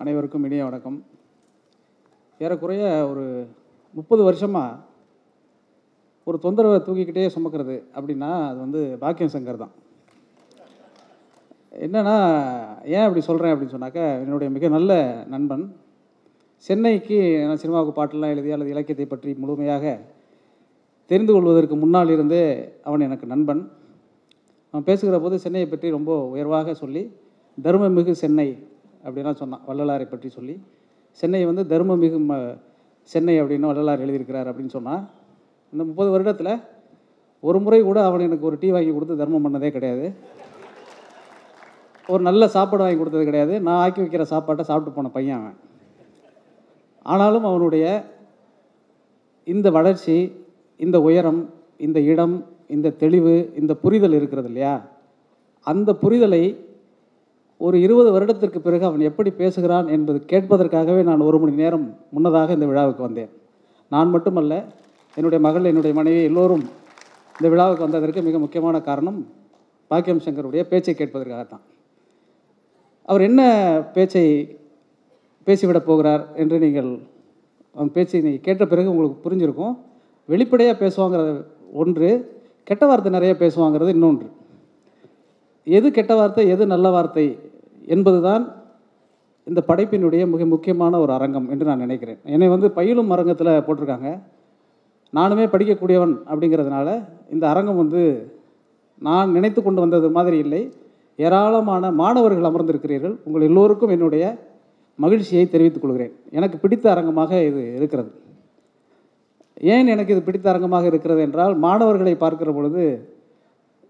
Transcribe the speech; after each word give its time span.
அனைவருக்கும் 0.00 0.44
இனிய 0.46 0.64
வணக்கம். 0.64 0.96
ஏறக்குறைய 2.40 2.82
ஒரு 3.10 3.22
முப்பது 3.98 4.22
வருஷமாக 4.26 4.80
ஒரு 6.28 6.38
தொந்தரவை 6.42 6.78
தூக்கிக்கிட்டே 6.86 7.24
சுமக்கிறது 7.36 7.76
அப்படின்னா 7.96 8.28
அது 8.48 8.58
வந்து 8.64 8.80
பாக்கியம் 9.02 9.32
சங்கர் 9.34 9.62
தான். 9.62 9.72
என்னன்னா 11.86 12.16
ஏன் 12.96 13.06
அப்படி 13.06 13.22
சொல்கிறேன் 13.28 13.54
அப்படின்னு 13.54 13.76
சொன்னாக்கா 13.76 14.04
என்னுடைய 14.24 14.50
மிக 14.56 14.70
நல்ல 14.76 14.98
நண்பன் 15.34 15.64
சென்னைக்கு 16.68 17.18
நான் 17.46 17.62
சினிமாவுக்கு 17.64 17.96
பாட்டெல்லாம் 18.00 18.34
எழுதி 18.36 18.54
அல்லது 18.56 18.74
இலக்கியத்தை 18.76 19.08
பற்றி 19.14 19.32
முழுமையாக 19.44 19.96
தெரிந்து 21.10 21.32
கொள்வதற்கு 21.32 21.76
முன்னால் 21.82 22.14
இருந்தே 22.16 22.44
அவன் 22.88 23.08
எனக்கு 23.08 23.32
நண்பன். 23.34 23.64
அவன் 24.70 24.88
பேசுகிற 24.92 25.18
போது 25.26 25.44
சென்னையை 25.46 25.68
பற்றி 25.68 25.96
ரொம்ப 25.98 26.12
உயர்வாக 26.34 26.78
சொல்லி 26.84 27.04
தர்மமிகு 27.58 28.14
சென்னை 28.24 28.50
அப்படின்லாம் 29.06 29.40
சொன்னான் 29.42 29.62
வள்ளலாரை 29.68 30.06
பற்றி 30.10 30.28
சொல்லி. 30.28 30.54
சென்னை 31.10 31.44
வந்து 31.44 31.62
தர்மமிகு 31.72 32.18
ம 32.30 32.58
சென்னை 33.10 33.42
அப்படின்னு 33.42 33.70
வள்ளலார் 33.70 34.04
எழுதியிருக்கிறார் 34.06 34.48
அப்படின்னு 34.50 34.74
சொன்னான் 34.76 35.02
இந்த 35.72 35.84
முப்பது 35.84 36.10
வருடத்தில் 36.14 36.62
ஒரு 37.40 37.58
முறை 37.60 37.82
கூட 37.82 38.04
அவன் 38.04 38.20
எனக்கு 38.20 38.46
ஒரு 38.46 38.56
டீ 38.60 38.68
வாங்கி 38.70 38.92
கொடுத்து 38.92 39.16
தர்மம் 39.16 39.44
பண்ணதே 39.46 39.70
கிடையாது. 39.70 40.06
ஒரு 42.08 42.22
நல்ல 42.22 42.48
சாப்பாடு 42.48 42.82
வாங்கி 42.82 42.98
கொடுத்தது 42.98 43.24
கிடையாது. 43.24 43.60
நான் 43.60 43.80
ஆக்கி 43.82 44.02
வைக்கிற 44.02 44.22
சாப்பாட்டை 44.22 44.64
சாப்பிட்டு 44.64 44.96
போன 44.96 45.08
பையன் 45.08 45.38
அவன். 45.38 45.56
ஆனாலும் 47.02 47.44
அவனுடைய 47.44 47.86
இந்த 49.44 49.70
வளர்ச்சி 49.70 50.46
இந்த 50.76 51.00
உயரம் 51.00 51.54
இந்த 51.76 52.00
இடம் 52.00 52.36
இந்த 52.68 52.90
தெளிவு 52.90 53.52
இந்த 53.58 53.74
புரிதல் 53.74 54.12
இருக்கிறது 54.12 54.46
இல்லையா? 54.46 54.74
அந்த 55.66 55.92
புரிதலை 55.92 56.42
ஒரு 57.60 57.76
இருபது 57.80 58.10
வருடத்திற்கு 58.12 58.60
பிறகு 58.60 58.84
அவன் 58.84 59.00
எப்படி 59.00 59.30
பேசுகிறான் 59.30 59.86
என்பது 59.88 60.18
கேட்பதற்காகவே 60.32 61.02
நான் 61.02 61.20
ஒரு 61.20 61.38
மணி 61.38 61.54
நேரம் 61.62 61.86
முன்னதாக 62.10 62.52
இந்த 62.52 62.66
விழாவுக்கு 62.66 63.02
வந்தேன். 63.02 63.30
நான் 63.92 64.10
மட்டுமல்ல 64.10 64.54
என்னுடைய 65.16 65.40
மகள் 65.46 65.64
என்னுடைய 65.64 65.94
மனைவி 65.96 66.22
எல்லோரும் 66.22 66.64
இந்த 67.36 67.48
விழாவுக்கு 67.48 67.86
வந்ததற்கு 67.86 68.22
மிக 68.22 68.38
முக்கியமான 68.38 68.80
காரணம் 68.80 69.18
பாக்கியம் 69.90 70.22
சங்கருடைய 70.24 70.62
பேச்சை 70.62 70.94
கேட்பதற்காகத்தான். 70.98 71.64
அவர் 73.02 73.20
என்ன 73.20 73.40
பேச்சை 73.92 74.24
பேசிவிடப் 75.46 75.88
போகிறார் 75.88 76.22
என்று 76.34 76.58
நீங்கள் 76.58 76.90
அவன் 77.74 77.92
பேச்சை 77.92 78.20
நீங்கள் 78.20 78.46
கேட்ட 78.46 78.66
பிறகு 78.66 78.90
உங்களுக்கு 78.90 79.18
புரிஞ்சிருக்கும். 79.26 79.74
வெளிப்படையாக 80.28 80.76
பேசுவாங்கிறது 80.84 81.34
ஒன்று 81.72 82.08
கெட்ட 82.64 82.86
வார்த்தை 82.86 83.12
நிறைய 83.12 83.34
பேசுவாங்கிறது 83.38 83.88
இன்னொன்று. 83.88 84.26
எது 85.66 85.88
கெட்ட 85.96 86.12
வார்த்தை 86.14 86.44
எது 86.54 86.64
நல்ல 86.72 86.86
வார்த்தை 86.96 87.26
என்பதுதான் 87.94 88.44
இந்த 89.46 89.60
படைப்பினுடைய 89.68 90.22
மிக 90.32 90.44
முக்கியமான 90.52 90.98
ஒரு 91.02 91.12
அரங்கம் 91.16 91.46
என்று 91.52 91.68
நான் 91.68 91.84
நினைக்கிறேன். 91.84 92.18
என்னை 92.34 92.48
வந்து 92.54 92.68
பயிலும் 92.78 93.12
அரங்கத்தில் 93.14 93.50
போட்டிருக்காங்க. 93.66 94.10
நானுமே 95.16 95.44
படிக்கக்கூடியவன் 95.52 96.14
அப்படிங்கிறதுனால 96.30 96.88
இந்த 97.34 97.44
அரங்கம் 97.52 97.80
வந்து 97.82 98.02
நான் 99.08 99.34
நினைத்து 99.36 99.60
கொண்டு 99.62 99.80
வந்தது 99.84 100.08
மாதிரி 100.16 100.36
இல்லை. 100.44 100.62
ஏராளமான 101.18 101.90
மாணவர்கள் 102.00 102.48
அமர்ந்திருக்கிறீர்கள். 102.50 103.14
உங்கள் 103.26 103.46
எல்லோருக்கும் 103.48 103.94
என்னுடைய 103.96 104.24
மகிழ்ச்சியை 104.98 105.44
தெரிவித்துக் 105.54 105.84
கொள்கிறேன். 105.84 106.12
எனக்கு 106.38 106.56
பிடித்த 106.64 106.86
அரங்கமாக 106.94 107.30
இது 107.48 107.62
இருக்கிறது. 107.78 108.10
ஏன் 109.74 109.92
எனக்கு 109.94 110.14
இது 110.14 110.22
பிடித்த 110.26 110.46
அரங்கமாக 110.52 110.86
இருக்கிறது 110.90 111.20
என்றால் 111.26 111.54
மாணவர்களை 111.66 112.14
பார்க்கிற 112.24 112.50
பொழுது 112.56 112.82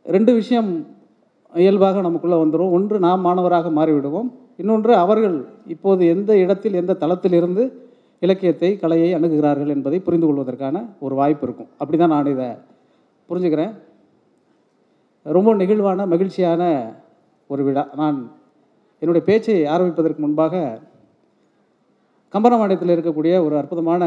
ரெண்டு 0.06 0.32
விஷயம் 0.41 0.70
இயல்பாக 1.55 2.00
நமக்குள்ளே 2.00 2.36
வந்துடும் 2.36 2.70
ஒன்று 2.70 2.98
நாம் 2.98 3.20
மாணவராக 3.20 3.70
மாறிவிடுவோம். 3.70 4.28
இன்னொன்று 4.56 4.94
அவர்கள் 4.94 5.48
இப்போது 5.66 6.06
எந்த 6.06 6.38
இடத்தில் 6.38 6.72
எந்த 6.72 6.94
தளத்தில் 6.94 7.33
இருந்து 7.33 7.62
இலக்கியத்தை 8.20 8.77
கலையை 8.77 9.14
அணுகுகிறார்கள் 9.14 9.66
என்பதை 9.66 10.00
புரிந்து 10.00 10.27
கொள்வதற்கான 10.27 10.84
ஒரு 11.00 11.14
வாய்ப்பு 11.14 11.47
இருக்கும். 11.47 11.69
அப்படி 11.78 11.98
தான் 11.98 12.08
நான் 12.08 12.26
இதை 12.26 12.48
புரிஞ்சுக்கிறேன். 13.28 13.72
ரொம்ப 15.22 15.54
நெகிழ்வான 15.54 16.06
மகிழ்ச்சியான 16.06 16.62
ஒரு 17.47 17.65
விழா. 17.65 17.88
நான் 17.97 18.32
என்னுடைய 18.99 19.26
பேச்சை 19.26 19.66
ஆரம்பிப்பதற்கு 19.66 20.22
முன்பாக 20.22 20.81
கம்பராமாயணத்தில் 22.32 22.94
இருக்கக்கூடிய 22.94 23.44
ஒரு 23.44 23.56
அற்புதமான 23.56 24.03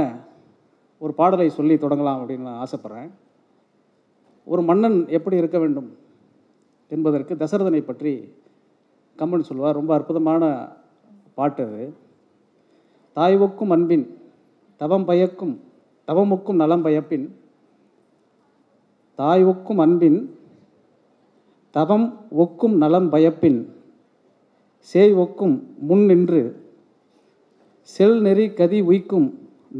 ஒரு 1.00 1.14
பாடலை 1.14 1.50
சொல்லி 1.50 1.76
தொடங்கலாம் 1.76 2.20
அப்படின்னு 2.22 2.48
நான் 2.48 2.66
ஆசைப்பட்றேன். 2.66 3.10
ஒரு 4.44 4.62
மன்னன் 4.62 5.08
எப்படி 5.08 5.36
இருக்க 5.38 5.60
வேண்டும்? 5.60 5.98
என்பதற்கு 6.92 7.34
தசரதனை 7.36 7.82
பற்றி 7.86 8.14
கம்மன் 9.20 9.48
சொல்வார். 9.50 9.76
ரொம்ப 9.76 9.92
அற்புதமான 9.94 10.44
பாட்டு 11.34 11.64
அது. 11.64 11.86
தாய் 13.18 13.38
ஒக்கும் 13.38 13.72
அன்பின் 13.76 14.06
தவம் 14.82 15.06
பயக்கும் 15.06 15.56
தவமுக்கும் 16.08 16.60
நலம் 16.62 16.84
பயப்பின் 16.86 17.26
தாய் 19.20 19.44
ஒக்கும் 19.44 19.82
அன்பின் 19.86 20.20
தவம் 21.76 22.08
ஒக்கும் 22.44 22.76
நலம் 22.78 23.10
பயப்பின் 23.14 23.60
சேய் 24.94 25.14
ஒக்கும் 25.14 25.56
முன் 25.80 26.06
நின்று 26.06 26.42
செல் 27.84 28.18
நெறி 28.22 28.46
கதி 28.54 28.80
உய்க்கும் 28.82 29.28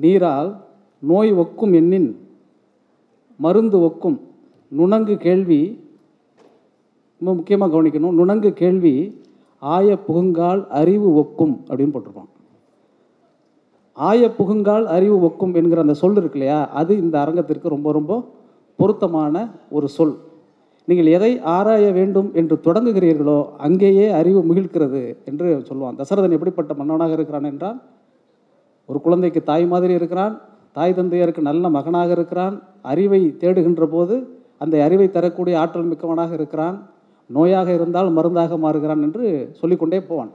நீரால் 0.02 0.52
நோய் 1.04 1.32
ஒக்கும் 1.34 1.74
எண்ணின் 1.74 2.10
மருந்து 3.40 3.78
ஒக்கும் 3.80 4.18
நுணங்கு 4.72 5.16
கேள்வி 5.18 5.62
ரொம்ப 7.22 7.32
முக்கியமாக 7.38 7.72
கவனிக்கணும். 7.74 8.18
நுணங்கு 8.20 8.50
கேள்வி 8.54 8.94
ஆய 9.62 9.88
புகுங்கால் 10.08 10.62
அறிவு 10.82 11.08
ஒக்கும் 11.22 11.56
அப்படின்னு 11.70 11.94
போட்டிருப்பான். 11.94 12.30
ஆய 13.98 14.22
புகுங்கால் 14.38 14.86
அறிவு 14.96 15.16
ஒக்கும் 15.28 15.54
என்கிற 15.60 15.80
அந்த 15.82 15.96
சொல் 16.02 16.20
இருக்கு 16.20 16.38
இல்லையா? 16.40 16.60
அது 16.80 16.92
இந்த 17.04 17.16
அரங்கத்திற்கு 17.24 17.74
ரொம்ப 17.76 17.92
ரொம்ப 17.92 18.14
பொருத்தமான 18.80 19.36
ஒரு 19.70 19.88
சொல். 19.96 20.16
நீங்கள் 20.88 21.10
எதை 21.16 21.32
ஆராய 21.56 21.86
வேண்டும் 21.98 22.30
என்று 22.34 22.56
தொடங்குகிறீர்களோ 22.68 23.40
அங்கேயே 23.58 24.06
அறிவு 24.20 24.42
மகிழ்கிறது 24.50 25.02
என்று 25.26 25.48
சொல்லுவான். 25.70 25.98
தசரதன் 26.02 26.36
எப்படிப்பட்ட 26.38 26.74
மன்னனாக 26.80 27.18
இருக்கிறான் 27.18 27.50
என்றால் 27.52 27.80
ஒரு 28.90 29.00
குழந்தைக்கு 29.06 29.42
தாய் 29.50 29.66
மாதிரி 29.74 29.94
இருக்கிறான் 29.94 30.36
தாய் 30.78 30.96
தந்தையருக்கு 30.98 31.42
நல்ல 31.50 31.70
மகனாக 31.70 32.10
இருக்கிறான் 32.18 32.56
அறிவை 32.92 33.22
தேடுகின்ற 33.42 33.84
போது 33.96 34.16
அந்த 34.64 34.76
அறிவை 34.86 35.08
தரக்கூடிய 35.10 35.56
ஆற்றல் 35.60 35.90
மிக்கவனாக 35.92 36.34
இருக்கிறான் 36.40 36.78
நோயாக 37.36 37.70
இருந்தால் 37.78 38.10
மருந்தாக 38.18 38.58
மாறுகிறான் 38.66 39.04
என்று 39.08 39.26
சொல்லிக்கொண்டே 39.60 40.00
போவான். 40.10 40.32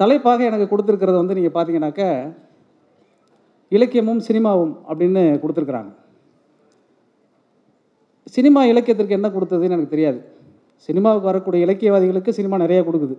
தலைப்பாக 0.00 0.44
எனக்கு 0.50 0.66
கொடுத்துருக்கிறது 0.70 1.20
வந்து 1.20 1.36
நீங்கள் 1.38 1.54
பார்த்தீங்கன்னாக்க 1.56 2.02
இலக்கியமும் 3.76 4.22
சினிமாவும் 4.28 4.74
அப்படின்னு 4.88 5.22
கொடுத்துருக்குறாங்க. 5.42 5.92
சினிமா 8.36 8.60
இலக்கியத்திற்கு 8.72 9.16
என்ன 9.18 9.28
கொடுத்ததுன்னு 9.28 9.76
எனக்கு 9.76 9.94
தெரியாது. 9.94 10.20
சினிமாவுக்கு 10.88 11.30
வரக்கூடிய 11.30 11.66
இலக்கியவாதிகளுக்கு 11.66 12.30
சினிமா 12.38 12.56
நிறைய 12.64 12.80
கொடுக்குது. 12.86 13.16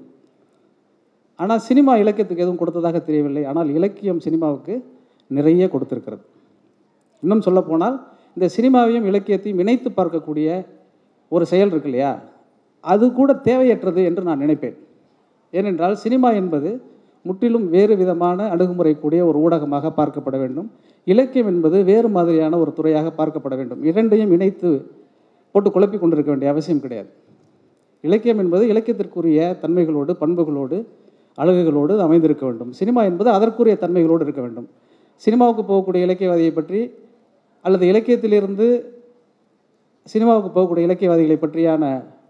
ஆனால் 1.39 1.63
சினிமா 1.69 1.93
இலக்கியத்துக்கு 2.03 2.43
எதுவும் 2.45 2.61
கொடுத்ததாக 2.61 2.99
தெரியவில்லை. 2.99 3.43
ஆனால் 3.51 3.69
இலக்கியம் 3.77 4.23
சினிமாவுக்கு 4.25 4.73
நிறைய 5.37 5.67
கொடுத்துருக்கிறது. 5.73 6.23
இன்னும் 7.23 7.45
சொல்லப்போனால் 7.47 7.95
இந்த 8.37 8.47
சினிமாவையும் 8.55 9.05
இலக்கியத்தையும் 9.05 9.59
இணைத்து 9.59 9.89
பார்க்கக்கூடிய 9.89 10.65
ஒரு 11.27 11.45
செயல் 11.45 11.67
இருக்கு 11.67 11.89
இல்லையா? 11.89 12.19
அது 12.79 13.11
கூட 13.11 13.33
தேவையற்றது 13.43 14.01
என்று 14.03 14.23
நான் 14.23 14.39
நினைப்பேன். 14.39 14.75
ஏனென்றால் 15.51 15.95
சினிமா 15.95 16.31
என்பது 16.31 16.69
முற்றிலும் 17.21 17.69
வேறு 17.69 17.97
விதமான 17.97 18.49
அணுகுமுறை 18.49 18.99
கூடிய 18.99 19.25
ஒரு 19.25 19.37
ஊடகமாக 19.39 19.91
பார்க்கப்பட 19.99 20.37
வேண்டும். 20.39 20.71
இலக்கியம் 21.03 21.47
என்பது 21.47 21.83
வேறு 21.83 22.09
மாதிரியான 22.09 22.57
ஒரு 22.57 22.73
துறையாக 22.73 23.13
பார்க்கப்பட 23.17 23.55
வேண்டும். 23.55 23.83
இரண்டையும் 23.83 24.31
இணைத்து 24.31 24.69
போட்டு 25.51 25.69
குழப்பி 25.69 25.99
கொண்டிருக்க 25.99 26.29
வேண்டிய 26.31 26.51
அவசியம் 26.51 26.79
கிடையாது. 26.79 27.09
இலக்கியம் 28.01 28.37
என்பது 28.37 28.63
இலக்கியத்திற்குரிய 28.73 29.39
தன்மைகளோடு 29.61 30.13
பண்புகளோடு 30.21 30.77
அழகுகளோடு 31.37 31.93
அமைந்திருக்க 31.97 32.45
வேண்டும். 32.45 32.71
சினிமா 32.71 33.03
என்பது 33.03 33.29
அதற்குரிய 33.29 33.77
தன்மைகளோடு 33.81 34.21
இருக்க 34.21 34.41
வேண்டும். 34.41 34.67
சினிமாவுக்கு 35.15 35.63
போகக்கூடிய 35.63 36.05
இலக்கியவாதியை 36.07 36.53
பற்றி 36.53 36.79
அல்லது 37.65 37.85
இலக்கியத்திலிருந்து 37.91 38.67
சினிமாவுக்கு 40.07 40.49
போகக்கூடிய 40.55 40.87
இலக்கியவாதிகளை 40.87 41.37
பற்றியான 41.43 41.83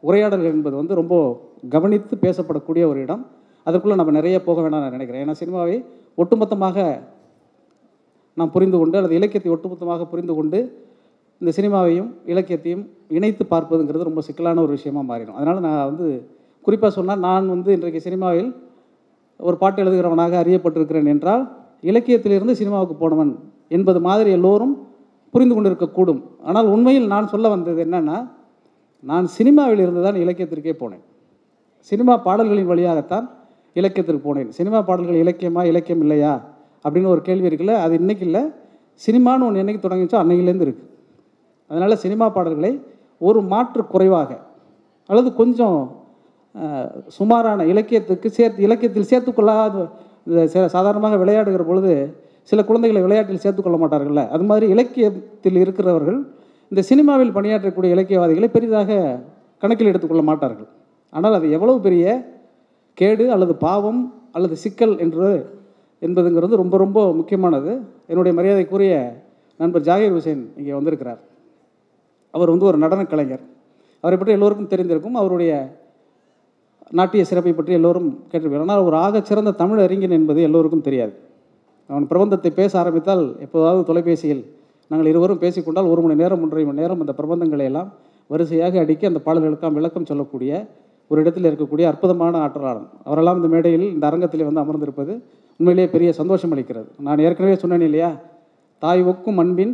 உரையாடல்கள் 0.08 0.56
என்பது 0.58 0.76
வந்து 0.82 0.94
ரொம்ப 1.02 1.16
கவனித்து 1.74 2.16
பேசப்படக்கூடிய 2.24 2.84
ஒரு 2.92 3.00
இடம். 3.06 3.24
அதற்குள்ளே 3.68 3.98
நம்ம 4.00 4.14
நிறைய 4.20 4.38
போக 4.48 4.58
வேண்டாம் 4.64 4.84
நான் 4.84 4.96
நினைக்கிறேன். 4.98 5.24
ஏன்னா 5.26 5.36
சினிமாவை 5.42 5.76
ஒட்டுமொத்தமாக 6.22 6.78
நாம் 8.38 8.54
புரிந்து 8.56 8.78
கொண்டு 8.78 8.98
அல்லது 9.00 9.18
இலக்கியத்தை 9.20 9.52
ஒட்டுமொத்தமாக 9.56 10.06
புரிந்து 10.12 10.34
கொண்டு 10.38 10.60
இந்த 11.42 11.52
சினிமாவையும் 11.58 12.10
இலக்கியத்தையும் 12.32 12.84
இணைத்து 13.18 13.44
பார்ப்பதுங்கிறது 13.54 14.10
ரொம்ப 14.10 14.22
சிக்கலான 14.28 14.62
ஒரு 14.62 14.72
விஷயமாக 14.78 15.06
மாறிடும். 15.12 15.38
அதனால் 15.40 15.60
நான் 15.68 15.86
வந்து 15.90 16.08
குறிப்பாக 16.66 16.92
சொன்னால் 16.98 17.24
நான் 17.28 17.48
வந்து 17.56 17.70
இன்றைக்கு 17.78 18.02
சினிமாவில் 18.08 18.50
ஒரு 19.40 19.56
பாட்டு 19.62 19.82
எழுதுகிறவனாக 19.84 20.38
அறியப்பட்டிருக்கிறேன் 20.44 21.10
என்றால் 21.14 21.44
இலக்கியத்திலிருந்து 21.90 22.54
சினிமாவுக்கு 22.60 22.96
போனவன் 23.04 23.32
என்பது 23.68 24.00
மாதிரி 24.08 24.30
எல்லோரும் 24.32 24.74
புரிந்து 25.36 25.54
கொண்டிருக்கக்கூடும் 25.56 26.22
ஆனால் 26.48 26.68
உண்மையில் 26.74 27.08
நான் 27.14 27.32
சொல்ல 27.34 27.48
வந்தது 27.56 27.80
என்னன்னா 27.86 28.18
நான் 29.04 29.26
சினிமாவில் 29.38 29.82
இருந்து 29.86 30.02
தான் 30.06 30.20
இலக்கியத்திற்கே 30.24 30.74
போனேன். 30.82 31.04
சினிமா 31.92 32.14
பாடல்களின் 32.28 32.70
வழியாகத்தான் 32.72 33.26
இலக்கியத்திற்கு 33.76 34.24
போனேன். 34.28 34.50
சினிமா 34.58 34.80
பாடல்கள் 34.88 35.24
இலக்கியமா 35.24 35.62
இலக்கியம் 35.72 36.04
இல்லையா? 36.06 36.34
அப்படின்னு 36.86 37.12
ஒரு 37.14 37.22
கேள்வி 37.28 37.48
இருக்குல்ல 37.50 37.76
அது 37.86 37.94
இன்னைக்கு 38.02 38.24
இல்லை. 38.28 38.44
சினிமான்னு 39.02 39.46
ஒன்று 39.48 39.62
என்னைக்கு 39.64 39.84
தொடங்கிச்சோ 39.86 40.18
அன்னையிலேருந்து 40.22 40.66
இருக்குது 40.68 40.92
அதனால் 41.72 42.02
சினிமா 42.04 42.26
பாடல்களை 42.36 42.72
ஒரு 43.22 43.40
மாற்று 43.52 43.84
குறைவாக 43.94 44.32
அல்லது 45.10 45.30
கொஞ்சம் 45.42 45.78
சுமாரான 47.18 47.66
இலக்கியத்துக்கு 47.72 48.28
சேர்த்து 48.38 48.66
இலக்கியத்தில் 48.68 49.10
சேர்த்துக்கொள்ளாத 49.12 49.86
இந்த 50.28 50.44
சாதாரணமாக 50.76 51.18
விளையாடுகிற 51.24 51.64
பொழுது 51.68 51.94
சில 52.50 52.60
குழந்தைகளை 52.64 53.02
விளையாட்டில் 53.06 53.44
சேர்த்துக்கொள்ள 53.44 53.78
மாட்டார்கள்ல. 53.82 54.24
அது 54.30 54.44
மாதிரி 54.44 54.66
இலக்கியத்தில் 54.74 55.60
இருக்கிறவர்கள் 55.64 56.20
இந்த 56.72 56.82
சினிமாவில் 56.82 57.36
பணியாற்றக்கூடிய 57.38 57.90
இலக்கியவாதிகளை 57.96 58.48
பெரிதாக 58.56 59.00
கணக்கில் 59.62 59.90
எடுத்துக்கொள்ள 59.92 60.24
மாட்டார்கள். 60.30 60.68
ஆனால் 61.14 61.34
அது 61.34 61.48
எவ்வளவு 61.58 61.80
பெரிய 61.80 62.06
கேடு 62.94 63.26
அல்லது 63.36 63.54
பாவம் 63.56 64.02
அல்லது 64.32 64.56
சிக்கல் 64.64 64.96
என்று 65.06 65.30
என்பதுங்கிறது 66.02 66.54
ரொம்ப 66.62 66.76
ரொம்ப 66.78 67.00
முக்கியமானது. 67.14 67.72
என்னுடைய 68.12 68.34
மரியாதைக்குரிய 68.38 68.94
நண்பர் 69.60 69.86
ஜாகிர் 69.88 70.16
ஹுசேன் 70.16 70.44
இங்கே 70.60 70.74
வந்திருக்கிறார். 70.74 71.20
அவர் 72.32 72.52
வந்து 72.54 72.66
ஒரு 72.66 72.78
நடன 72.78 73.02
கலைஞர். 73.06 73.44
அவரை 74.04 74.18
பற்றி 74.18 74.34
எல்லோருக்கும் 74.38 74.72
தெரிந்திருக்கும். 74.74 75.20
அவருடைய 75.22 75.52
நாட்டிய 77.00 77.24
சிறப்பை 77.30 77.54
பற்றி 77.54 77.74
எல்லோரும் 77.74 78.10
கேட்டிருப்பார் 78.32 78.66
ஆனால் 78.66 78.84
ஒரு 78.88 78.98
ஆகச் 78.98 79.30
சிறந்த 79.30 79.52
தமிழ் 79.62 79.84
அறிஞன் 79.86 80.18
என்பது 80.20 80.42
எல்லோருக்கும் 80.42 80.88
தெரியாது. 80.88 81.14
அவன் 81.90 82.08
பிரபந்தத்தை 82.12 82.52
பேச 82.60 82.72
ஆரம்பித்தால் 82.80 83.24
எப்போதாவது 83.46 83.82
தொலைபேசியில் 83.90 84.44
நாங்கள் 84.92 85.10
இருவரும் 85.12 85.42
பேசிக்கொண்டால் 85.44 85.90
ஒரு 85.94 86.02
மணி 86.02 86.16
நேரம் 86.16 86.42
ஒன்றரை 86.42 86.64
மணி 86.66 86.82
நேரம் 86.82 87.02
அந்த 87.04 87.14
பிரபந்தங்களை 87.20 87.66
எல்லாம் 87.70 87.90
வரிசையாக 88.30 88.80
அடிக்க 88.80 89.08
அந்த 89.08 89.20
பாடல்களுக்கெல்லாம் 89.26 89.78
விளக்கம் 89.80 90.06
சொல்லக்கூடிய 90.06 90.52
ஒரு 91.12 91.22
இடத்தில் 91.22 91.48
இருக்கக்கூடிய 91.50 91.86
அற்புதமான 91.92 92.38
ஆற்றலாளன். 92.38 92.88
அவரெல்லாம் 93.04 93.38
இந்த 93.40 93.48
மேடையில் 93.48 93.86
இந்த 93.96 94.06
அரங்கத்தில் 94.10 94.48
வந்து 94.48 94.62
அமர்ந்திருப்பது 94.64 95.14
உண்மையிலேயே 95.60 95.90
பெரிய 95.90 96.10
சந்தோஷம் 96.14 96.54
அளிக்கிறது. 96.54 96.88
நான் 97.00 97.20
ஏற்கனவே 97.20 97.56
சொன்னேன் 97.56 97.82
இல்லையா? 97.82 98.10
தாய் 98.82 99.04
ஒக்கும் 99.04 99.40
அன்பின் 99.44 99.74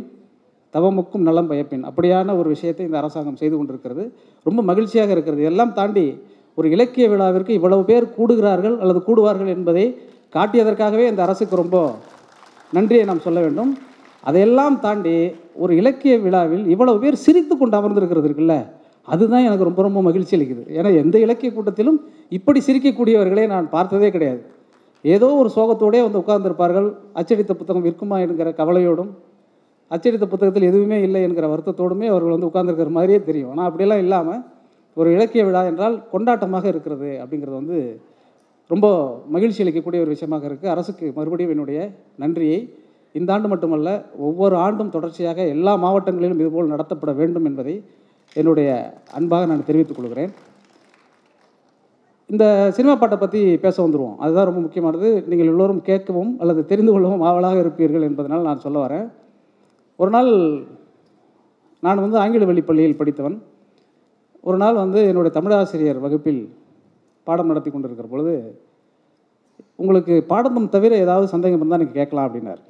தவமுக்கும் 0.74 1.24
நலம் 1.28 1.48
பயப்பின். 1.50 1.84
அப்படியான 1.88 2.36
ஒரு 2.38 2.48
விஷயத்தை 2.48 2.86
இந்த 2.86 2.98
அரசாங்கம் 2.98 3.36
செய்து 3.36 3.56
கொண்டிருக்கிறது. 3.56 4.04
ரொம்ப 4.46 4.60
மகிழ்ச்சியாக 4.62 5.10
இருக்கிறது. 5.10 5.42
எல்லாம் 5.42 5.72
தாண்டி 5.72 6.04
ஒரு 6.58 6.70
இலக்கிய 6.70 7.08
விழாவிற்கு 7.08 7.52
இவ்வளவு 7.58 7.82
பேர் 7.84 8.06
கூடுகிறார்கள் 8.18 8.76
அல்லது 8.78 9.00
கூடுவார்கள் 9.08 9.50
என்பதை 9.56 9.84
காட்டியதற்காகவே 10.32 11.06
இந்த 11.12 11.20
அரசுக்கு 11.26 11.62
ரொம்ப 11.62 11.78
நன்றியை 12.72 13.04
நாம் 13.08 13.24
சொல்ல 13.26 13.38
வேண்டும். 13.44 13.72
அதையெல்லாம் 14.24 14.76
தாண்டி 14.84 15.14
ஒரு 15.62 15.72
இலக்கிய 15.80 16.14
விழாவில் 16.24 16.64
இவ்வளவு 16.74 17.00
பேர் 17.02 17.22
சிரித்து 17.24 17.54
கொண்டு 17.56 17.76
அமர்ந்திருக்கிறது 17.78 18.28
இருக்குல்ல 18.28 18.56
அதுதான் 19.12 19.44
எனக்கு 19.48 19.66
ரொம்ப 19.68 19.80
ரொம்ப 19.86 20.00
மகிழ்ச்சி 20.06 20.34
அளிக்குது. 20.36 20.62
ஏன்னா 20.78 20.90
எந்த 21.02 21.16
இலக்கிய 21.24 21.50
கூட்டத்திலும் 21.54 21.98
இப்படி 22.36 22.60
சிரிக்கக்கூடியவர்களை 22.66 23.44
நான் 23.54 23.66
பார்த்ததே 23.74 24.08
கிடையாது. 24.16 24.40
ஏதோ 25.04 25.28
ஒரு 25.40 25.50
சோகத்தோடே 25.56 26.00
வந்து 26.06 26.20
உட்கார்ந்துருப்பார்கள் 26.22 26.88
அச்சடித்த 27.20 27.52
புத்தகம் 27.60 27.84
விற்குமா 27.86 28.16
என்கிற 28.24 28.50
கவலையோடும் 28.60 29.10
அச்சடித்த 29.90 30.26
புத்தகத்தில் 30.32 30.68
எதுவுமே 30.70 30.98
இல்லை 31.06 31.20
என்கிற 31.28 31.46
வருத்தத்தோடுமே 31.52 32.06
அவர்கள் 32.12 32.34
வந்து 32.34 32.48
உட்கார்ந்துருக்கிற 32.50 32.92
மாதிரியே 32.98 33.20
தெரியும். 33.28 33.50
ஆனால் 33.52 33.68
அப்படியெல்லாம் 33.68 34.02
இல்லாமல் 34.04 34.40
ஒரு 34.96 35.08
இலக்கிய 35.16 35.42
விழா 35.48 35.62
என்றால் 35.72 35.96
கொண்டாட்டமாக 36.14 36.64
இருக்கிறது 36.72 37.10
அப்படிங்கிறது 37.22 37.56
வந்து 37.60 37.78
ரொம்ப 38.70 38.86
மகிழ்ச்சி 39.34 39.62
அளிக்கக்கூடிய 39.64 40.00
ஒரு 40.04 40.14
விஷயமாக 40.14 40.46
இருக்குது 40.48 40.72
அரசுக்கு 40.74 41.06
மறுபடியும் 41.16 41.52
என்னுடைய 41.54 41.78
நன்றியை. 42.22 42.60
இந்த 43.18 43.32
ஆண்டு 43.34 43.48
மட்டுமல்ல 43.52 43.90
ஒவ்வொரு 44.26 44.54
ஆண்டும் 44.56 44.94
தொடர்ச்சியாக 44.94 45.46
எல்லா 45.54 45.72
மாவட்டங்களிலும் 45.84 46.40
இதுபோல் 46.42 46.72
நடத்தப்பட 46.74 47.12
வேண்டும் 47.20 47.48
என்பதை 47.50 47.74
என்னுடைய 48.40 48.68
அன்பாக 49.18 49.46
நான் 49.46 49.66
தெரிவித்துக் 49.68 49.98
கொள்கிறேன். 49.98 50.32
இந்த 52.30 52.44
சினிமா 52.76 52.94
பாட்டை 52.96 53.16
பற்றி 53.18 53.40
பேச 53.64 53.76
வந்துடுவோம் 53.84 54.16
அதுதான் 54.24 54.48
ரொம்ப 54.48 54.60
முக்கியமானது. 54.60 55.08
நீங்கள் 55.30 55.50
எல்லோரும் 55.52 55.82
கேட்கவும் 55.88 56.30
அல்லது 56.42 56.60
தெரிந்து 56.70 56.92
கொள்ளவும் 56.92 57.24
ஆவலாக 57.28 57.58
இருப்பீர்கள் 57.64 58.06
என்பதனால் 58.08 58.48
நான் 58.48 58.64
சொல்ல 58.64 58.78
வரேன். 58.86 59.06
ஒரு 59.96 60.10
நாள் 60.16 60.30
நான் 61.86 62.02
வந்து 62.04 62.18
ஆங்கில 62.22 62.44
வழி 62.50 62.62
பள்ளியில் 62.62 62.98
படித்தவன். 63.00 63.36
ஒரு 64.48 64.56
நாள் 64.62 64.82
வந்து 64.82 65.00
என்னுடைய 65.10 65.32
தமிழாசிரியர் 65.38 66.04
வகுப்பில் 66.04 66.42
பாடம் 67.26 67.50
நடத்தி 67.50 67.70
கொண்டிருக்கிற 67.70 68.08
பொழுது 68.12 68.34
உங்களுக்கு 69.80 70.14
பாடத்தம் 70.30 70.72
தவிர 70.74 70.96
ஏதாவது 71.04 71.26
சந்தேகம் 71.34 71.60
இருந்தால் 71.60 71.82
நீங்கள் 71.82 72.00
கேட்கலாம் 72.00 72.26
அப்படின்னார். 72.28 72.62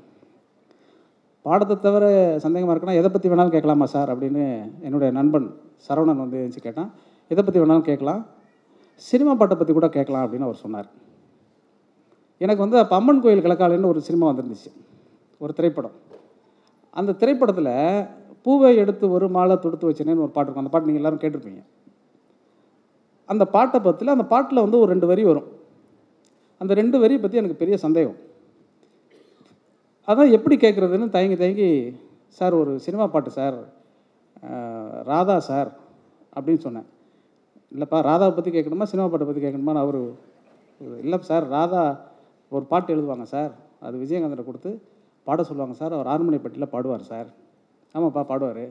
பாடத்தை 1.47 1.75
தவிர 1.87 2.05
சந்தேகமாக 2.45 2.73
இருக்குன்னா 2.75 2.99
எதை 3.01 3.09
பற்றி 3.11 3.31
வேணாலும் 3.31 3.55
கேட்கலாமா 3.55 3.87
சார்? 3.95 4.11
அப்படின்னு 4.13 4.45
என்னுடைய 4.87 5.11
நண்பன் 5.19 5.49
சரவணன் 5.87 6.23
வந்து 6.25 6.39
எழுந்துச்சு 6.41 6.67
கேட்டான். 6.67 6.91
எதை 7.31 7.43
பற்றி 7.45 7.61
வேணாலும் 7.63 7.89
கேட்கலாம். 7.91 8.21
சினிமா 9.09 9.33
பாட்டை 9.35 9.57
பற்றி 9.57 9.73
கூட 9.73 9.89
கேட்கலாம் 9.89 10.25
அப்படின்னு 10.25 10.49
அவர் 10.49 10.63
சொன்னார். 10.65 10.89
எனக்கு 12.45 12.65
வந்து 12.65 12.79
அப்போ 12.83 12.95
அம்மன் 12.97 13.23
கோயில் 13.25 13.45
கிழக்காலன்னு 13.47 13.91
ஒரு 13.93 14.01
சினிமா 14.01 14.27
வந்துருந்துச்சு. 14.31 14.71
ஒரு 15.41 15.53
திரைப்படம். 15.59 15.97
அந்த 16.97 17.17
திரைப்படத்தில் 17.21 17.75
பூவை 18.43 18.71
எடுத்து 18.83 19.05
ஒரு 19.17 19.27
மாலை 19.37 19.57
தொடுத்து 19.65 19.89
வச்சேனேன்னு 19.89 20.25
ஒரு 20.27 20.33
பாட்டு 20.37 20.49
இருக்கும். 20.49 20.65
அந்த 20.65 20.73
பாட்டு 20.73 20.89
நீங்கள் 20.89 21.03
எல்லாரும் 21.03 21.23
கேட்டிருப்பீங்க. 21.25 21.63
அந்த 23.33 23.45
பாட்டை 23.55 23.79
பற்றில 23.85 24.15
அந்த 24.17 24.27
பாட்டில் 24.33 24.65
வந்து 24.65 24.81
ஒரு 24.83 24.91
ரெண்டு 24.93 25.11
வரி 25.11 25.23
வரும். 25.31 25.49
அந்த 26.61 26.73
ரெண்டு 26.81 26.97
வரியை 27.03 27.21
பற்றி 27.23 27.41
எனக்கு 27.41 27.61
பெரிய 27.63 27.77
சந்தேகம். 27.85 28.19
அதான் 30.09 30.35
எப்படி 30.37 30.57
கேட்குறதுன்னு 30.65 31.07
தயங்கி 31.17 31.37
தயங்கி 31.43 31.69
சார் 32.39 32.55
ஒரு 32.63 32.73
சினிமா 32.87 33.05
பாட்டு 33.15 33.31
சார். 33.39 33.59
ராதா 35.11 35.37
சார். 35.51 35.71
அப்படின்னு 36.37 36.65
சொன்னேன். 36.67 36.87
இல்லைப்பா 37.75 37.99
ராதாவை 38.09 38.33
பற்றி 38.37 38.51
கேட்கணுமா 38.55 38.87
சினிமா 38.93 39.09
பாட்டை 39.11 39.27
பற்றி 39.29 39.43
கேட்கணுமான்னு 39.45 39.83
அவர் 39.85 40.01
இல்லை 41.05 41.19
சார் 41.31 41.45
ராதா 41.57 41.83
ஒரு 42.57 42.65
பாட்டு 42.73 42.91
எழுதுவாங்க 42.95 43.27
சார். 43.35 43.53
அது 43.87 43.95
விஜயகாந்தனை 44.03 44.45
கொடுத்து 44.47 44.71
பாட 45.27 45.43
சொல்லுவாங்க 45.49 45.77
சார். 45.81 45.95
அவர் 45.97 46.11
ஆறுமணிப்பட்டியில் 46.13 46.73
பாடுவார் 46.75 47.11
சார். 47.13 47.29
ஆமாப்பா 47.95 48.23
பாடுவார். 48.33 48.65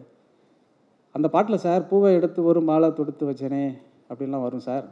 அந்த 1.15 1.27
பாட்டில் 1.35 1.63
சார் 1.65 1.87
பூவை 1.89 2.09
எடுத்து 2.17 2.39
ஒரு 2.49 2.59
மாலை 2.69 2.89
தொடுத்து 2.99 3.23
வச்சேனே 3.29 3.63
அப்படின்லாம் 4.11 4.45
வரும் 4.47 4.65
சார். 4.67 4.85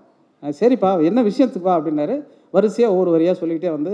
சரிப்பா 0.60 0.90
என்ன 1.10 1.20
விஷயத்துக்குப்பா 1.30 1.74
அப்படின்னாரு. 1.78 2.16
வரிசையாக 2.56 2.94
ஒவ்வொரு 2.94 3.12
வரியாக 3.16 3.36
சொல்லிக்கிட்டே 3.40 3.72
வந்து 3.78 3.94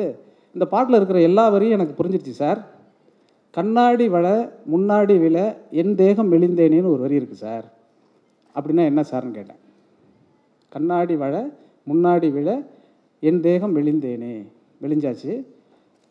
இந்த 0.55 0.65
பாட்டில் 0.73 0.97
இருக்கிற 0.99 1.19
எல்லா 1.29 1.45
வரியும் 1.55 1.77
எனக்கு 1.77 1.97
புரிஞ்சிருச்சு 1.99 2.33
சார். 2.43 2.59
கண்ணாடி 3.57 4.05
வள 4.15 4.27
முன்னாடி 4.73 5.15
விழ 5.23 5.37
என் 5.81 5.93
தேகம் 6.01 6.31
மெலிந்தேனேன்னு 6.33 6.93
ஒரு 6.93 7.01
வரி 7.05 7.17
இருக்குது 7.19 7.43
சார். 7.45 7.65
அப்படின்னா 8.55 8.83
என்ன 8.91 9.01
சார்னு 9.11 9.37
கேட்டேன். 9.37 9.61
கண்ணாடி 10.75 11.15
வள 11.23 11.35
முன்னாடி 11.89 12.29
விழ 12.37 12.49
என் 13.29 13.41
தேகம் 13.47 13.75
மெலிந்தேனே 13.77 14.33
மெலிஞ்சாச்சு 14.83 15.33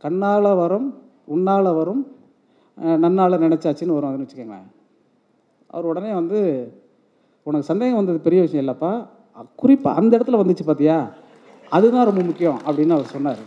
கண்ணால் 0.04 0.48
வரும் 0.62 0.88
உன்னால் 1.34 1.76
வரும் 1.80 2.02
நன்னால் 3.02 3.42
நினச்சாச்சின்னு 3.44 3.96
வரும் 3.96 4.10
அதுன்னு 4.10 4.24
வச்சுக்கோங்களேன். 4.26 4.70
அவர் 5.74 5.90
உடனே 5.90 6.10
வந்து 6.20 6.38
உனக்கு 7.46 7.66
சந்தேகம் 7.66 7.96
வந்தது 7.96 8.18
பெரிய 8.18 8.42
விஷயம் 8.42 8.64
இல்லைப்பா. 8.64 8.90
குறிப்பாக 9.56 10.00
அந்த 10.00 10.18
இடத்துல 10.18 10.40
வந்துச்சு 10.42 10.64
பார்த்தியா 10.66 10.96
அதுதான் 11.70 12.04
ரொம்ப 12.04 12.22
முக்கியம் 12.22 12.60
அப்படின்னு 12.66 12.96
அவர் 12.96 13.12
சொன்னார். 13.14 13.42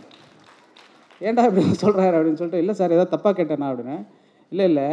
ஏன்டா 1.22 1.44
இப்படி 1.50 1.66
சொல்கிறாரு 1.82 2.16
அப்படின்னு 2.16 2.39
சொல்லிட்டு 2.42 2.58
இல்லை 2.58 2.74
சார் 2.74 2.92
ஏதாவது 2.92 3.13
தப்பாக 3.16 3.34
கேட்டேனா? 3.34 3.68
அப்படின்னு. 3.72 3.98
இல்லை 4.50 4.66
இல்லை. 4.66 4.89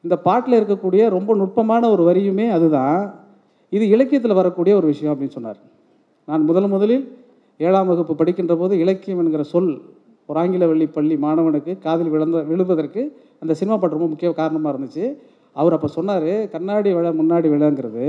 இந்த 0.00 0.16
பாட்டில் 0.16 0.58
இருக்கக்கூடிய 0.60 1.08
ரொம்ப 1.08 1.34
நுட்பமான 1.34 1.90
ஒரு 1.90 2.02
வரியுமே 2.08 2.46
அதுதான். 2.50 3.14
இது 3.70 3.88
இலக்கியத்தில் 3.88 4.38
வரக்கூடிய 4.40 4.76
ஒரு 4.76 4.86
விஷயம் 4.86 5.12
அப்படின்னு 5.14 5.36
சொன்னார். 5.38 5.58
நான் 6.28 6.44
முதல் 6.44 6.68
முதலில் 6.68 7.04
ஏழாம் 7.58 7.86
வகுப்பு 7.86 8.14
படிக்கின்ற 8.14 8.56
போது 8.56 8.78
இலக்கியம் 8.78 9.20
என்கிற 9.24 9.42
சொல் 9.42 9.82
ஒரு 10.26 10.38
ஆங்கில 10.40 10.66
வள்ளி 10.66 10.86
பள்ளி 10.86 11.16
மாணவனுக்கு 11.16 11.78
காதில் 11.78 12.08
விழுந்த 12.08 12.42
விழுவதற்கு 12.42 13.02
அந்த 13.40 13.52
சினிமா 13.54 13.76
பாட்டு 13.76 13.96
ரொம்ப 13.96 14.10
முக்கிய 14.10 14.32
காரணமாக 14.32 14.72
இருந்துச்சு. 14.74 15.06
அவர் 15.52 15.72
அப்போ 15.72 15.86
சொன்னார் 15.86 16.30
கண்ணாடி 16.50 16.90
விழ 16.94 17.12
முன்னாடி 17.12 17.48
விழங்கிறது 17.54 18.06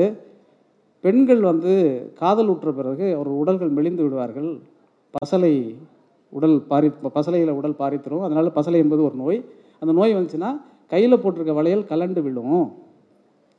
பெண்கள் 1.04 1.42
வந்து 1.42 1.74
காதல் 2.22 2.48
உற்ற 2.48 2.72
பிறகு 2.72 3.06
அவர் 3.16 3.30
உடல்கள் 3.42 3.76
மெலிந்து 3.78 4.04
விடுவார்கள். 4.04 4.50
பசலை 5.14 5.54
உடல் 6.30 6.56
பாரி 6.72 6.90
பசலையில் 7.18 7.58
உடல் 7.60 7.80
பாரித்திரும். 7.82 8.24
அதனால் 8.28 8.56
பசலை 8.58 8.78
என்பது 8.84 9.04
ஒரு 9.04 9.16
நோய். 9.16 9.40
அந்த 9.82 9.92
நோய் 10.00 10.16
வந்துச்சுன்னா 10.16 10.50
கையில் 10.88 11.22
போட்டிருக்க 11.24 11.54
வளையல் 11.54 11.90
கலண்டு 11.92 12.22
விழும் 12.26 12.66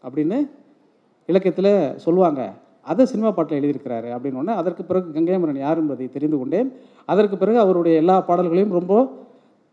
அப்படின்னு 0.04 0.38
இலக்கியத்தில் 1.26 1.72
சொல்லுவாங்க. 1.96 2.52
அதை 2.90 3.06
சினிமா 3.06 3.30
பாட்டில் 3.30 3.58
எழுதியிருக்கிறாரு 3.60 4.08
அப்படின்னு 4.14 4.38
ஒன்று 4.42 4.52
அதற்கு 4.60 4.82
பிறகு 4.84 5.08
கங்கையமரன் 5.16 5.64
யார் 5.64 5.80
என்பதை 5.82 6.06
தெரிந்து 6.12 6.36
கொண்டேன். 6.38 6.68
அதற்கு 7.12 7.36
பிறகு 7.36 7.58
அவருடைய 7.58 7.96
எல்லா 8.02 8.16
பாடல்களையும் 8.28 8.76
ரொம்ப 8.78 8.94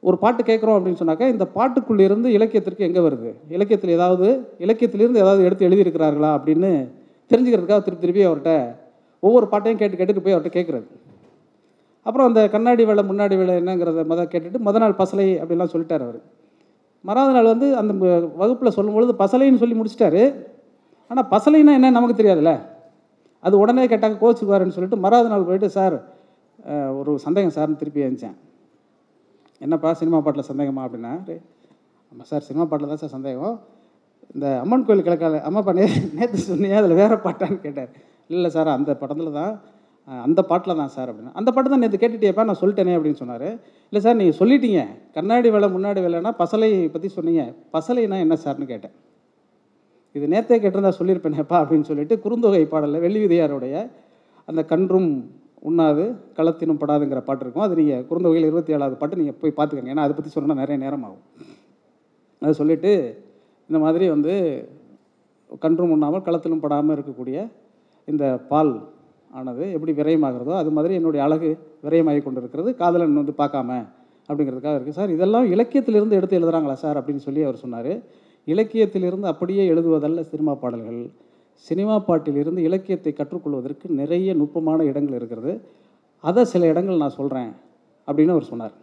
ஒரு 0.03 0.17
பாட்டு 0.24 0.41
கேட்குறோம் 0.43 0.77
அப்படின்னு 0.77 1.01
சொன்னாக்கா 1.01 1.27
இந்த 1.33 1.45
பாட்டுக்குள்ளிருந்து 1.55 2.27
இலக்கியத்திற்கு 2.38 2.88
எங்கே 2.88 3.01
வருது? 3.07 3.29
இலக்கியத்தில் 3.55 3.95
ஏதாவது 3.97 4.27
இலக்கியத்திலிருந்து 4.65 5.24
ஏதாவது 5.24 5.43
எடுத்து 5.47 5.67
எழுதியிருக்கிறார்களா 5.69 6.31
அப்படின்னு 6.38 6.71
தெரிஞ்சுக்கிறதுக்காக 7.31 7.81
திருப்பி 7.86 8.03
திருப்பி 8.05 8.24
அவர்கிட்ட 8.29 8.53
ஒவ்வொரு 9.24 9.46
பாட்டையும் 9.51 9.79
கேட்டு 9.81 9.98
கேட்டுட்டு 10.00 10.24
போய் 10.25 10.36
அவர்கிட்ட 10.36 10.57
கேட்குறது. 10.57 10.88
அப்புறம் 12.05 12.27
அந்த 12.29 12.41
கண்ணாடி 12.53 12.84
வேலை 12.89 13.03
முன்னாடி 13.12 13.36
வேலை 13.39 13.53
என்னங்கிறத 13.62 14.03
முத 14.12 14.25
கேட்டுட்டு 14.34 14.60
மொதல் 14.67 14.84
நாள் 14.84 15.00
பசலை 15.01 15.25
அப்படிலாம் 15.41 15.72
சொல்லிட்டார் 15.74 16.05
அவர். 16.07 16.19
மறாவது 17.07 17.34
நாள் 17.38 17.51
வந்து 17.53 17.67
அந்த 17.79 17.91
வகுப்பில் 18.41 18.75
சொல்லும்பொழுது 18.77 19.13
பசலைன்னு 19.24 19.62
சொல்லி 19.63 19.75
முடிச்சிட்டாரு. 19.79 20.24
ஆனால் 21.12 21.27
பசலைன்னா 21.34 21.74
என்ன 21.79 21.91
நமக்கு 21.98 22.19
தெரியாதுல்ல. 22.22 22.53
அது 23.43 23.55
உடனே 23.63 23.84
கேட்டாங்க 23.91 24.17
கோச்சுக்குவாருன்னு 24.24 24.75
சொல்லிட்டு 24.77 25.03
மறாவது 25.05 25.29
நாள் 25.34 25.48
போயிட்டு 25.50 25.69
சார் 25.77 25.98
ஒரு 27.00 27.12
சந்தேகம் 27.25 27.55
சார்னு 27.57 27.79
திருப்பி 27.81 28.05
எழுந்தேன் 28.05 28.38
என்னப்பா 29.65 29.89
சினிமா 30.00 30.17
பாட்டில் 30.25 30.50
சந்தேகமா? 30.50 30.81
அப்படின்னா 30.88 31.12
ஆமாம் 32.12 32.27
சார் 32.31 32.46
சினிமா 32.48 32.65
பாட்டில் 32.72 32.91
தான் 32.91 33.01
சார் 33.03 33.13
சந்தேகம். 33.15 33.55
இந்த 34.36 34.48
அம்மன் 34.63 34.86
கோயில் 34.88 35.05
கிழக்கால 35.07 35.39
அம்மாப்பா 35.48 35.74
நே 35.79 35.86
நேற்று 36.19 36.39
சொன்னியா 36.50 36.77
அதில் 36.81 37.00
வேறு 37.01 37.17
பாட்டான்னு 37.25 37.60
கேட்டார். 37.65 37.91
இல்லை 38.36 38.50
சார் 38.55 38.69
அந்த 38.77 38.91
படத்தில் 39.01 39.38
தான் 39.39 39.53
அந்த 40.27 40.41
பாட்டில் 40.50 40.79
தான் 40.79 40.91
சார் 40.96 41.10
அப்படின்னு. 41.12 41.34
அந்த 41.39 41.50
பாட்டு 41.53 41.72
தான் 41.72 41.81
நேற்று 41.84 41.98
கேட்டுட்டேப்பா 42.01 42.43
நான் 42.50 42.60
சொல்லிட்டேனே 42.62 42.93
அப்படின்னு 42.98 43.22
சொன்னார். 43.22 43.48
இல்லை 43.89 44.01
சார் 44.05 44.17
நீங்கள் 44.19 44.38
சொல்லிட்டீங்க. 44.41 44.81
கண்ணாடி 45.15 45.50
வேலை 45.55 45.67
முன்னாடி 45.74 46.00
வேலைன்னா 46.05 46.31
பசலை 46.41 46.69
பற்றி 46.93 47.10
சொன்னீங்க. 47.17 47.43
பசலைனா 47.75 48.19
என்ன 48.25 48.38
சார்னு 48.43 48.67
கேட்டேன். 48.74 48.93
இது 50.15 50.27
நேற்றே 50.34 50.57
கேட்டிருந்தா 50.62 50.93
சொல்லியிருப்பேனேப்பா 51.00 51.57
அப்படின்னு 51.63 51.89
சொல்லிட்டு 51.89 52.15
குறுந்தொகை 52.25 52.63
பாடலில் 52.74 53.03
வெள்ளி 53.05 53.19
விதையாருடைய 53.24 53.75
அந்த 54.50 54.62
கன்றும் 54.72 55.10
உண்ணாது 55.69 56.03
களத்தினும் 56.38 56.79
படாதுங்கிற 56.81 57.22
பாட்டு 57.27 57.43
இருக்கும். 57.46 57.65
அது 57.67 57.75
நீங்கள் 57.79 58.03
குறுந்தொகையில் 58.10 58.50
இருபத்தி 58.50 58.74
ஏழாவது 58.75 58.96
பாட்டு 59.01 59.19
நீங்கள் 59.22 59.38
போய் 59.41 59.57
பார்த்துக்கோங்க. 59.57 59.93
ஏன்னா 59.93 60.05
அதை 60.07 60.13
பற்றி 60.17 60.31
சொன்னால் 60.36 60.62
நிறைய 60.62 60.77
நேரம் 60.84 61.05
ஆகும். 61.07 61.24
அதை 62.41 62.53
சொல்லிவிட்டு 62.62 62.91
இந்த 63.69 63.79
மாதிரி 63.86 64.05
வந்து 64.15 64.33
கன்றும் 65.63 65.93
உண்ணாமல் 65.95 66.25
களத்திலும் 66.27 66.63
படாமல் 66.65 66.95
இருக்கக்கூடிய 66.97 67.38
இந்த 68.07 68.25
பால் 68.51 68.74
ஆனது 69.31 69.63
எப்படி 69.75 69.93
விரயமாகிறதோ 70.00 70.53
அது 70.62 70.69
மாதிரி 70.75 70.93
என்னுடைய 70.93 71.21
அழகு 71.25 71.50
விரயமாகி 71.86 72.21
கொண்டிருக்கிறது. 72.24 72.69
காதலன் 72.75 73.19
வந்து 73.21 73.33
பார்க்காம 73.41 73.71
அப்படிங்கிறதுக்காக 74.29 74.77
இருக்குது 74.77 75.00
சார் 75.00 75.12
இதெல்லாம் 75.15 75.45
இலக்கியத்திலிருந்து 75.53 76.17
எடுத்து 76.19 76.38
எழுதுகிறாங்களா 76.39 76.75
சார் 76.83 76.97
அப்படின்னு 77.00 77.24
சொல்லி 77.25 77.41
அவர் 77.43 77.62
சொன்னார். 77.63 77.91
இலக்கியத்திலிருந்து 78.47 79.27
அப்படியே 79.31 79.63
எழுதுவதல்ல 79.74 80.21
சினிமா 80.31 80.53
பாடல்கள். 80.53 81.01
சினிமா 81.67 81.95
பாட்டிலிருந்து 82.07 82.62
இலக்கியத்தை 82.69 83.12
கற்றுக்கொள்வதற்கு 83.13 83.86
நிறைய 84.01 84.33
நுட்பமான 84.33 84.79
இடங்கள் 84.83 85.17
இருக்கிறது. 85.19 85.53
அதை 86.24 86.43
சில 86.45 86.67
இடங்கள் 86.67 87.01
நான் 87.03 87.17
சொல்கிறேன் 87.19 87.51
அப்படின்னு 88.07 88.36
அவர் 88.36 88.50
சொன்னார். 88.51 88.75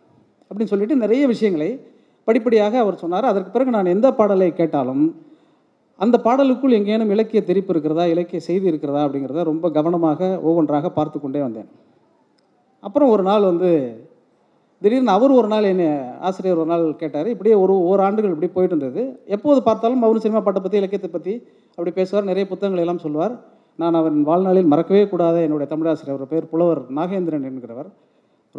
அப்படின்னு 0.51 0.73
சொல்லிட்டு 0.73 0.97
நிறைய 0.97 1.27
விஷயங்களை 1.27 1.71
படிப்படியாக 2.29 2.75
அவர் 2.85 3.03
சொன்னார். 3.05 3.31
அதற்கு 3.31 3.51
பிறகு 3.55 3.77
நான் 3.77 3.95
எந்த 3.95 4.09
பாடலை 4.19 4.49
கேட்டாலும் 4.61 5.05
அந்த 5.99 6.17
பாடலுக்குள் 6.27 6.77
எங்கேனும் 6.79 7.13
இலக்கிய 7.15 7.41
தெரிப்பு 7.49 7.73
இருக்கிறதா 7.73 8.05
இலக்கிய 8.13 8.39
செய்தி 8.47 8.67
இருக்கிறதா 8.71 9.03
அப்படிங்கிறத 9.07 9.43
ரொம்ப 9.51 9.67
கவனமாக 9.77 10.21
ஒவ்வொன்றாக 10.49 10.91
பார்த்து 10.97 11.19
கொண்டே 11.19 11.41
வந்தேன். 11.45 11.69
அப்புறம் 12.83 13.13
ஒரு 13.15 13.25
நாள் 13.29 13.49
வந்து 13.51 13.71
திடீர்னு 14.83 15.13
அவர் 15.17 15.33
ஒரு 15.41 15.49
நாள் 15.53 15.69
என்னை 15.73 15.87
ஆசிரியர் 16.29 16.61
ஒரு 16.63 16.71
நாள் 16.73 16.83
கேட்டார். 17.03 17.29
இப்படியே 17.35 17.55
ஒரு 17.65 17.75
ஓராண்டுகள் 17.91 18.07
ஆண்டுகள் 18.07 18.35
இப்படி 18.35 18.49
போயிட்டு 18.57 18.75
இருந்தது. 18.75 19.03
எப்போது 19.35 19.61
பார்த்தாலும் 19.69 20.03
மௌன 20.05 20.23
சினிமா 20.25 20.41
பாட்டை 20.47 20.61
பற்றி 20.63 20.81
இலக்கியத்தை 20.81 21.11
பற்றி 21.11 21.35
அப்படி 21.77 21.93
பேசுவார் 21.99 22.29
நிறைய 22.31 22.47
புத்தகங்கள் 22.51 22.83
எல்லாம் 22.85 23.03
சொல்வார் 23.05 23.35
நான் 23.83 23.99
அவன் 24.01 24.19
வாழ்நாளில் 24.29 24.71
மறக்கவே 24.73 25.05
கூடாத 25.13 25.37
என்னுடைய 25.47 25.69
தமிழாசிரியர் 25.71 26.17
அவர் 26.17 26.33
பேர் 26.33 26.51
புலவர் 26.51 26.83
நாகேந்திரன் 26.99 27.47
என்கிறவர். 27.51 27.89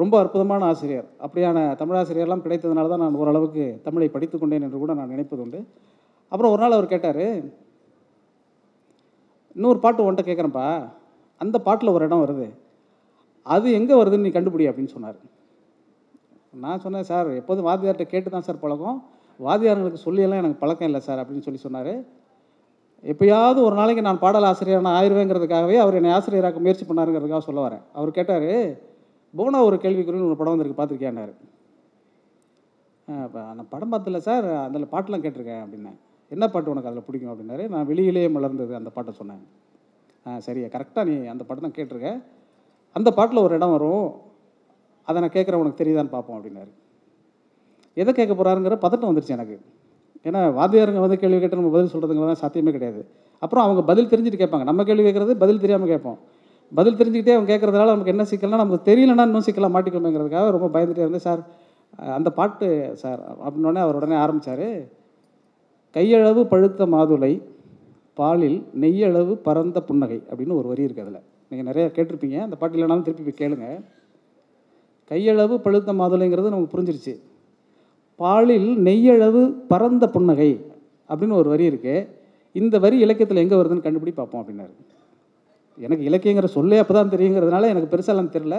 ரொம்ப 0.02 0.14
அற்புதமான 0.22 0.62
ஆசிரியர். 0.72 1.06
அப்படியான 1.25 1.58
தமிழாசிரியர்லாம் 1.82 2.44
கிடைத்ததுனால 2.46 2.90
தான் 2.94 3.04
நான் 3.04 3.20
ஓரளவுக்கு 3.22 3.66
தமிழை 3.86 4.08
படித்து 4.16 4.38
கொண்டேன் 4.40 4.66
என்று 4.68 4.82
கூட 4.82 4.94
நான் 5.00 5.14
நினைப்பது 5.14 5.44
உண்டு. 5.46 5.60
அப்புறம் 6.32 6.54
ஒரு 6.54 6.62
நாள் 6.64 6.75
அவர் 6.78 6.94
கேட்டார் 6.94 7.25
இன்னொரு 9.56 9.80
பாட்டு 9.84 10.06
ஒன்ட்ட 10.08 10.24
கேட்குறேன்ப்பா. 10.30 10.68
அந்த 11.42 11.58
பாட்டில் 11.68 11.94
ஒரு 11.96 12.06
இடம் 12.08 12.24
வருது. 12.24 12.48
அது 13.46 13.68
எங்கே 13.78 13.96
வருதுன்னு 14.00 14.25
நீ 14.28 14.32
கண்டுபிடி 14.38 14.66
அப்படின்னு 14.70 14.94
சொன்னார். 14.96 15.20
நான் 16.64 16.82
சொன்னேன் 16.86 17.08
சார் 17.12 17.30
எப்போதும் 17.40 17.68
வாத்தியார்கிட்ட 17.68 18.08
கேட்டு 18.14 18.30
தான் 18.34 18.46
சார் 18.48 18.64
பழக்கம். 18.64 18.98
வாத்தியார்களுக்கு 19.40 20.04
சொல்லியெல்லாம் 20.06 20.42
எனக்கு 20.42 20.62
பழக்கம் 20.64 20.90
இல்லை 20.90 21.02
சார் 21.08 21.22
அப்படின்னு 21.22 21.46
சொல்லி 21.48 21.62
சொன்னார். 21.64 21.94
எப்பயாவது 23.12 23.60
ஒரு 23.68 23.75
நாளைக்கு 23.80 24.06
நான் 24.08 24.22
பாடல் 24.25 24.48
ஆசிரியர் 24.50 24.86
நான் 24.88 24.98
ஆயிடுவேங்கிறதுக்காகவே 25.00 25.78
அவர் 25.84 25.98
என்னை 26.00 26.12
ஆசிரியராக்க 26.18 26.60
முயற்சி 26.66 26.86
பண்ணாருங்கிறதுக்காக 26.90 27.44
சொல்ல 27.48 27.62
வரேன். 27.68 27.84
அவர் 27.98 28.18
கேட்டார் 28.18 28.50
போனா 29.36 29.60
ஒரு 29.70 29.77
கேள்விக்குறின்னு 29.84 30.30
ஒரு 30.30 30.39
படம் 30.39 30.54
வந்திருக்கு 30.54 30.80
பார்த்துருக்கியான்னாரு 30.80 31.34
இப்போ 33.25 33.39
நான் 33.58 33.72
படம் 33.74 33.92
பார்த்தல 33.94 34.20
சார் 34.27 34.46
அதில் 34.65 34.92
பாட்டெலாம் 34.94 35.24
கேட்டிருக்கேன் 35.24 35.63
அப்படின்னேன். 35.63 35.98
என்ன 36.32 36.46
பாட்டு 36.54 36.72
உனக்கு 36.74 36.89
அதில் 36.89 37.06
பிடிக்கும்? 37.08 37.32
அப்படின்னாரு. 37.34 37.63
நான் 37.74 37.88
வெளியிலேயே 37.89 38.30
மலர்ந்தது 38.36 38.74
அந்த 38.80 38.89
பாட்டை 38.96 39.12
சொன்னேன். 39.20 39.42
ஆ 40.27 40.39
சரியா 40.46 40.68
கரெக்டாக 40.75 41.04
நீ 41.10 41.15
அந்த 41.34 41.44
பாட்டு 41.48 41.63
தான் 41.65 41.75
கேட்டிருக்க. 41.77 42.12
அந்த 42.96 43.10
பாட்டில் 43.18 43.44
ஒரு 43.46 43.54
இடம் 43.58 43.74
வரும். 43.75 44.08
அதை 45.08 45.18
நான் 45.22 45.36
கேட்குறேன் 45.36 45.62
உனக்கு 45.63 45.82
தெரியுதான்னு 45.82 46.13
பார்ப்போம் 46.15 46.38
அப்படின்னாரு. 46.38 46.72
எதை 48.01 48.12
கேட்க 48.13 48.34
போகிறாருங்கிற 48.34 48.77
பதட்டம் 48.86 49.10
வந்துருச்சு 49.12 49.36
எனக்கு. 49.38 49.58
ஏன்னா 50.27 50.42
வாத்தியாருங்க 50.60 51.01
வந்து 51.06 51.18
கேள்வி 51.24 51.39
கேட்டு 51.39 51.60
நம்ம 51.60 51.72
பதில் 51.75 51.94
சொல்கிறதுங்கலாம் 51.94 52.42
சாத்தியமே 52.44 52.72
கிடையாது. 52.77 53.01
அப்புறம் 53.44 53.65
அவங்க 53.65 53.82
பதில் 53.92 54.12
தெரிஞ்சுட்டு 54.13 54.42
கேட்பாங்க. 54.42 54.65
நம்ம 54.72 54.84
கேள்வி 54.84 55.06
கேட்குறது 55.08 55.34
பதில் 55.44 55.62
தெரியாமல் 55.65 55.92
கேட்போம். 55.94 56.18
பதில் 56.72 56.98
தெரிஞ்சுக்கிட்டே 57.00 57.36
அவங்க 57.36 57.50
கேட்குறதுனால 57.52 57.94
நமக்கு 57.94 58.14
என்ன 58.14 58.26
சிக்கல்னா 58.32 58.62
நமக்கு 58.62 58.88
தெரியலன்னா 58.92 59.26
இன்னும் 59.30 59.46
சிக்கலாக 59.48 59.74
மாட்டிக்கணுங்கிறதுக்காக 59.76 60.54
ரொம்ப 60.56 60.70
பயந்துட்டே 60.76 61.04
இருந்தேன். 61.06 61.26
சார் 61.28 61.42
அந்த 62.18 62.30
பாட்டு 62.38 62.68
சார் 63.02 63.22
அப்படின்னோடனே 63.46 63.82
அவர் 63.86 63.98
உடனே 64.00 64.16
ஆரம்பித்தார் 64.24 64.68
கையளவு 65.96 66.42
பழுத்த 66.54 66.86
மாதுளை 66.94 67.34
பாலில் 68.20 68.58
நெய்யளவு 68.82 69.34
பரந்த 69.48 69.78
புன்னகை 69.88 70.18
அப்படின்னு 70.30 70.58
ஒரு 70.60 70.68
வரி 70.72 70.84
இருக்குது 70.86 71.04
அதில். 71.06 71.24
நீங்கள் 71.50 71.68
நிறையா 71.70 71.88
கேட்டிருப்பீங்க. 71.96 72.38
அந்த 72.46 72.56
பாட்டு 72.60 72.76
இல்லைனாலும் 72.78 73.06
திருப்பி 73.08 73.24
போய் 73.28 73.40
கேளுங்க. 73.42 73.68
கையளவு 75.12 75.56
பழுத்த 75.66 75.94
மாதுளைங்கிறது 76.02 76.54
நமக்கு 76.54 76.74
புரிஞ்சிருச்சு. 76.76 77.14
பாலில் 78.20 78.70
நெய்யளவு 78.88 79.42
பரந்த 79.72 80.06
புன்னகை 80.16 80.52
அப்படின்னு 81.10 81.40
ஒரு 81.42 81.50
வரி 81.54 81.66
இருக்குது 81.72 82.08
இந்த 82.56 82.76
வரி 82.86 82.98
இலக்கியத்தில் 83.06 83.44
எங்கே 83.44 83.58
வருதுன்னு 83.60 83.86
கண்டுபிடி 83.88 84.14
பார்ப்போம் 84.20 84.42
அப்படின்னாரு. 84.42 84.74
எனக்கு 85.84 86.03
இலக்கியங்கிற 86.10 86.48
சொல்லே 86.58 86.79
அப்போ 86.82 86.94
தான் 86.98 87.12
தெரியுங்கிறதுனால 87.13 87.70
எனக்கு 87.74 87.91
பெருசாலாம் 87.94 88.36
தெரில 88.36 88.58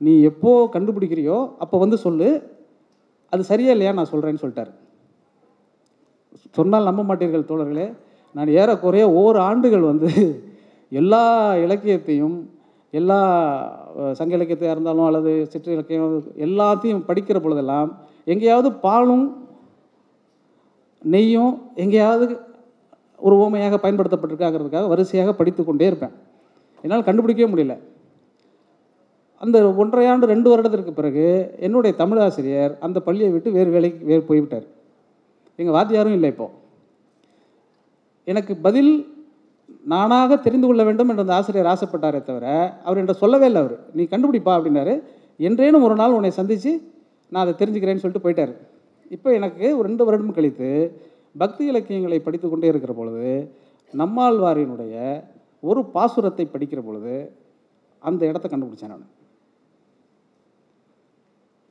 நீ 0.00 0.12
எப்போ 0.30 0.50
கண்டுபிடிக்கிறியோ 0.74 1.36
அப்போ 1.64 1.76
வந்து 1.82 1.96
சொல்லு. 2.06 2.28
அது 3.32 3.42
சரியா 3.50 3.70
இல்லையா 3.74 3.92
நான் 3.98 4.10
சொல்கிறேன்னு 4.12 4.42
சொல்லிட்டார். 4.42 4.72
சொன்னால் 6.58 6.88
நம்ப 6.88 7.02
மாட்டீர்கள் 7.08 7.48
தோழர்களே. 7.50 7.86
நான் 8.34 8.50
ஏறக்குறைய 8.60 9.04
ஓர் 9.20 9.38
ஆண்டுகள் 9.48 9.84
வந்து 9.92 10.10
எல்லா 10.92 11.22
இலக்கியத்தையும் 11.64 12.36
எல்லா 12.94 13.18
சங்க 14.18 14.32
இலக்கியத்தையாக 14.38 14.74
இருந்தாலும் 14.76 15.06
அல்லது 15.08 15.32
சிற்று 15.52 15.70
இலக்கியம் 15.76 16.12
எல்லாத்தையும் 16.46 17.06
படிக்கிற 17.08 17.38
பொழுதெல்லாம் 17.44 17.88
எங்கேயாவது 18.32 18.68
பாலும் 18.84 19.26
நெய்யும் 21.04 21.54
எங்கேயாவது 21.84 22.24
ஒரு 23.18 23.36
ஓமையாக 23.36 23.76
பயன்படுத்தப்பட்டிருக்காங்கிறதுக்காக 23.82 24.88
வரிசையாக 24.88 25.32
படித்து 25.32 25.64
கொண்டே 25.64 25.86
இருப்பேன். 25.86 26.12
என்னால் 26.82 27.02
கண்டுபிடிக்கவே 27.02 27.48
முடியல. 27.52 27.78
அந்த 29.38 29.72
ஒன்றரை 29.72 30.06
ஆண்டு 30.06 30.26
ரெண்டு 30.26 30.50
வருடத்திற்கு 30.50 30.92
பிறகு 30.92 31.54
என்னுடைய 31.60 31.96
தமிழாசிரியர் 31.98 32.78
அந்த 32.78 33.00
பள்ளியை 33.00 33.30
விட்டு 33.32 33.50
வேறு 33.50 33.70
வேலைக்கு 33.70 34.06
வேறு 34.06 34.22
போய்விட்டார். 34.22 34.66
எங்கள் 35.56 35.74
வாத்தியாரும் 35.74 36.12
இல்லை 36.12 36.30
இப்போ. 36.30 36.50
எனக்கு 38.24 38.56
பதில் 38.56 39.14
நானாக 39.84 40.36
தெரிந்து 40.36 40.66
கொள்ள 40.66 40.84
வேண்டும் 40.84 41.08
என்று 41.08 41.22
அந்த 41.22 41.34
ஆசிரியர் 41.34 41.70
ஆசைப்பட்டாரே 41.72 42.22
தவிர 42.22 42.76
அவர் 42.84 42.98
என்ற 42.98 43.12
சொல்லவே 43.12 43.46
இல்லை 43.46 43.60
அவர். 43.60 43.78
நீ 43.92 44.02
கண்டுபிடிப்பா 44.02 44.52
அப்படின்னாரு. 44.58 45.02
என்றேனும் 45.38 45.82
ஒரு 45.82 45.94
நாள் 45.94 46.10
உன்னை 46.10 46.30
சந்தித்து 46.30 46.92
நான் 47.28 47.46
அதை 47.46 47.54
தெரிஞ்சுக்கிறேன்னு 47.58 48.02
சொல்லிட்டு 48.04 48.30
போயிட்டார். 48.30 48.52
இப்போ 49.10 49.32
எனக்கு 49.32 49.78
ஒரு 49.78 49.88
ரெண்டு 49.88 50.04
வருடம் 50.04 50.32
கழித்து 50.32 51.00
பக்தி 51.38 51.66
இலக்கியங்களை 51.66 52.20
படித்து 52.20 52.48
கொண்டே 52.48 52.66
இருக்கிற 52.66 52.92
பொழுது 52.92 53.56
நம்மாழ்வாரினுடைய 53.92 55.24
ஒரு 55.60 55.80
பாசுரத்தை 55.80 56.44
படிக்கிற 56.46 56.82
பொழுது 56.82 57.36
அந்த 57.98 58.26
இடத்த 58.26 58.48
கண்டுபிடிச்சேன் 58.48 58.86
நான். 58.86 59.06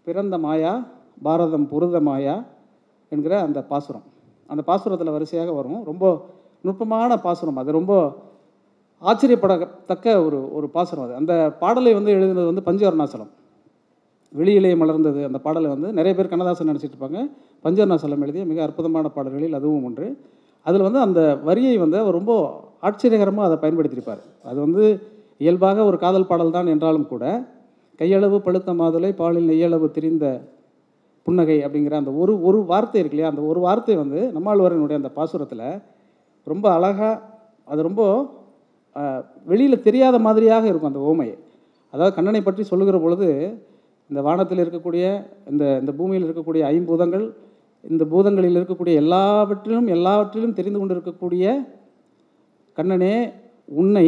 பிறந்த 0.03 0.37
மாயா 0.37 0.85
பாரதம் 1.23 1.67
புரித 1.67 1.99
மாயா 1.99 2.43
என்கிற 3.09 3.41
அந்த 3.41 3.63
பாசுரம். 3.63 4.03
அந்த 4.47 4.63
பாசுரத்தில் 4.67 5.11
வரிசையாக 5.11 5.51
வரும். 5.51 5.83
ரொம்ப 5.83 6.25
நுட்பமான 6.61 7.17
பாசுரம். 7.17 7.57
அது 7.57 7.71
ரொம்ப 7.71 8.15
ஆச்சரியப்படத்தக்க 9.01 10.25
ஒரு 10.25 10.53
ஒரு 10.53 10.69
பாசுரம் 10.69 11.05
அது. 11.05 11.15
அந்த 11.15 11.55
பாடலை 11.59 11.93
வந்து 11.93 12.13
எழுதினது 12.13 12.53
வந்து 12.53 12.61
பஞ்சவர்ணாசலம். 12.61 13.31
வெளியிலே 14.33 14.71
மலர்ந்தது 14.81 15.21
அந்த 15.27 15.39
பாடலை 15.45 15.69
வந்து 15.73 15.87
நிறைய 15.97 16.13
பேர் 16.15 16.31
கண்ணதாசன் 16.31 16.69
நினச்சிட்டு 16.71 16.95
இருப்பாங்க. 16.95 17.19
பஞ்சவர்ணாசலம் 17.65 18.23
எழுதிய 18.25 18.43
மிக 18.51 18.59
அற்புதமான 18.67 19.09
பாடல்களில் 19.15 19.57
அதுவும் 19.59 19.85
ஒன்று. 19.89 20.07
அதில் 20.65 20.85
வந்து 20.87 20.99
அந்த 21.05 21.19
வரியை 21.49 21.75
வந்து 21.83 21.97
அவர் 22.03 22.17
ரொம்ப 22.19 22.33
ஆச்சரியகரமாக 22.87 23.47
அதை 23.49 23.57
பயன்படுத்தியிருப்பார். 23.63 24.23
அது 24.49 24.57
வந்து 24.65 24.83
இயல்பாக 25.41 25.85
ஒரு 25.89 25.97
காதல் 26.03 26.29
பாடல் 26.29 26.55
தான் 26.57 26.71
என்றாலும் 26.73 27.09
கூட 27.13 27.23
கையளவு 27.99 28.37
பழுத்த 28.45 28.69
மாதுளை 28.79 29.09
பாலில் 29.19 29.49
நெய்யளவு 29.51 29.87
திரிந்த 29.97 30.25
புன்னகை 31.25 31.57
அப்படிங்கிற 31.65 31.95
அந்த 32.01 32.11
ஒரு 32.21 32.33
ஒரு 32.47 32.59
வார்த்தை 32.71 32.97
இருக்கு 33.01 33.15
இல்லையா? 33.15 33.31
அந்த 33.33 33.43
ஒரு 33.51 33.59
வார்த்தை 33.67 33.95
வந்து 34.01 34.19
நம்மாழ்வாரனுடைய 34.35 34.97
அந்த 35.01 35.11
பாசுரத்தில் 35.17 35.65
ரொம்ப 36.47 36.65
அழகாக 36.77 37.13
அது 37.67 37.81
ரொம்ப 37.87 38.01
வெளியில் 39.51 39.85
தெரியாத 39.87 40.15
மாதிரியாக 40.25 40.65
இருக்கும் 40.71 40.91
அந்த 40.91 41.01
ஓமை 41.11 41.29
அதாவது 41.93 42.13
கண்ணனை 42.17 42.41
பற்றி 42.43 42.63
சொல்லுகிற 42.71 42.97
பொழுது 43.05 43.29
இந்த 44.09 44.19
வானத்தில் 44.27 44.63
இருக்கக்கூடிய 44.63 45.05
இந்த 45.51 45.63
இந்த 45.81 45.91
பூமியில் 45.99 46.25
இருக்கக்கூடிய 46.27 46.63
ஐம்பூதங்கள் 46.75 47.25
இந்த 47.83 48.03
பூதங்களில் 48.11 48.57
இருக்கக்கூடிய 48.59 48.95
எல்லாவற்றிலும் 49.03 49.87
எல்லாவற்றிலும் 49.95 50.57
தெரிந்து 50.59 50.79
கொண்டு 50.79 50.95
இருக்கக்கூடிய 50.97 51.45
கண்ணனே 52.77 53.15
உன்னை 53.71 54.07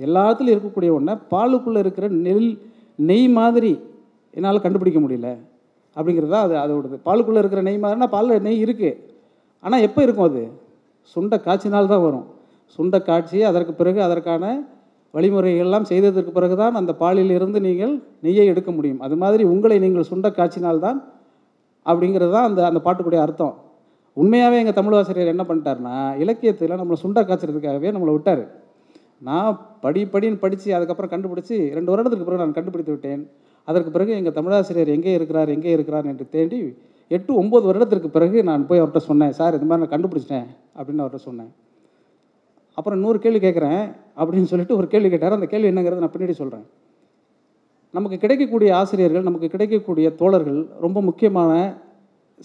எல்லாத்துலையும் 0.00 0.56
இருக்கக்கூடிய 0.56 0.90
ஒன்றை 0.98 1.14
பாலுக்குள்ளே 1.32 1.80
இருக்கிற 1.84 2.06
நெல் 2.26 2.50
நெய் 2.98 3.28
மாதிரி 3.38 3.72
என்னால் 4.34 4.64
கண்டுபிடிக்க 4.64 4.98
முடியல. 5.00 5.28
அப்படிங்கிறது 5.96 6.32
தான் 6.34 6.46
அது 6.46 6.54
அதோடது 6.64 6.96
பாலுக்குள்ளே 7.06 7.40
இருக்கிற 7.42 7.60
நெய் 7.68 7.80
மாதிரினா 7.84 8.08
பாலில் 8.14 8.44
நெய் 8.46 8.62
இருக்குது 8.64 8.98
ஆனால் 9.62 9.84
எப்போ 9.86 10.00
இருக்கும் 10.06 10.28
அது? 10.30 10.42
சுண்டை 11.16 11.36
காய்ச்சினால் 11.46 11.92
தான் 11.92 12.04
வரும். 12.06 12.26
சுண்டை 12.78 12.98
காய்ச்சி 13.08 13.38
அதற்கு 13.50 13.72
பிறகு 13.80 14.00
அதற்கான 14.06 14.44
வழிமுறைகள்லாம் 15.14 15.86
செய்ததற்கு 15.90 16.32
பிறகு 16.36 16.56
தான் 16.60 16.78
அந்த 16.80 16.92
பாலிலிருந்து 17.02 17.58
நீங்கள் 17.68 17.94
நெய்யை 18.24 18.44
எடுக்க 18.52 18.70
முடியும். 18.76 19.00
அது 19.06 19.16
மாதிரி 19.22 19.42
உங்களை 19.54 19.76
நீங்கள் 19.84 20.08
சுண்ட 20.10 20.28
காய்ச்சினால்தான் 20.38 20.98
அப்படிங்கிறது 21.86 22.32
தான் 22.36 22.48
அந்த 22.48 22.60
அந்த 22.70 22.80
பாட்டுக்குடைய 22.86 23.20
அர்த்தம். 23.26 23.54
உண்மையாகவே 24.16 24.56
எங்கள் 24.62 24.76
தமிழ் 24.78 24.96
ஆசிரியர் 24.98 25.32
என்ன 25.34 25.44
பண்ணிட்டார்னா 25.48 25.94
இலக்கியத்தில் 26.22 26.78
நம்மளை 26.80 26.98
சுண்ட 27.04 27.20
காய்ச்சறதுக்காகவே 27.28 27.92
நம்மளை 27.96 28.12
விட்டார். 28.16 28.44
நான் 29.28 29.58
படி 29.84 30.02
படின்னு 30.12 30.42
படித்து 30.44 30.68
அதுக்கப்புறம் 30.76 31.12
கண்டுபிடிச்சி 31.14 31.56
ரெண்டு 31.76 31.92
வருடத்துக்கு 31.92 32.26
பிறகு 32.28 32.42
நான் 32.44 32.56
கண்டுபிடித்து 32.58 32.94
விட்டேன். 32.94 33.22
அதற்கு 33.68 33.90
பிறகு 33.96 34.12
எங்கள் 34.18 34.36
தமிழாசிரியர் 34.38 34.92
எங்கே 34.96 35.12
இருக்கிறார் 35.18 35.50
எங்கே 35.56 35.72
இருக்கிறார் 35.76 36.06
என்று 36.12 36.26
தேடி 36.36 36.60
எட்டு 37.16 37.32
ஒம்பது 37.40 37.64
வருடத்திற்கு 37.68 38.08
பிறகு 38.16 38.38
நான் 38.50 38.66
போய் 38.68 38.80
அவர்கிட்ட 38.82 39.02
சொன்னேன் 39.10 39.34
சார் 39.38 39.56
இது 39.58 39.66
மாதிரி 39.68 39.82
நான் 39.84 39.94
கண்டுபிடிச்சிட்டேன் 39.94 40.48
அப்படின்னு 40.78 41.02
அவர்கிட்ட 41.04 41.28
சொன்னேன். 41.28 41.50
அப்புறம் 42.78 43.00
நூறு 43.04 43.18
கேள்வி 43.24 43.40
கேட்குறேன் 43.46 43.82
அப்படின்னு 44.20 44.50
சொல்லிட்டு 44.52 44.76
ஒரு 44.78 44.86
கேள்வி 44.92 45.08
கேட்டார். 45.12 45.36
அந்த 45.38 45.48
கேள்வி 45.52 45.68
என்னங்கிறத 45.70 46.02
நான் 46.04 46.14
பின்னாடி 46.14 46.36
சொல்கிறேன் 46.40 46.66
நமக்கு 47.96 48.16
கிடைக்கக்கூடிய 48.22 48.70
ஆசிரியர்கள் 48.80 49.26
நமக்கு 49.28 49.48
கிடைக்கக்கூடிய 49.54 50.08
தோழர்கள் 50.20 50.60
ரொம்ப 50.84 50.98
முக்கியமான 51.08 51.52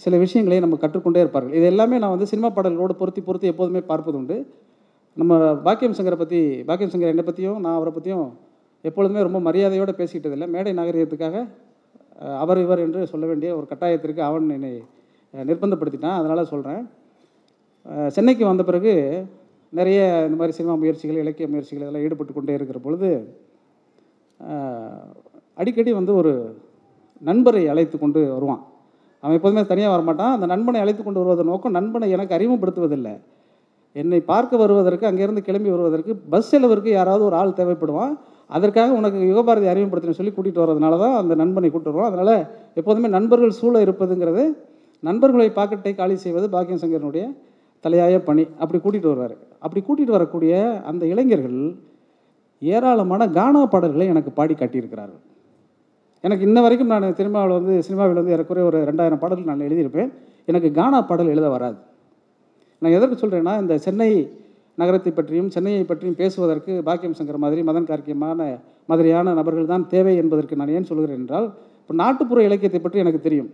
சில 0.04 0.14
விஷயங்களை 0.22 0.56
நம்ம 0.64 0.78
கற்றுக்கொண்டே 0.80 1.20
இருப்பார்கள். 1.24 1.54
இது 1.58 1.66
எல்லாமே 1.72 1.96
நான் 2.02 2.14
வந்து 2.14 2.30
சினிமா 2.30 2.48
பாடல்களோடு 2.56 2.94
பொருத்தி 3.00 3.20
பொருத்தி 3.28 3.46
எப்போதுமே 3.52 3.80
பார்ப்பது 3.90 4.18
உண்டு 4.20 4.36
நம்ம 5.16 5.38
பாக்கியம் 5.66 5.96
சங்கரை 5.98 6.18
பற்றி 6.22 6.40
பாக்கியம் 6.68 6.92
சங்கர் 6.94 7.12
என்னை 7.12 7.24
பற்றியும் 7.28 7.60
நான் 7.64 7.76
அவரை 7.78 7.92
பற்றியும் 7.92 8.26
எப்பொழுதுமே 8.88 9.20
ரொம்ப 9.26 9.38
மரியாதையோடு 9.46 9.92
பேசிக்கிட்டதில்லை. 10.00 10.48
மேடை 10.54 10.72
நாகரிகத்துக்காக 10.78 11.36
அவர் 12.42 12.60
இவர் 12.64 12.82
என்று 12.84 13.00
சொல்ல 13.12 13.24
வேண்டிய 13.30 13.50
ஒரு 13.58 13.66
கட்டாயத்திற்கு 13.70 14.22
அவன் 14.28 14.52
என்னை 14.56 14.72
நிர்பந்தப்படுத்திட்டான். 15.34 16.18
அதனால் 16.20 16.50
சொல்கிறேன் 16.52 16.82
சென்னைக்கு 18.16 18.44
வந்த 18.50 18.62
பிறகு 18.68 18.94
நிறைய 19.72 20.00
இந்த 20.26 20.36
மாதிரி 20.40 20.54
சினிமா 20.58 20.74
முயற்சிகள் 20.82 21.22
இலக்கிய 21.22 21.46
முயற்சிகள் 21.52 21.84
இதெல்லாம் 21.84 22.04
ஈடுபட்டு 22.06 22.32
கொண்டே 22.34 22.56
இருக்கிற 22.58 22.78
பொழுது 22.78 23.10
அடிக்கடி 25.58 25.92
வந்து 25.98 26.12
ஒரு 26.20 26.32
நண்பரை 27.22 27.62
அழைத்து 27.72 27.96
கொண்டு 27.98 28.20
வருவான். 28.34 28.62
அவன் 29.22 29.36
எப்போதுமே 29.38 29.62
தனியாக 29.70 29.92
வரமாட்டான். 29.94 30.34
அந்த 30.36 30.46
நண்பனை 30.52 30.78
அழைத்து 30.82 31.02
கொண்டு 31.02 31.20
வருவதன் 31.20 31.50
நோக்கம் 31.52 31.76
நண்பனை 31.78 32.08
எனக்கு 32.16 32.36
அறிமுகப்படுத்துவதில்லை. 32.36 33.14
என்னை 33.96 34.18
பார்க்க 34.30 34.62
வருவதற்கு 34.62 35.04
அங்கேருந்து 35.10 35.42
கிளம்பி 35.46 35.70
வருவதற்கு 35.74 36.12
பஸ் 36.32 36.50
செலவிற்கு 36.50 36.90
யாராவது 36.98 37.22
ஒரு 37.28 37.36
ஆள் 37.40 37.58
தேவைப்படுவான். 37.60 38.12
அதற்காக 38.50 38.90
உனக்கு 38.98 39.18
யுகபாரதி 39.30 39.68
அறிமுகப்படுத்தின 39.72 40.16
சொல்லி 40.18 40.32
கூட்டிகிட்டு 40.32 40.62
வர்றதுனால 40.64 40.98
தான் 41.04 41.16
அந்த 41.20 41.34
நண்பனை 41.42 41.68
கூட்டு 41.70 41.90
வருவோம் 41.90 42.08
அதனால் 42.10 42.36
எப்போதுமே 42.80 43.08
நண்பர்கள் 43.16 43.58
சூழ 43.60 43.74
இருப்பதுங்கிறது 43.86 44.44
நண்பர்களை 45.02 45.48
பாக்கெட்டை 45.58 45.92
காலி 45.94 46.14
செய்வது 46.24 46.46
பாக்கியம் 46.54 46.82
சங்கரனுடைய 46.82 47.24
தலையாய 47.84 48.16
பணி 48.28 48.42
அப்படி 48.62 48.78
கூட்டிகிட்டு 48.84 49.12
வருவார். 49.12 49.34
அப்படி 49.64 49.80
கூட்டிகிட்டு 49.80 50.16
வரக்கூடிய 50.16 50.52
அந்த 50.90 51.02
இளைஞர்கள் 51.12 51.60
ஏராளமான 52.62 53.22
கானா 53.38 53.62
பாடல்களை 53.72 54.06
எனக்கு 54.12 54.30
பாடி 54.38 54.54
காட்டியிருக்கிறார்கள். 54.54 55.22
எனக்கு 56.24 56.46
இன்ன 56.48 56.58
வரைக்கும் 56.64 56.92
நான் 56.92 57.06
சினிமாவில் 57.18 57.56
வந்து 57.58 57.74
சினிமாவில் 57.86 58.20
வந்து 58.20 58.34
ஏறக்குறைய 58.36 58.64
ஒரு 58.70 58.78
ரெண்டாயிரம் 58.88 59.22
பாடல்கள் 59.22 59.50
நான் 59.50 59.66
எழுதியிருப்பேன். 59.68 60.10
எனக்கு 60.50 60.68
கானா 60.78 60.98
பாடல் 61.10 61.32
எழுத 61.34 61.48
வராது. 61.56 61.78
நான் 62.82 62.96
எதற்கு 62.98 63.16
சொல்கிறேன்னா 63.22 63.54
இந்த 63.62 63.74
சென்னை 63.86 64.10
நகரத்தை 64.80 65.10
பற்றியும் 65.12 65.50
சென்னையை 65.54 65.84
பற்றியும் 65.90 66.16
பேசுவதற்கு 66.20 66.72
பாக்கியம் 66.88 67.16
சங்கர் 67.18 67.42
மாதிரி 67.44 67.60
மதன் 67.68 67.88
கார்க்கியமான 67.90 68.40
மாதிரியான 68.90 69.32
நபர்கள் 69.38 69.70
தான் 69.70 69.84
தேவை 69.92 70.14
என்பதற்கு 70.22 70.58
நான் 70.60 70.72
ஏன் 70.78 70.88
சொல்கிறேன் 70.90 71.18
என்றால் 71.20 71.46
இப்போ 71.80 71.94
நாட்டுப்புற 72.02 72.38
இலக்கியத்தை 72.48 72.80
பற்றி 72.80 73.02
எனக்கு 73.04 73.20
தெரியும். 73.26 73.48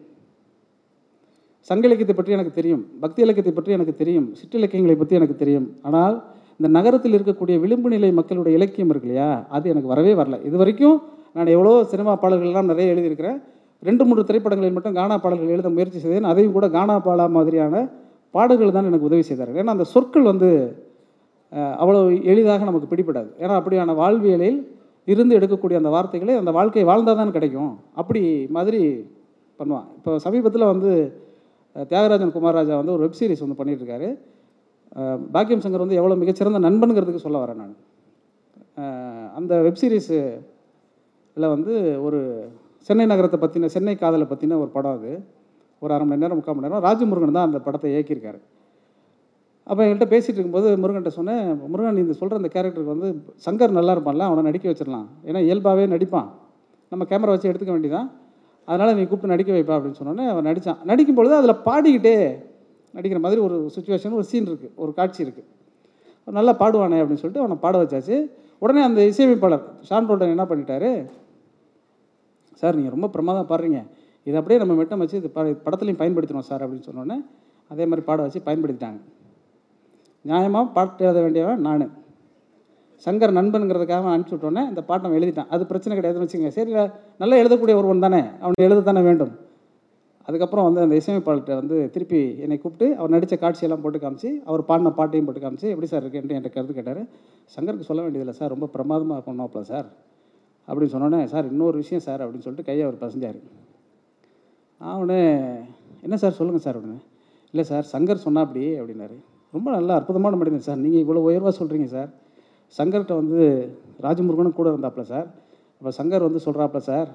சங்க 1.69 1.85
இலக்கியத்தை 1.89 2.17
பற்றி 2.19 2.35
எனக்கு 2.37 2.53
தெரியும் 2.59 2.83
பக்தி 3.03 3.21
இலக்கியத்தை 3.25 3.53
பற்றி 3.57 3.75
எனக்கு 3.77 3.95
தெரியும் 4.03 4.29
சிற்றிலக்கியங்களை 4.39 4.97
பற்றி 5.01 5.15
எனக்கு 5.21 5.37
தெரியும். 5.43 5.67
ஆனால் 5.89 6.15
இந்த 6.59 6.69
நகரத்தில் 6.77 7.17
இருக்கக்கூடிய 7.19 7.57
விளிம்பு 7.65 7.89
நிலை 7.95 8.11
மக்களுடைய 8.19 8.53
இலக்கியம் 8.59 8.91
இருக்கு 8.93 9.09
இல்லையா? 9.09 9.31
அது 9.57 9.67
எனக்கு 9.73 9.93
வரவே 9.93 10.13
வரல. 10.21 10.37
இது 10.49 10.57
வரைக்கும் 10.63 10.97
நான் 11.37 11.53
எவ்வளோ 11.57 11.73
சினிமா 11.93 12.13
பாடல்கள்லாம் 12.23 12.71
நிறைய 12.73 12.95
எழுதியிருக்கிறேன். 12.95 13.39
ரெண்டு 13.89 14.03
மூன்று 14.09 14.27
திரைப்படங்களில் 14.29 14.77
மட்டும் 14.77 14.97
கானா 14.99 15.15
பாடல்கள் 15.23 15.55
எழுத 15.55 15.69
முயற்சி 15.77 15.99
செய்தேன். 16.03 16.29
அதையும் 16.33 16.57
கூட 16.57 16.67
கானா 16.77 16.97
பாடா 17.07 17.25
மாதிரியான 17.37 17.85
பாடல்கள் 18.37 18.77
தான் 18.77 18.89
எனக்கு 18.91 19.09
உதவி 19.09 19.25
செய்தார்கள். 19.31 19.61
ஏன்னா 19.63 19.75
அந்த 19.77 19.87
சொற்கள் 19.95 20.29
வந்து 20.33 20.51
அவ்வளோ 21.83 21.99
எளிதாக 22.33 22.67
நமக்கு 22.69 22.91
பிடிப்படாது 22.93 23.31
ஏன்னா 23.43 23.55
அப்படியான 23.61 23.95
வாழ்வியலில் 24.03 24.61
இருந்து 25.09 25.37
எடுக்கக்கூடிய 25.39 25.77
அந்த 25.81 25.91
வார்த்தைகளை 25.95 26.35
அந்த 26.43 26.51
வாழ்க்கை 26.59 26.85
வாழ்ந்தால் 26.91 27.19
தான் 27.21 27.35
கிடைக்கும். 27.37 27.73
அப்படி 28.01 28.23
மாதிரி 28.57 28.81
பண்ணுவான். 29.61 29.89
இப்போ 29.99 30.13
சமீபத்தில் 30.27 30.71
வந்து 30.73 30.93
தியாகராஜன் 31.77 32.35
குமாரராஜா 32.37 32.77
வந்து 32.81 32.95
ஒரு 32.97 33.03
வெப் 33.05 33.19
சீரிஸ் 33.19 33.45
வந்து 33.45 33.59
பண்ணிகிட்ருக்காரு 33.61 34.09
பாக்கியம் 35.35 35.63
சங்கர் 35.65 35.85
வந்து 35.85 35.99
எவ்வளோ 36.01 36.17
மிகச்சிறந்த 36.23 36.61
நண்பனுங்கிறதுக்கு 36.67 37.25
சொல்ல 37.27 37.39
வரேன் 37.43 37.61
நான். 37.63 37.77
அந்த 39.39 39.53
வெப் 39.67 39.81
சீரிஸில் 39.83 41.53
வந்து 41.55 41.75
ஒரு 42.07 42.19
சென்னை 42.89 43.05
நகரத்தை 43.13 43.39
பற்றின 43.45 43.71
சென்னை 43.75 43.95
காதலை 44.03 44.27
பற்றின 44.33 44.59
ஒரு 44.63 44.71
படம் 44.77 44.97
அது. 44.99 45.13
ஒரு 45.83 45.93
அரை 45.95 46.05
மணி 46.09 46.23
நேரம் 46.23 46.39
முக்கால் 46.39 46.57
மணி 46.57 46.67
நேரம் 46.67 46.85
ராஜமுருகன் 46.87 47.37
தான் 47.37 47.49
அந்த 47.49 47.59
படத்தை 47.67 47.89
இயக்கியிருக்காரு. 47.93 48.41
அப்போ 49.71 49.81
என்கிட்ட 49.85 50.07
பேசிகிட்டு 50.13 50.39
இருக்கும்போது 50.39 50.69
முருகன்ட்ட 50.83 51.11
சொன்னேன் 51.17 51.43
முருகன் 51.73 51.97
நீ 51.97 52.03
இந்த 52.05 52.17
சொல்கிற 52.21 52.41
அந்த 52.41 52.51
கேரக்டருக்கு 52.55 52.95
வந்து 52.95 53.09
சங்கர் 53.47 53.77
நல்லா 53.79 53.95
இருப்பான்ல 53.97 54.27
அவனை 54.29 54.43
நடிக்க 54.49 54.67
வச்சிடலாம். 54.71 55.07
ஏன்னா 55.29 55.41
இயல்பாகவே 55.49 55.85
நடிப்பான். 55.95 56.29
நம்ம 56.93 57.07
கேமரா 57.11 57.35
வச்சு 57.35 57.51
எடுத்துக்க 57.51 57.75
வேண்டியதான் 57.75 58.09
அதனால் 58.69 58.95
நீ 58.99 59.03
கூப்பிட்டு 59.05 59.33
நடிக்க 59.35 59.51
வைப்பா 59.57 59.75
அப்படின்னு 59.77 59.99
சொன்னோன்னே 60.01 60.27
அவன் 60.33 60.47
நடித்தான் 60.49 60.81
நடிக்கும் 60.91 61.19
பொழுது 61.19 61.35
அதில் 61.41 61.61
பாடிக்கிட்டே 61.69 62.15
நடிக்கிற 62.97 63.21
மாதிரி 63.25 63.41
ஒரு 63.47 63.57
சுச்சுவேஷன் 63.75 64.17
ஒரு 64.19 64.27
சீன் 64.31 64.49
இருக்குது 64.51 64.75
ஒரு 64.83 64.93
காட்சி 64.99 65.21
இருக்குது 65.25 65.49
நல்லா 66.39 66.53
பாடுவானே 66.63 66.99
அப்படின்னு 67.03 67.23
சொல்லிட்டு 67.23 67.43
அவனை 67.45 67.57
பாட 67.65 67.77
வச்சாச்சு. 67.83 68.17
உடனே 68.65 68.83
அந்த 68.89 69.01
இசையமைப்பாளர் 69.11 69.65
ஷான் 69.89 70.09
ரோல்டன் 70.11 70.35
என்ன 70.35 70.45
பண்ணிட்டாரு? 70.51 70.91
சார் 72.61 72.77
நீங்கள் 72.79 72.95
ரொம்ப 72.97 73.09
பிரமாதம் 73.15 73.49
பாடுறீங்க. 73.51 73.81
இதை 74.27 74.37
அப்படியே 74.41 74.59
நம்ம 74.63 74.75
மெட்டம் 74.81 75.01
வச்சு 75.03 75.17
இது 75.21 75.31
ப 75.37 75.43
படத்துலையும் 75.65 76.01
பயன்படுத்தணும் 76.03 76.47
சார் 76.51 76.63
அப்படின்னு 76.65 76.89
சொன்னோன்னே 76.89 77.17
அதே 77.71 77.85
மாதிரி 77.91 78.05
பாட 78.09 78.19
வச்சு 78.27 78.41
பயன்படுத்திட்டாங்க. 78.49 79.01
நியாயமாக 80.29 80.73
பாட்டு 80.77 81.05
எழுத 81.07 81.21
வேண்டியவன் 81.25 81.65
நான். 81.69 81.85
சங்கர் 83.05 83.37
நண்பனுங்கிறதுக்காக 83.39 84.11
அனுப்பிச்சி 84.15 84.37
விட்டோன்னே 84.37 84.63
இந்த 84.73 84.83
பாட்டை 84.91 85.15
எழுதிட்டான். 85.19 85.49
அது 85.55 85.63
பிரச்சனை 85.71 85.93
கிடையாதுன்னு 85.99 86.27
வச்சுக்கோங்க. 86.27 86.53
சரி 86.59 86.73
நல்லா 87.23 87.37
எழுதக்கூடிய 87.43 87.75
ஒருவன் 87.81 88.05
தானே. 88.05 88.21
அவன் 88.45 88.67
எழுத 88.67 88.85
தானே 88.91 89.03
வேண்டும். 89.09 89.33
அதுக்கப்புறம் 90.29 90.67
வந்து 90.67 90.83
அந்த 90.85 90.95
இசையமைப்பாளர்கிட்ட 91.01 91.55
வந்து 91.61 91.77
திருப்பி 91.95 92.21
என்னை 92.45 92.57
கூப்பிட்டு 92.65 92.87
அவர் 92.99 93.13
நடித்த 93.15 93.37
காட்சியெல்லாம் 93.45 93.83
போட்டு 93.85 93.99
காமிச்சு 94.05 94.31
அவர் 94.49 94.63
பாடின 94.69 94.93
பாட்டையும் 94.99 95.27
போட்டு 95.29 95.43
காமிச்சு 95.45 95.69
எப்படி 95.73 95.89
சார் 95.93 96.03
இருக்குன்ட்டு 96.05 96.37
என்கிட்ட 96.37 96.57
கருத்து 96.57 96.77
கேட்டார். 96.79 97.03
சங்கருக்கு 97.55 97.89
சொல்ல 97.89 98.03
வேண்டியதில்லை 98.05 98.37
சார் 98.41 98.53
ரொம்ப 98.55 98.69
பிரமாதமாக 98.75 99.21
பண்ணோப்ல 99.29 99.63
சார். 99.73 99.89
அப்படின்னு 100.69 100.95
சொன்னோன்னே 100.95 101.21
சார் 101.33 101.47
இன்னொரு 101.53 101.77
விஷயம் 101.83 102.05
சார் 102.07 102.23
அப்படின்னு 102.25 102.47
சொல்லிட்டு 102.47 102.69
கையை 102.71 102.85
அவர் 102.89 103.03
பசஞ்சார். 103.05 103.39
அவனு 104.81 105.19
என்ன 106.07 106.17
சார் 106.23 106.39
சொல்லுங்கள் 106.39 106.67
சார் 106.67 106.77
அப்படின்னு. 106.79 107.01
இல்லை 107.55 107.65
சார் 107.71 107.87
சங்கர் 107.95 108.25
சொன்னா 108.27 108.43
அப்படி 108.47 108.65
அப்படின்னாரு. 108.81 109.17
ரொம்ப 109.57 109.69
நல்லா 109.77 109.95
அற்புதமான 109.99 110.37
மனிதன் 110.41 110.69
சார். 110.69 110.83
நீங்கள் 110.85 111.03
இவ்வளோ 111.05 111.23
உயர்வாக 111.29 111.55
சொல்கிறீங்க 111.61 111.89
சார். 111.97 112.11
சங்கர்கிட்ட 112.79 113.15
வந்து 113.21 113.41
ராஜமுருகனும் 114.05 114.59
கூட 114.59 114.69
இருந்தாப்புல 114.73 115.05
சார். 115.13 115.29
அப்போ 115.79 115.91
சங்கர் 115.99 116.27
வந்து 116.27 116.41
சொல்கிறாப்புல 116.47 116.81
சார் 116.91 117.09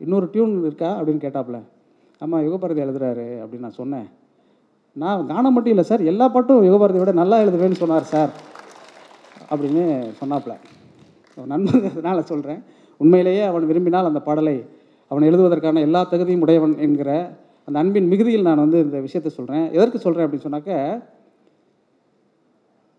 இன்னொரு 0.00 0.26
டியூன் 0.32 0.54
இருக்கா? 0.66 0.90
அப்படின்னு 0.98 1.24
கேட்டாப்புல. 1.24 1.58
ஆமாம் 2.20 2.44
யுகபாரதி 2.46 2.80
எழுதுறாரு 2.86 3.26
அப்படின்னு 3.42 3.66
நான் 3.66 3.80
சொன்னேன். 3.82 4.06
நான் 5.02 5.28
கானம் 5.30 5.54
மட்டும் 5.56 5.74
இல்லை 5.74 5.84
சார் 5.90 6.02
எல்லா 6.12 6.26
பாட்டும் 6.28 6.64
யுகபாரதியை 6.68 7.02
விட 7.02 7.12
நல்லா 7.20 7.36
எழுதுவேன்னு 7.44 7.80
சொன்னார் 7.82 8.10
சார் 8.14 8.32
அப்படின்னு 9.50 9.84
சொன்னாப்புல. 10.20 10.54
நண்பர்களால் 11.52 12.30
சொல்கிறேன் 12.30 12.60
உண்மையிலேயே 13.00 13.42
அவன் 13.50 13.68
விரும்பினால் 13.70 14.10
அந்த 14.10 14.20
பாடலை 14.26 14.56
அவன் 15.10 15.26
எழுதுவதற்கான 15.28 15.80
எல்லா 15.86 16.00
தகுதியும் 16.10 16.44
உடையவன் 16.44 16.74
என்கிற 16.86 17.10
அந்த 17.68 17.76
அன்பின் 17.82 18.10
மிகுதியில் 18.12 18.46
நான் 18.48 18.62
வந்து 18.64 18.78
இந்த 18.86 18.98
விஷயத்தை 19.06 19.30
சொல்கிறேன் 19.36 19.64
எதற்கு 19.76 19.98
சொல்கிறேன் 20.04 20.26
அப்படின்னு 20.26 20.46
சொன்னாக்க 20.46 20.72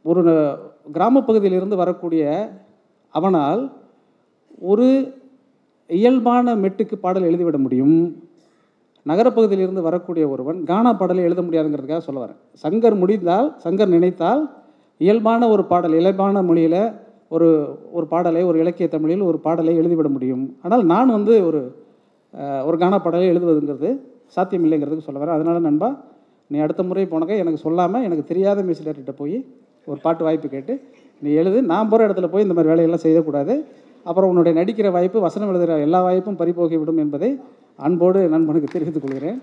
ஒரு 0.06 0.22
கிராமப்பகுதியிலிருந்து 0.96 1.76
வரக்கூடிய 1.82 2.24
அவனால் 3.14 3.62
ஒரு 4.72 4.88
இயல்பான 5.90 6.56
மெட்டுக்கு 6.64 6.96
பாடல் 7.04 7.28
எழுதிவிட 7.30 7.58
முடியும். 7.66 7.98
நகரப்பகுதியிலிருந்து 9.06 9.82
வரக்கூடிய 9.88 10.26
ஒருவன் 10.34 10.60
கானா 10.70 10.92
பாடலை 11.00 11.24
எழுத 11.28 11.42
முடியாதுங்கிறதுக்காக 11.46 12.04
சொல்ல 12.08 12.20
வரேன். 12.24 12.40
சங்கர் 12.64 12.96
முடிந்தால் 13.02 13.48
சங்கர் 13.64 13.94
நினைத்தால் 13.96 14.42
இயல்பான 15.02 15.48
ஒரு 15.54 15.64
பாடல் 15.72 15.96
இயல்பான 16.00 16.44
மொழியில் 16.50 16.82
ஒரு 17.36 17.48
ஒரு 17.98 18.06
பாடலை 18.14 18.42
ஒரு 18.50 18.58
இலக்கிய 18.64 18.88
தமிழில் 18.96 19.24
ஒரு 19.30 19.38
பாடலை 19.46 19.74
எழுதிவிட 19.82 20.10
முடியும். 20.16 20.44
ஆனால் 20.64 20.84
நான் 20.94 21.16
வந்து 21.18 21.34
ஒரு 21.50 21.62
ஒரு 22.68 22.76
கானா 22.84 22.98
பாடலை 23.06 23.28
எழுதுவதுங்கிறது 23.34 23.90
சாத்தியம் 24.36 24.66
இல்லைங்கிறதுக்கு 24.66 25.08
சொல்ல 25.08 25.20
வரேன். 25.22 25.38
அதனால் 25.38 25.68
நண்பா 25.70 25.90
நீ 26.52 26.58
அடுத்த 26.66 26.82
முறை 26.88 27.06
போனக்க 27.12 27.44
எனக்கு 27.44 27.64
சொல்லாமல் 27.66 28.06
எனக்கு 28.08 28.26
தெரியாத 28.32 28.62
மியூசிக் 28.68 28.86
டைரக்டர்கிட்ட 28.88 29.16
போய் 29.22 29.38
ஒரு 29.92 30.00
பாட்டு 30.06 30.24
வாய்ப்பு 30.28 30.48
கேட்டு 30.56 30.74
நீ 31.22 31.32
எழுது 31.42 31.60
நான் 31.72 31.90
போகிற 31.92 32.08
இடத்துல 32.08 32.28
போய் 32.32 32.46
இந்த 32.46 32.56
மாதிரி 32.56 32.72
வேலையெல்லாம் 32.72 33.04
செய்யக்கூடாது. 33.06 33.54
அப்புறம் 34.10 34.30
உன்னுடைய 34.32 34.54
நடிக்கிற 34.60 34.88
வாய்ப்பு 34.96 35.20
வசனம் 35.26 35.50
எழுதுகிற 35.52 35.76
எல்லா 35.88 36.00
வாய்ப்பும் 36.06 36.40
பறிபோகிவிடும் 36.42 37.02
என்பதை 37.04 37.30
அன்போடு 37.86 38.22
நண்பனுக்கு 38.34 38.74
தெரிவித்துக் 38.74 39.06
கொள்கிறேன். 39.06 39.38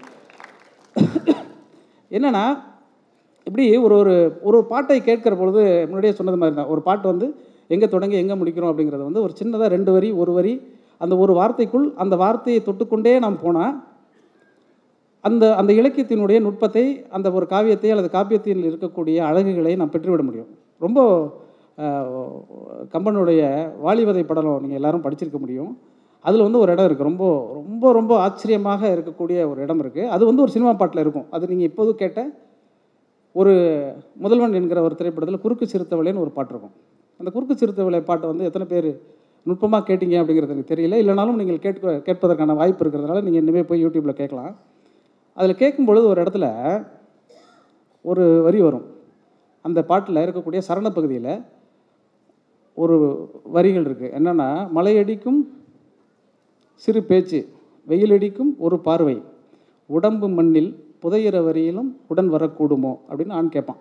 என்னென்னா 2.17 2.45
இப்படி 3.47 3.65
ஒரு 3.87 3.95
ஒரு 4.01 4.15
ஒரு 4.49 4.59
பாட்டை 4.73 4.99
கேட்கிற 5.09 5.35
பொழுது 5.41 5.63
முன்னாடியே 5.89 6.15
சொன்னது 6.19 6.41
மாதிரி 6.41 6.57
தான். 6.59 6.71
ஒரு 6.75 6.81
பாட்டு 6.89 7.07
வந்து 7.13 7.27
எங்கே 7.75 7.89
தொடங்கி 7.95 8.17
எங்கே 8.23 8.37
முடிக்கிறோம்? 8.41 8.71
அப்படிங்கிறது 8.73 9.09
வந்து 9.09 9.23
ஒரு 9.27 9.33
சின்னதாக 9.41 9.69
ரெண்டு 9.77 9.91
வரி 9.97 10.11
ஒரு 10.23 10.33
வரி 10.39 10.55
அந்த 11.05 11.15
ஒரு 11.25 11.33
வார்த்தைக்குள் 11.39 11.87
அந்த 12.03 12.15
வார்த்தையை 12.23 12.61
தொட்டுக்கொண்டே 12.69 13.15
நாம் 13.25 13.43
போனால் 13.45 13.75
அந்த 15.29 15.45
அந்த 15.61 15.71
இலக்கியத்தினுடைய 15.81 16.39
நுட்பத்தை 16.47 16.85
அந்த 17.17 17.29
ஒரு 17.37 17.47
காவியத்தை 17.53 17.91
அல்லது 17.95 18.09
காப்பியத்தில் 18.17 18.67
இருக்கக்கூடிய 18.69 19.17
அழகுகளை 19.31 19.73
நாம் 19.81 19.93
பெற்றுவிட 19.95 20.23
முடியும். 20.29 20.51
ரொம்ப 20.85 21.01
கம்பனுடைய 22.95 23.43
வாலிவதை 23.85 24.23
படலம் 24.31 24.63
நீங்கள் 24.65 24.81
எல்லாரும் 24.81 25.05
படிச்சிருக்க 25.07 25.39
முடியும். 25.45 25.71
அதில் 26.25 26.45
வந்து 26.47 26.61
ஒரு 26.63 26.71
இடம் 26.75 26.87
இருக்குது 26.89 27.09
ரொம்ப 27.11 27.25
ரொம்ப 27.59 27.93
ரொம்ப 27.99 28.13
ஆச்சரியமாக 28.25 28.83
இருக்கக்கூடிய 28.95 29.39
ஒரு 29.51 29.61
இடம் 29.67 29.81
இருக்குது 29.83 30.11
அது 30.15 30.23
வந்து 30.31 30.43
ஒரு 30.45 30.53
சினிமா 30.55 30.73
பாட்டில் 30.81 31.03
இருக்கும். 31.05 31.27
அது 31.37 31.51
நீங்கள் 31.53 31.69
இப்போது 31.71 31.93
கேட்ட 32.03 32.21
ஒரு 33.41 33.53
முதல்வன் 34.25 34.57
என்கிற 34.61 34.81
ஒரு 34.87 34.95
திரைப்படத்தில் 35.01 35.43
குறுக்கு 35.45 35.67
சிறுத்தவளைன்னு 35.73 36.25
ஒரு 36.25 36.33
பாட்டு 36.37 36.53
இருக்கும். 36.55 36.75
அந்த 37.21 37.31
குறுக்கு 37.37 37.55
சிறுத்தவளை 37.63 38.01
பாட்டை 38.11 38.27
வந்து 38.33 38.47
எத்தனை 38.49 38.67
பேர் 38.73 38.91
நுட்பமாக 39.49 39.85
கேட்டீங்க 39.91 40.17
அப்படிங்கிறது 40.21 40.55
எனக்கு 40.57 40.73
தெரியல. 40.73 40.97
இல்லைனாலும் 41.03 41.39
நீங்கள் 41.41 41.63
கேட்க 41.67 41.95
கேட்பதற்கான 42.09 42.57
வாய்ப்பு 42.61 42.83
இருக்கிறதுனால 42.85 43.23
நீங்கள் 43.27 43.43
இனிமேல் 43.45 43.69
போய் 43.71 43.83
யூடியூப்பில் 43.85 44.21
கேட்கலாம். 44.21 44.53
அதில் 45.35 45.55
கேட்கும் 45.55 45.85
பொழுது 45.85 46.07
ஒரு 46.07 46.23
இடத்துல 46.23 46.87
ஒரு 48.03 48.43
வரி 48.43 48.61
வரும். 48.61 48.87
அந்த 49.63 49.85
பாட்டில் 49.85 50.17
இருக்கக்கூடிய 50.17 50.61
சரண 50.69 50.83
பகுதியில் 50.83 51.43
ஒரு 52.75 52.97
வரிகள் 53.45 53.85
இருக்குது 53.85 54.15
என்னென்னா 54.19 54.69
மலையடிக்கும் 54.75 55.47
சிறு 56.75 57.03
பேச்சு 57.03 57.49
வெயிலடிக்கும் 57.89 58.57
ஒரு 58.59 58.79
பார்வை. 58.79 59.23
உடம்பு 59.87 60.29
மண்ணில் 60.29 60.85
புதையிற 61.03 61.37
வரியிலும் 61.39 61.97
உடன் 62.07 62.33
வரக்கூடுமோ? 62.33 62.99
அப்படின்னு 63.09 63.33
ஆண் 63.33 63.49
கேட்பான். 63.49 63.77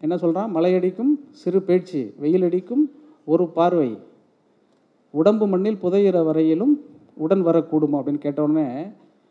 என்ன 0.00 0.16
சொல்கிறான் 0.16 0.54
மலையடிக்கும் 0.54 1.18
சிறு 1.30 1.62
பேச்சு 1.62 2.14
வெயிலடிக்கும் 2.20 2.90
ஒரு 3.24 3.48
பார்வை. 3.48 3.98
உடம்பு 5.10 5.46
மண்ணில் 5.46 5.78
புதையிற 5.82 6.24
வரையிலும் 6.24 6.84
உடன் 7.14 7.46
வரக்கூடுமோ? 7.46 7.92
அப்படின்னு 7.92 8.18
கேட்டவுடனே 8.18 8.86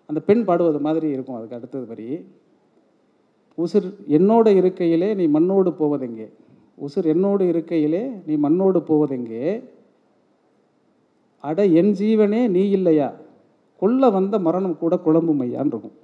அந்த 0.10 0.20
பெண் 0.28 0.46
பாடுவது 0.46 0.80
மாதிரி 0.80 1.08
இருக்கும் 1.10 1.38
அதுக்கு 1.38 1.58
அடுத்தது 1.58 1.86
வரி 1.86 2.08
உசிர் 3.58 3.88
என்னோட 4.18 4.48
இருக்கையிலே 4.60 5.10
நீ 5.16 5.26
மண்ணோடு 5.28 5.72
போவதெங்கே? 5.80 6.28
உசிர் 6.78 7.08
என்னோடு 7.08 7.44
இருக்கையிலே 7.52 8.02
நீ 8.28 8.34
மண்ணோடு 8.36 8.80
போவதெங்கே? 8.88 9.42
அட 11.44 11.60
என் 11.80 11.94
ஜீவனே 12.00 12.42
நீ 12.48 12.64
இல்லையா? 12.70 13.10
கொல்ல 13.82 14.10
வந்த 14.10 14.36
மரணம் 14.40 14.78
கூட 14.78 14.96
குழம்பும் 15.06 15.44
ஐயான்னு 15.46 15.74
இருக்கும் 15.74 15.98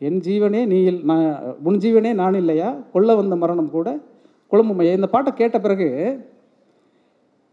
என் 0.00 0.20
ஜீவனே 0.26 0.60
நீ 0.66 0.78
இல் 0.90 1.00
நான் 1.04 1.24
உன் 1.68 1.80
ஜீவனே 1.84 2.12
நான் 2.14 2.34
இல்லையா? 2.34 2.68
கொல்ல 2.92 3.14
வந்த 3.14 3.36
மரணம் 3.36 3.70
கூட 3.70 3.88
குழம்பும் 4.52 4.80
ஐயா 4.80 4.92
இந்த 4.98 5.08
பாட்டை 5.14 5.30
கேட்ட 5.34 5.56
பிறகு 5.60 5.88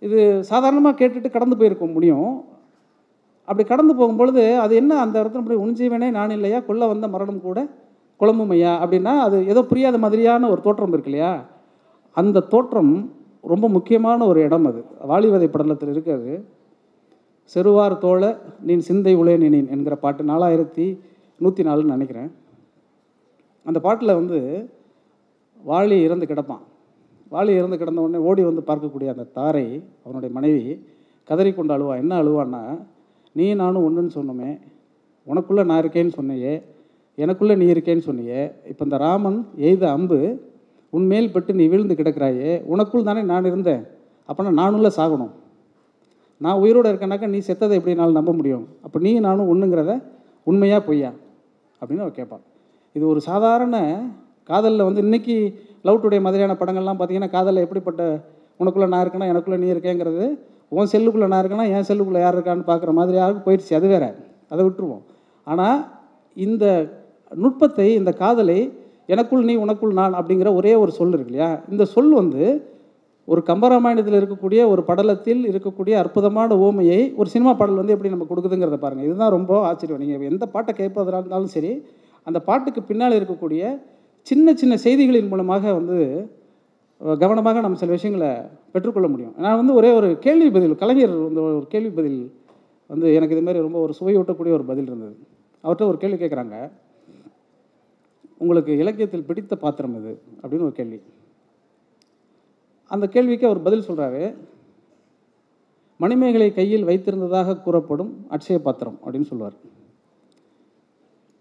இது 0.01 0.19
சாதாரணமாக 0.51 0.97
கேட்டுட்டு 0.99 1.29
கடந்து 1.31 1.57
போயிருக்க 1.57 1.85
முடியும் 1.95 2.29
அப்படி 3.45 3.67
கடந்து 3.67 3.93
போகும்பொழுது 3.95 4.57
அது 4.57 4.75
என்ன? 4.75 4.99
அந்த 4.99 5.23
இடத்துல 5.23 5.41
அப்படி 5.43 5.57
உன் 5.59 6.11
நான் 6.11 6.29
இல்லையா? 6.29 6.59
கொல்ல 6.59 6.87
வந்த 6.87 7.07
மரணம் 7.07 7.41
கூட 7.41 7.67
குழம்பும் 8.19 8.49
ஐயா 8.49 8.85
அப்படின்னா 8.85 9.13
அது 9.19 9.47
ஏதோ 9.47 9.63
புரியாத 9.63 9.97
மாதிரியான 9.97 10.49
ஒரு 10.49 10.61
தோற்றம் 10.61 10.93
இருக்கு 10.93 11.11
இல்லையா? 11.11 11.45
அந்த 12.11 12.39
தோற்றம் 12.39 13.13
ரொம்ப 13.41 13.69
முக்கியமான 13.69 14.25
ஒரு 14.25 14.41
இடம் 14.41 14.65
அது. 14.65 14.85
வாலிவதை 15.07 15.47
படலத்தில் 15.47 15.89
இருக்காது. 15.89 16.45
செருவார் 17.55 17.97
தோழ 17.97 18.37
நீ 18.61 18.77
சிந்தை 18.77 19.15
உளே 19.15 19.37
நினேன் 19.37 19.67
என்கிற 19.69 19.95
பாட்டு 19.95 20.23
நாலாயிரத்தி 20.23 20.99
நூற்றி 21.37 21.63
நாலுன்னு 21.63 21.93
நினைக்கிறேன். 21.95 22.31
அந்த 23.63 23.79
பாட்டில் 23.79 24.13
வந்து 24.13 24.69
வாலி 25.67 26.01
இறந்து 26.01 26.25
கிடப்பான். 26.25 26.63
வாலி 27.31 27.49
இறந்து 27.49 27.77
கிடந்த 27.77 28.01
உடனே 28.01 28.23
ஓடி 28.23 28.43
வந்து 28.43 28.63
பார்க்கக்கூடிய 28.67 29.09
அந்த 29.09 29.23
தாரை 29.23 29.83
அவனுடைய 30.03 30.35
மனைவி 30.35 30.85
கதறி 31.23 31.53
கொண்டு 31.53 31.77
அழுவான் 31.77 31.97
என்ன 31.97 32.23
அழுவான்னா 32.23 32.63
நீ 33.35 33.45
நானும் 33.53 33.85
ஒன்றுன்னு 33.87 34.15
சொன்னோமே 34.17 34.51
உனக்குள்ளே 35.27 35.63
நான் 35.69 35.81
இருக்கேன்னு 35.83 36.17
சொன்னையே 36.19 36.53
எனக்குள்ளே 37.17 37.55
நீ 37.61 37.65
இருக்கேன்னு 37.73 38.07
சொன்னியே 38.07 38.41
இப்போ 38.71 38.83
இந்த 38.83 38.97
ராமன் 38.97 39.37
எய்த 39.67 39.83
அம்பு 39.91 40.19
உன்மேல் 40.93 41.31
பட்டு 41.31 41.51
நீ 41.53 41.65
விழுந்து 41.67 41.95
கிடக்கிறாயே 41.95 42.51
உனக்குள் 42.73 43.07
தானே 43.09 43.21
நான் 43.31 43.45
இருந்தேன் 43.45 43.83
அப்போனா 44.29 44.51
நானும்ல 44.61 44.89
சாகணும். 44.97 45.33
நான் 46.41 46.61
உயிரோடு 46.63 46.89
இருக்கேனாக்கா 46.91 47.27
நீ 47.27 47.39
செத்ததை 47.47 47.75
எப்படினாலும் 47.79 48.17
நம்ப 48.19 48.31
முடியும்? 48.33 48.63
அப்போ 48.83 48.97
நீ 48.99 49.11
நானும் 49.19 49.49
ஒன்றுங்கிறத 49.51 49.93
உண்மையாக 50.47 50.81
பொய்யா? 50.87 51.11
அப்படின்னு 51.81 52.05
அவர் 52.05 52.17
கேட்பான் 52.19 52.43
இது 52.95 53.03
ஒரு 53.07 53.21
சாதாரண 53.29 53.75
காதலில் 54.49 54.87
வந்து 54.87 55.01
இன்னைக்கு 55.01 55.35
லவ் 55.81 56.01
டுடே 56.03 56.19
மாதிரியான 56.21 56.55
படங்கள்லாம் 56.61 56.97
பார்த்தீங்கன்னா 56.97 57.29
காதலில் 57.29 57.65
எப்படிப்பட்ட 57.65 58.01
உனக்குள்ளே 58.59 58.87
நான் 58.87 59.03
இருக்கேன்னா 59.03 59.31
எனக்குள்ளே 59.33 59.57
நீ 59.63 59.67
இருக்கேங்கிறது 59.73 60.25
உன் 60.69 60.91
செல்லுக்குள்ளே 60.91 61.27
நான் 61.27 61.41
இருக்கேனா 61.43 61.67
என் 61.75 61.87
செல்லுக்குள்ளே 61.89 62.21
யார் 62.23 62.37
இருக்கான்னு 62.37 62.69
பார்க்குற 62.71 62.91
மாதிரியாக 62.91 63.41
போயிடுச்சு. 63.45 63.73
அது 63.73 63.87
வேற. 63.87 64.05
அதை 64.49 64.61
விட்டுருவோம். 64.65 65.03
ஆனால் 65.47 65.79
இந்த 66.37 66.65
நுட்பத்தை 67.31 67.87
இந்த 67.93 68.11
காதலை 68.11 68.59
எனக்குள் 69.05 69.47
நீ 69.49 69.55
உனக்குள் 69.55 69.97
நான் 69.99 70.13
அப்படிங்கிற 70.13 70.49
ஒரே 70.53 70.73
ஒரு 70.75 70.91
சொல் 70.91 71.13
இருக்கு 71.15 71.31
இல்லையா? 71.33 71.49
இந்த 71.71 71.83
சொல் 71.85 72.13
வந்து 72.13 72.43
ஒரு 73.27 73.41
கம்பராமாயணத்தில் 73.47 74.17
இருக்கக்கூடிய 74.19 74.61
ஒரு 74.71 74.81
படலத்தில் 74.87 75.43
இருக்கக்கூடிய 75.51 75.93
அற்புதமான 76.01 76.55
ஓமையை 76.55 76.99
ஒரு 77.15 77.29
சினிமா 77.29 77.53
பாடல் 77.53 77.75
வந்து 77.75 77.93
எப்படி 77.95 78.11
நம்ம 78.13 78.27
கொடுக்குதுங்கிறத 78.29 78.77
பாருங்கள் 78.77 79.07
இதுதான் 79.07 79.35
ரொம்ப 79.37 79.51
ஆச்சரியம். 79.67 80.01
நீங்கள் 80.03 80.29
எந்த 80.31 80.45
பாட்டை 80.45 80.73
கேட்பதாக 80.73 81.21
இருந்தாலும் 81.21 81.53
சரி 81.55 81.71
அந்த 82.23 82.39
பாட்டுக்கு 82.39 82.83
பின்னால் 82.83 83.17
இருக்கக்கூடிய 83.19 83.63
சின்ன 84.27 84.53
சின்ன 84.53 84.73
செய்திகளின் 84.75 85.27
மூலமாக 85.27 85.73
வந்து 85.73 85.97
கவனமாக 87.13 87.59
நம்ம 87.59 87.77
சில 87.77 87.91
விஷயங்களை 87.91 88.29
பெற்றுக்கொள்ள 88.71 89.07
முடியும். 89.07 89.33
நான் 89.37 89.55
வந்து 89.55 89.73
ஒரே 89.73 89.89
ஒரு 89.93 90.19
கேள்வி 90.19 90.49
பதில் 90.51 90.75
கலைஞர் 90.75 91.15
வந்து 91.27 91.41
ஒரு 91.41 91.65
கேள்வி 91.69 91.89
பதில் 91.89 92.19
வந்து 92.87 93.13
எனக்கு 93.13 93.35
இது 93.35 93.45
மாதிரி 93.45 93.63
ரொம்ப 93.63 93.79
ஒரு 93.79 93.93
சுவையூட்டக்கூடிய 93.99 94.53
ஒரு 94.57 94.65
பதில் 94.65 94.85
இருந்தது. 94.85 95.15
அவர்கிட்ட 95.63 95.89
ஒரு 95.91 95.97
கேள்வி 95.97 96.25
கேட்குறாங்க 96.25 96.71
உங்களுக்கு 98.37 98.77
இலக்கியத்தில் 98.77 99.23
பிடித்த 99.23 99.55
பாத்திரம் 99.55 99.95
இது 99.95 100.21
அப்படின்னு 100.41 100.67
ஒரு 100.67 100.71
கேள்வி. 100.71 100.99
அந்த 102.87 103.07
கேள்விக்கு 103.07 103.47
அவர் 103.47 103.61
பதில் 103.61 103.87
சொல்கிறாரு 103.87 104.35
மணிமேகலை 105.97 106.53
கையில் 106.53 106.87
வைத்திருந்ததாக 106.87 107.61
கூறப்படும் 107.61 108.27
அட்சய 108.29 108.57
பாத்திரம் 108.59 108.99
அப்படின்னு 109.05 109.29
சொல்லுவார். 109.31 109.55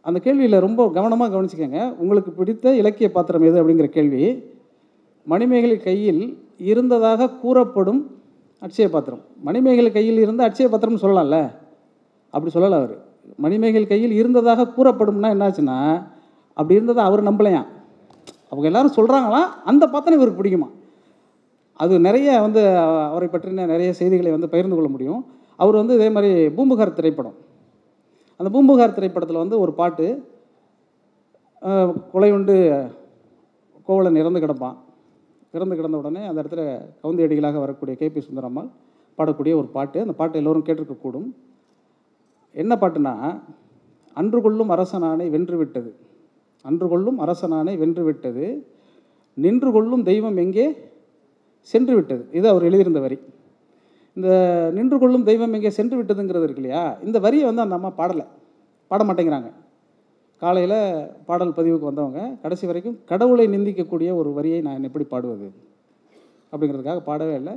அந்த 0.00 0.20
கேள்வியில் 0.24 0.61
ரொம்ப 0.61 0.90
கவனமாக 0.90 1.31
கவனிச்சுக்கோங்க. 1.35 1.96
உங்களுக்கு 1.96 2.31
பிடித்த 2.31 2.74
இலக்கிய 2.74 3.11
பாத்திரம் 3.12 3.42
எது? 3.42 3.57
அப்படிங்கிற 3.62 3.87
கேள்வி 3.87 4.53
மணிமேகலை 5.26 5.78
கையில் 5.80 6.22
இருந்ததாக 6.64 7.30
கூறப்படும் 7.37 8.00
அட்சய 8.62 8.90
பாத்திரம் 8.90 9.22
மணிமேகலை 9.42 9.92
கையில் 9.92 10.18
இருந்த 10.18 10.42
அட்சய 10.44 10.68
பாத்திரம்னு 10.68 11.02
சொல்லலாம்ல? 11.02 11.38
அப்படி 12.34 12.54
சொல்லலை 12.54 12.74
அவர். 12.74 12.94
மணிமேகல் 13.37 13.87
கையில் 13.87 14.12
இருந்ததாக 14.12 14.70
கூறப்படும்னா 14.76 15.28
என்னாச்சுன்னா 15.34 15.76
அப்படி 16.56 16.74
இருந்ததை 16.74 17.04
அவர் 17.04 17.22
நம்பலையாம் 17.22 17.68
அவங்க 18.52 18.66
எல்லாரும் 18.66 18.96
சொல்கிறாங்களாம் 18.96 19.48
அந்த 19.64 19.87
பாத்திரம் 19.87 20.18
இவருக்கு 20.18 20.40
பிடிக்குமா? 20.40 20.68
அது 21.80 22.00
நிறைய 22.00 22.40
வந்து 22.40 22.60
அவரை 23.06 23.28
பற்றின 23.28 23.66
நிறைய 23.66 23.92
செய்திகளை 23.92 24.30
வந்து 24.30 24.48
பகிர்ந்து 24.48 24.76
கொள்ள 24.76 24.88
முடியும். 24.88 25.22
அவர் 25.58 25.74
வந்து 25.74 25.94
இதே 25.94 26.08
மாதிரி 26.08 26.48
பூம்புகார் 26.48 26.92
திரைப்படம். 26.92 27.37
அந்த 28.40 28.50
பூம்புகார் 28.50 28.94
திரைப்படத்தில் 28.94 29.37
வந்து 29.37 29.60
ஒரு 29.60 29.72
பாட்டு 29.72 30.06
அஹ், 31.62 31.92
கொலை 32.12 32.32
உண்டு 32.32 32.54
கோவலன் 33.88 34.16
இறந்து 34.16 34.40
கிடப்பான். 34.40 34.76
இறந்து 35.54 35.76
கிடந்த 35.76 35.96
உடனே 35.96 36.26
அந்த 36.26 36.42
இடத்துல 36.42 36.62
கவுந்தி 37.02 37.22
அடிகளாக 37.22 37.58
வரக்கூடிய 37.58 37.96
கேபி 38.00 38.20
சுந்தரம்மாள் 38.20 38.68
பாடக்கூடிய 39.18 39.54
ஒரு 39.54 39.66
பாட்டு. 39.66 40.00
அந்த 40.00 40.12
பாட்டை 40.12 40.40
எல்லோரும் 40.40 40.64
கேட்டிருக்கக்கூடும். 40.64 41.28
என்ன 42.52 42.76
பாட்டுனா 42.80 43.40
அன்று 44.14 44.42
கொள்ளும் 44.42 44.70
அரசனானை 44.70 45.30
வென்று 45.30 45.56
விட்டது. 45.56 45.94
அன்று 46.62 46.88
கொள்ளும் 46.88 47.20
அரசனானை 47.20 47.78
வென்று 47.78 48.04
விட்டது. 48.04 48.66
நின்று 49.34 49.72
கொள்ளும் 49.72 50.02
தெய்வம் 50.02 50.36
எங்கே? 50.36 50.76
சென்று 51.60 51.94
விட்டது. 51.94 52.28
இது 52.32 52.48
அவர் 52.48 52.62
எழுதியிருந்த 52.62 53.00
வரி. 53.00 53.18
இந்த 54.14 54.28
நின்று 54.74 54.98
கொள்ளும் 54.98 55.24
தெய்வம் 55.24 55.52
எங்கே? 55.52 55.70
சென்று 55.70 56.02
விட்டதுங்கிறது 56.02 56.42
இருக்கு 56.42 56.62
இல்லையா? 56.62 56.96
இந்த 57.04 57.18
வரியை 57.18 57.44
வந்து 57.44 57.62
அந்த 57.62 57.74
அம்மா 57.74 57.90
பாடலை. 57.90 58.24
பாட 58.86 59.04
மாட்டேங்கிறாங்க. 59.04 59.52
காலையில் 60.44 60.78
பாடல் 61.28 61.57
பதிவுக்கு 61.59 61.90
வந்தவங்க 61.90 62.20
கடைசி 62.44 62.64
வரைக்கும் 62.70 62.96
கடவுளை 63.11 63.44
நிந்திக்கக்கூடிய 63.54 64.09
ஒரு 64.20 64.30
வரியை 64.38 64.59
நான் 64.68 64.87
எப்படி 64.88 65.04
பாடுவது 65.12 65.46
அப்படிங்கிறதுக்காக 66.52 67.00
பாடவே 67.11 67.35
இல்லை. 67.40 67.54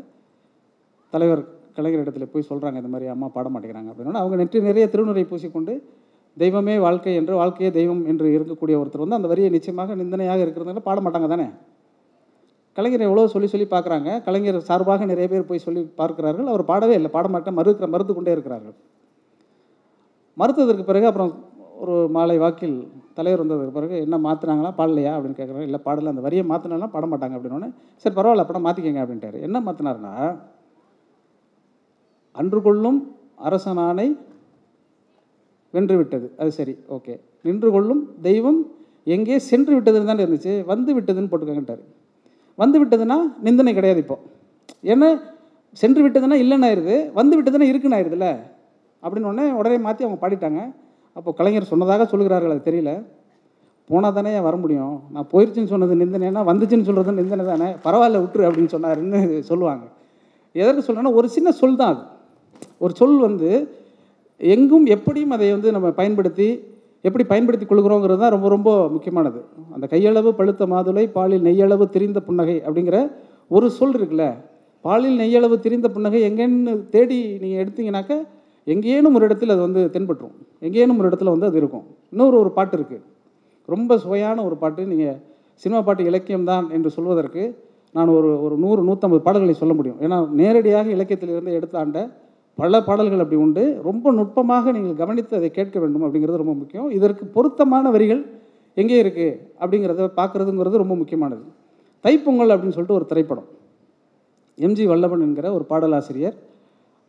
தலைவர் 1.13 1.41
கலைஞர் 1.77 2.03
இடத்துல 2.03 2.25
போய் 2.33 2.47
சொல்கிறாங்க 2.49 2.77
இந்த 2.81 2.91
மாதிரி 2.93 3.07
அம்மா 3.13 3.27
பாட 3.35 3.47
மாட்டேங்கிறாங்க 3.53 3.89
அப்படின்னா. 3.91 4.21
அவங்க 4.23 4.35
நெற்றி 4.41 4.59
நிறைய 4.67 4.85
திருநுரை 4.93 5.23
பூசிக்கொண்டு 5.31 5.73
தெய்வமே 6.37 6.75
வாழ்க்கை 6.85 7.13
என்று 7.19 7.33
வாழ்க்கையே 7.41 7.69
தெய்வம் 7.77 8.01
என்று 8.11 8.27
இருக்கக்கூடிய 8.37 8.75
ஒருத்தர் 8.81 9.03
வந்து 9.03 9.17
அந்த 9.19 9.29
வரியை 9.31 9.49
நிச்சயமாக 9.55 9.95
நிந்தனையாக 10.01 10.43
இருக்கிறதுனால 10.45 10.83
பாட 10.87 10.99
மாட்டாங்க 11.05 11.27
தானே? 11.33 11.47
கலைஞர் 12.77 13.05
எவ்வளோ 13.07 13.27
சொல்லி 13.33 13.47
சொல்லி 13.53 13.67
பார்க்குறாங்க. 13.73 14.09
கலைஞர் 14.27 14.59
சார்பாக 14.69 15.05
நிறைய 15.11 15.27
பேர் 15.33 15.47
போய் 15.51 15.63
சொல்லி 15.65 15.81
பார்க்கிறார்கள். 16.01 16.49
அவர் 16.53 16.63
பாடவே 16.71 16.95
இல்லை. 16.99 17.11
பாட 17.17 17.27
மாட்டேன் 17.35 17.57
மறுக்கிற 17.59 17.89
மறுத்து 17.95 18.15
கொண்டே 18.17 18.35
இருக்கிறார்கள். 18.35 18.75
மறுத்ததற்கு 20.41 20.85
பிறகு 20.89 21.07
அப்புறம் 21.11 21.31
ஒரு 21.81 21.95
மாலை 22.15 22.35
வாக்கில் 22.43 22.77
தலைவர் 23.17 23.41
வந்ததுக்கு 23.41 23.75
பிறகு 23.77 23.95
என்ன 24.05 24.15
மாற்றினாங்களா 24.25 24.69
பாடலையா? 24.79 25.11
அப்படின்னு 25.15 25.37
கேட்குறாங்க 25.39 25.67
இல்லை 25.69 25.79
பாடல. 25.87 26.11
அந்த 26.13 26.23
வரியை 26.27 26.43
மாற்றினாலாம் 26.51 26.93
பாட 26.95 27.05
மாட்டாங்க 27.11 27.35
அப்படின்னோடனே 27.37 27.69
சரி 28.03 28.15
பரவாயில்ல 28.17 28.45
படம் 28.49 28.65
மாற்றிக்கங்க 28.67 29.01
அப்படின்ட்டாரு. 29.03 29.37
என்ன 29.47 29.57
மாற்றினாருன்னா 29.67 30.13
அன்று 32.39 32.59
கொள்ளும் 32.67 32.99
அரசன் 33.47 33.81
ஆணை 33.87 34.07
வென்று 35.73 35.95
விட்டது. 35.99 36.27
அது 36.41 36.49
சரி 36.57 36.73
ஓகே. 36.95 37.13
நின்று 37.47 37.69
கொள்ளும் 37.75 38.01
தெய்வம் 38.27 38.59
எங்கே 39.15 39.35
சென்று 39.49 39.73
விட்டதுன்னு 39.75 40.09
தானே 40.11 40.23
இருந்துச்சு 40.25 40.53
வந்து 40.71 40.91
விட்டதுன்னு 40.97 41.31
போட்டுக்கங்கட்டாரு 41.31 41.83
வந்து 42.61 42.77
விட்டதுன்னா 42.81 43.17
நிந்தனை 43.45 43.71
கிடையாது 43.77 43.99
இப்போ. 44.03 44.17
ஏன்னா 44.93 45.09
சென்று 45.81 46.01
விட்டதுன்னா 46.05 46.37
இல்லைன்னு 46.43 46.67
ஆயிடுது 46.69 46.95
வந்து 47.19 47.35
விட்டதுன்னா 47.37 47.69
இருக்குன்னு 47.71 47.97
ஆயிடுதுல்ல 47.97 48.27
அப்படின்னு 49.03 49.29
உடனே 49.31 49.47
உடனே 49.59 49.77
மாற்றி 49.85 50.05
அவங்க 50.05 50.19
பாடிட்டாங்க. 50.23 50.61
அப்போ 51.17 51.29
கலைஞர் 51.37 51.71
சொன்னதாக 51.71 52.05
சொல்கிறார்கள் 52.13 52.53
அது 52.55 52.67
தெரியல. 52.69 52.91
போனால் 53.89 54.15
தானே 54.17 54.31
வர 54.47 54.55
முடியும்? 54.63 54.95
நான் 55.13 55.27
போயிருச்சுன்னு 55.31 55.71
சொன்னது 55.73 55.93
நிந்தனேன்னா 56.01 56.41
வந்துச்சுன்னு 56.49 56.87
சொல்கிறது 56.87 57.19
நிந்தனை 57.21 57.43
தானே? 57.51 57.67
பரவாயில்ல 57.85 58.21
விட்டுரு 58.23 58.47
அப்படின்னு 58.47 58.73
சொன்னாருன்னு 58.75 59.19
சொல்லுவாங்க. 59.49 59.85
எதற்கு 60.61 60.85
சொல்கிறேன்னா 60.87 61.13
ஒரு 61.19 61.27
சின்ன 61.35 61.49
சொல் 61.59 61.79
தான் 61.81 61.93
அது. 61.93 62.03
ஒரு 62.83 62.93
சொல் 62.99 63.19
வந்து 63.27 63.49
எங்கும் 64.53 64.85
எப்படியும் 64.95 65.33
அதை 65.35 65.47
வந்து 65.55 65.71
நம்ம 65.75 65.87
பயன்படுத்தி 65.99 66.47
எப்படி 67.07 67.23
பயன்படுத்தி 67.31 67.65
கொள்கிறோங்கிறது 67.65 68.21
தான் 68.23 68.33
ரொம்ப 68.35 68.47
ரொம்ப 68.55 68.69
முக்கியமானது. 68.95 69.39
அந்த 69.75 69.85
கையளவு 69.91 70.29
பழுத்த 70.39 70.65
மாதுளை 70.73 71.05
பாலில் 71.17 71.45
நெய்யளவு 71.47 71.85
திரிந்த 71.95 72.19
புன்னகை 72.27 72.57
அப்படிங்கிற 72.67 72.97
ஒரு 73.55 73.67
சொல் 73.77 73.95
இருக்குல்ல. 73.99 74.25
பாலில் 74.85 75.19
நெய்யளவு 75.21 75.55
திரிந்த 75.65 75.87
புன்னகை 75.95 76.21
எங்கேன்னு 76.29 76.73
தேடி 76.95 77.19
நீங்கள் 77.43 77.61
எடுத்தீங்கன்னாக்க 77.63 78.15
எங்கேனும் 78.73 79.15
ஒரு 79.17 79.25
இடத்துல 79.27 79.53
அது 79.55 79.63
வந்து 79.67 79.81
தென்பற்றும் 79.95 80.35
எங்கேனும் 80.67 80.99
ஒரு 81.01 81.07
இடத்துல 81.09 81.31
வந்து 81.35 81.47
அது 81.49 81.57
இருக்கும். 81.61 81.85
இன்னொரு 82.13 82.35
ஒரு 82.43 82.51
பாட்டு 82.57 82.75
இருக்குது 82.77 83.03
ரொம்ப 83.73 83.97
சுவையான 84.03 84.43
ஒரு 84.47 84.55
பாட்டு. 84.63 84.81
நீங்கள் 84.91 85.17
சினிமா 85.63 85.79
பாட்டு 85.87 86.01
இலக்கியம் 86.09 86.47
தான் 86.51 86.65
என்று 86.75 86.89
சொல்வதற்கு 86.97 87.43
நான் 87.95 88.09
ஒரு 88.15 88.29
ஒரு 88.45 88.55
நூறு 88.63 88.81
நூற்றம்பது 88.87 89.21
பாடல்களை 89.27 89.55
சொல்ல 89.61 89.73
முடியும். 89.77 89.99
ஏன்னா 90.05 90.17
நேரடியாக 90.39 90.87
இலக்கியத்திலிருந்து 90.95 91.53
எடுத்தாண்ட 91.59 91.99
பல 92.57 92.81
பாடல்கள் 92.87 93.23
அப்படி 93.23 93.39
உண்டு. 93.45 93.63
ரொம்ப 93.87 94.11
நுட்பமாக 94.17 94.71
நீங்கள் 94.77 94.99
கவனித்து 95.01 95.33
அதை 95.39 95.49
கேட்க 95.57 95.75
வேண்டும் 95.83 96.03
அப்படிங்கிறது 96.05 96.41
ரொம்ப 96.43 96.55
முக்கியம். 96.61 96.89
இதற்கு 96.97 97.23
பொருத்தமான 97.35 97.89
வரிகள் 97.95 98.21
எங்கே 98.81 98.97
இருக்குது 99.03 99.37
அப்படிங்கிறத 99.61 100.09
பார்க்குறதுங்கிறது 100.19 100.81
ரொம்ப 100.83 100.95
முக்கியமானது. 101.01 101.43
தைப்பொங்கல் 102.05 102.53
அப்படின்னு 102.53 102.75
சொல்லிட்டு 102.75 102.97
ஒரு 102.99 103.07
திரைப்படம். 103.11 103.47
எம்ஜி 104.57 104.85
வல்லபன் 104.91 105.23
என்கிற 105.27 105.47
ஒரு 105.57 105.65
பாடலாசிரியர் 105.71 106.37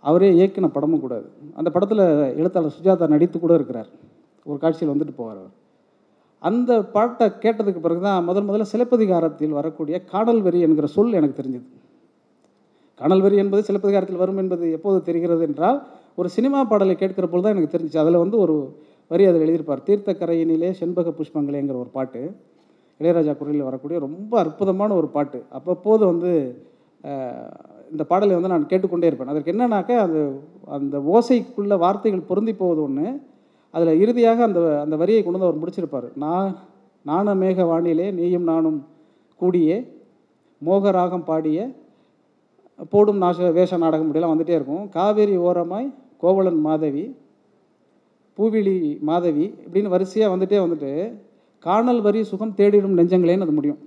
அவரே 0.05 0.29
இயக்கின 0.39 0.67
படமும் 0.75 1.03
கூடாது 1.05 1.27
அந்த 1.59 1.69
படத்தில் 1.75 2.03
எழுத்தாளர் 2.41 2.77
சுஜாதா 2.77 3.07
நடித்து 3.15 3.39
கூட 3.39 3.53
இருக்கிறார். 3.59 3.91
ஒரு 4.47 4.59
காட்சியில் 4.63 4.93
வந்துட்டு 4.93 5.15
போவார் 5.21 5.39
அவர். 5.41 5.55
அந்த 6.43 6.73
பாட்டை 6.95 7.27
கேட்டதுக்கு 7.45 7.81
பிறகு 7.85 8.03
தான் 8.07 8.27
முதல் 8.29 8.47
முதல்ல 8.49 8.67
சிலப்பதிகாரத்தில் 8.73 9.57
வரக்கூடிய 9.59 9.97
காடல் 10.13 10.43
வரி 10.47 10.61
என்கிற 10.67 10.87
சொல் 10.97 11.17
எனக்கு 11.21 11.39
தெரிஞ்சது. 11.41 11.67
காடல் 13.01 13.25
வரி 13.25 13.37
என்பது 13.43 13.63
சிலப்பதிகாரத்தில் 13.69 14.23
வரும் 14.23 14.41
என்பது 14.43 14.67
எப்போது 14.77 14.99
தெரிகிறது 15.09 15.43
என்றால் 15.49 15.79
ஒரு 16.21 16.29
சினிமா 16.37 16.61
பாடலை 16.71 16.95
கேட்கிற 17.03 17.27
போல் 17.27 17.45
தான் 17.45 17.55
எனக்கு 17.55 17.73
தெரிஞ்சிச்சு. 17.75 18.03
அதில் 18.05 18.23
வந்து 18.25 18.37
ஒரு 18.45 18.57
வரி 19.11 19.25
அதில் 19.31 19.45
எழுதியிருப்பார் 19.45 19.85
தீர்த்தக்கரையினிலே 19.89 20.71
செண்பக 20.81 21.13
புஷ்பங்களேங்கிற 21.19 21.77
ஒரு 21.85 21.91
பாட்டு. 21.99 22.23
இளையராஜா 23.01 23.33
குரலில் 23.41 23.69
வரக்கூடிய 23.69 23.99
ரொம்ப 24.07 24.33
அற்புதமான 24.45 24.91
ஒரு 25.01 25.09
பாட்டு. 25.17 25.39
அப்பப்போது 25.59 26.03
வந்து 26.13 26.33
இந்த 27.94 28.05
பாடலை 28.11 28.35
வந்து 28.37 28.53
நான் 28.53 28.70
கேட்டுக்கொண்டே 28.70 29.09
இருப்பேன். 29.11 29.33
அதற்கு 29.33 29.53
என்னன்னாக்கா 29.55 29.96
அது 30.07 30.20
அந்த 30.77 30.96
ஓசைக்குள்ள 31.14 31.77
வார்த்தைகள் 31.85 32.29
பொருந்தி 32.31 32.55
போவது 32.62 32.81
ஒன்று 32.87 33.07
அதில் 33.74 34.01
இறுதியாக 34.03 34.42
அந்த 34.48 34.61
அந்த 34.85 34.94
வரியை 35.03 35.20
கொண்டு 35.22 35.38
வந்து 35.38 35.48
அவர் 35.51 35.61
முடிச்சிருப்பார். 35.62 36.09
நான் 36.24 36.48
நான 37.11 37.35
மேக 37.42 37.64
வானிலே 37.70 38.07
நீயும் 38.18 38.48
நானும் 38.53 38.79
கூடியே 39.40 39.77
மோகராகம் 40.62 41.29
பாடிய 41.31 41.59
போடும் 42.92 43.22
நாச 43.22 43.48
வேஷ 43.59 43.79
நாடகம் 43.85 44.07
இப்படிலாம் 44.07 44.35
வந்துட்டே 44.35 44.55
இருக்கும். 44.59 44.85
காவேரி 44.96 45.37
ஓரமாய் 45.48 45.88
கோவலன் 46.22 46.61
மாதவி 46.66 47.05
பூவிழி 48.38 48.74
மாதவி 49.09 49.44
இப்படின்னு 49.64 49.94
வரிசையாக 49.94 50.33
வந்துகிட்டே 50.35 50.59
வந்துட்டு 50.64 50.90
காணல் 51.66 52.01
வரி 52.07 52.20
சுகம் 52.31 52.57
தேடிடும் 52.59 52.98
நெஞ்சங்களேன்னு 52.98 53.46
அது 53.46 53.55
முடியும். 53.57 53.81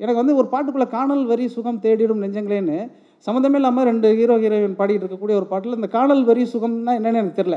எனக்கு 0.00 0.20
வந்து 0.20 0.34
ஒரு 0.40 0.48
பாட்டுக்குள்ளே 0.52 0.88
காணல் 0.96 1.24
வரி 1.30 1.46
சுகம் 1.54 1.80
தேடிடும் 1.84 2.22
நெஞ்சங்களேன்னு 2.24 2.78
சம்மந்தமே 3.26 3.58
இல்லாமல் 3.60 3.86
ரெண்டு 3.90 4.08
ஹீரோ 4.18 4.34
ஹீரோயின் 4.42 4.78
பாடிட்டு 4.80 5.04
இருக்கக்கூடிய 5.04 5.36
ஒரு 5.36 5.46
பாட்டில் 5.46 5.78
இந்த 5.78 5.88
காணல் 5.88 6.22
வரி 6.24 6.42
சுகம்னா 6.52 6.92
என்னென்னு 6.98 7.20
எனக்கு 7.22 7.40
தெரில 7.40 7.56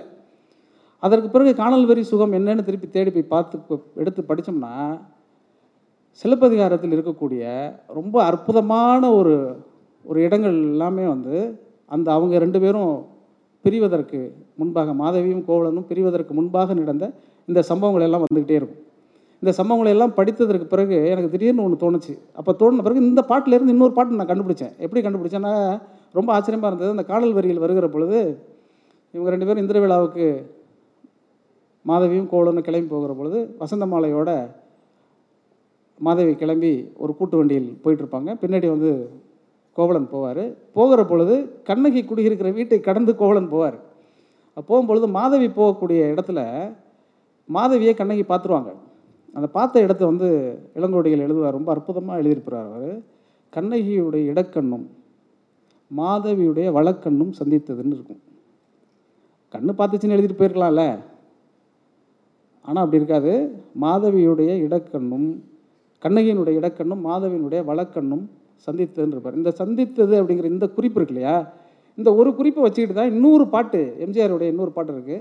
அதற்கு 1.04 1.30
பிறகு 1.30 1.52
காணல் 1.56 1.86
வரி 1.86 2.04
சுகம் 2.04 2.34
என்னென்னு 2.34 2.66
திருப்பி 2.68 2.88
தேடி 2.88 3.12
போய் 3.12 3.32
பார்த்து 3.34 3.78
எடுத்து 3.96 4.22
படித்தோம்னா 4.24 4.74
சிலப்பதிகாரத்தில் 6.22 6.96
இருக்கக்கூடிய 6.96 7.44
ரொம்ப 7.90 8.16
அற்புதமான 8.24 9.02
ஒரு 9.20 9.36
ஒரு 10.06 10.20
இடங்கள் 10.28 10.56
எல்லாமே 10.74 11.06
வந்து 11.08 11.36
அந்த 11.92 12.08
அவங்க 12.12 12.40
ரெண்டு 12.40 12.60
பேரும் 12.60 12.92
பிரிவதற்கு 13.66 14.20
முன்பாக 14.56 14.94
மாதவியும் 14.94 15.44
கோவலனும் 15.48 15.88
பிரிவதற்கு 15.90 16.34
முன்பாக 16.34 16.74
நடந்த 16.74 17.06
இந்த 17.48 17.60
சம்பவங்கள் 17.70 18.06
எல்லாம் 18.08 18.24
வந்துக்கிட்டே 18.24 18.58
இருக்கும். 18.58 18.81
இந்த 19.42 19.52
சம்பவங்களை 19.58 19.92
எல்லாம் 19.96 20.16
படித்ததற்கு 20.18 20.66
பிறகு 20.74 20.98
எனக்கு 21.12 21.30
திடீர்னு 21.34 21.64
ஒன்று 21.66 21.84
தோணுச்சு. 21.84 22.14
அப்போ 22.40 22.52
தோணுன 22.60 22.84
பிறகு 22.88 23.06
இந்த 23.10 23.22
பாட்டிலேருந்து 23.30 23.74
இன்னொரு 23.76 23.94
பாட்டு 23.98 24.20
நான் 24.20 24.32
கண்டுபிடிச்சேன். 24.32 24.74
எப்படி 24.86 25.02
கண்டுபிடிச்சேன்னா 25.06 25.54
ரொம்ப 26.18 26.30
ஆச்சரியமாக 26.38 26.70
இருந்தது. 26.72 26.94
அந்த 26.96 27.06
காடல் 27.12 27.38
வரியில் 27.38 27.64
வருகிற 27.64 27.88
பொழுது 27.96 28.20
இவங்க 29.14 29.30
ரெண்டு 29.34 29.48
பேரும் 29.48 29.64
இந்திர 29.64 29.80
விழாவுக்கு 29.84 30.28
மாதவியும் 31.90 32.28
கோவலனும் 32.32 32.68
கிளம்பி 32.68 32.90
போகிற 32.94 33.14
பொழுது 33.20 33.40
வசந்த 33.62 33.86
மாலையோட 33.94 34.30
மாதவி 36.06 36.34
கிளம்பி 36.42 36.72
ஒரு 37.04 37.12
கூட்டு 37.18 37.36
வண்டியில் 37.40 37.70
போயிட்டு 37.84 38.04
இருப்பாங்க. 38.04 38.30
பின்னாடி 38.44 38.68
வந்து 38.76 38.92
கோவலன் 39.78 40.08
போவார். 40.14 40.44
போகிற 40.78 41.02
பொழுது 41.12 41.36
கண்ணகி 41.68 42.02
குடியிருக்கிற 42.04 42.50
வீட்டை 42.60 42.80
கடந்து 42.88 43.12
கோவலன் 43.22 43.52
போவார். 43.56 43.78
போகும்பொழுது 44.70 45.08
மாதவி 45.18 45.50
போகக்கூடிய 45.60 46.00
இடத்துல 46.14 46.40
மாதவியை 47.58 47.94
கண்ணகி 48.00 48.26
பார்த்துருவாங்க. 48.32 48.72
அந்த 49.34 49.48
பார்த்த 49.48 49.86
இடத்த 49.86 50.04
வந்து 50.06 50.28
இளங்கோடிகள் 50.78 51.26
எழுதுவார். 51.28 51.58
ரொம்ப 51.58 51.70
அற்புதமாக 51.74 52.20
எழுதியிருப்பார் 52.22 52.68
அவர். 52.70 52.90
கண்ணகியுடைய 53.54 54.24
இடக்கண்ணும் 54.32 54.86
மாதவியுடைய 55.92 56.68
வழக்கண்ணும் 56.78 57.32
சந்தித்ததுன்னு 57.40 57.96
இருக்கும். 57.98 58.22
கண்ணு 59.54 59.72
பார்த்துச்சுன்னு 59.80 60.16
எழுதிட்டு 60.18 60.40
போயிருக்கலாம்ல. 60.40 60.84
ஆனால் 62.66 62.84
அப்படி 62.84 63.02
இருக்காது. 63.02 63.34
மாதவியுடைய 63.86 64.52
இடக்கண்ணும் 64.66 65.30
கண்ணகியினுடைய 66.04 66.60
இடக்கண்ணும் 66.62 67.02
மாதவியினுடைய 67.08 67.62
வழக்கண்ணும் 67.72 68.24
சந்தித்ததுன்னு 68.68 69.16
இருப்பார். 69.16 69.40
இந்த 69.40 69.52
சந்தித்தது 69.62 70.16
அப்படிங்கிற 70.22 70.50
இந்த 70.56 70.68
குறிப்பு 70.78 70.98
இருக்கு 71.00 71.16
இல்லையா? 71.16 71.36
இந்த 71.98 72.10
ஒரு 72.20 72.30
குறிப்பை 72.40 72.62
வச்சுக்கிட்டு 72.64 72.98
தான் 73.00 73.12
இன்னொரு 73.14 73.46
பாட்டு 73.48 73.80
எம்ஜிஆருடைய 74.06 74.54
இன்னொரு 74.54 74.72
பாட்டு 74.76 74.94
இருக்குது 74.94 75.18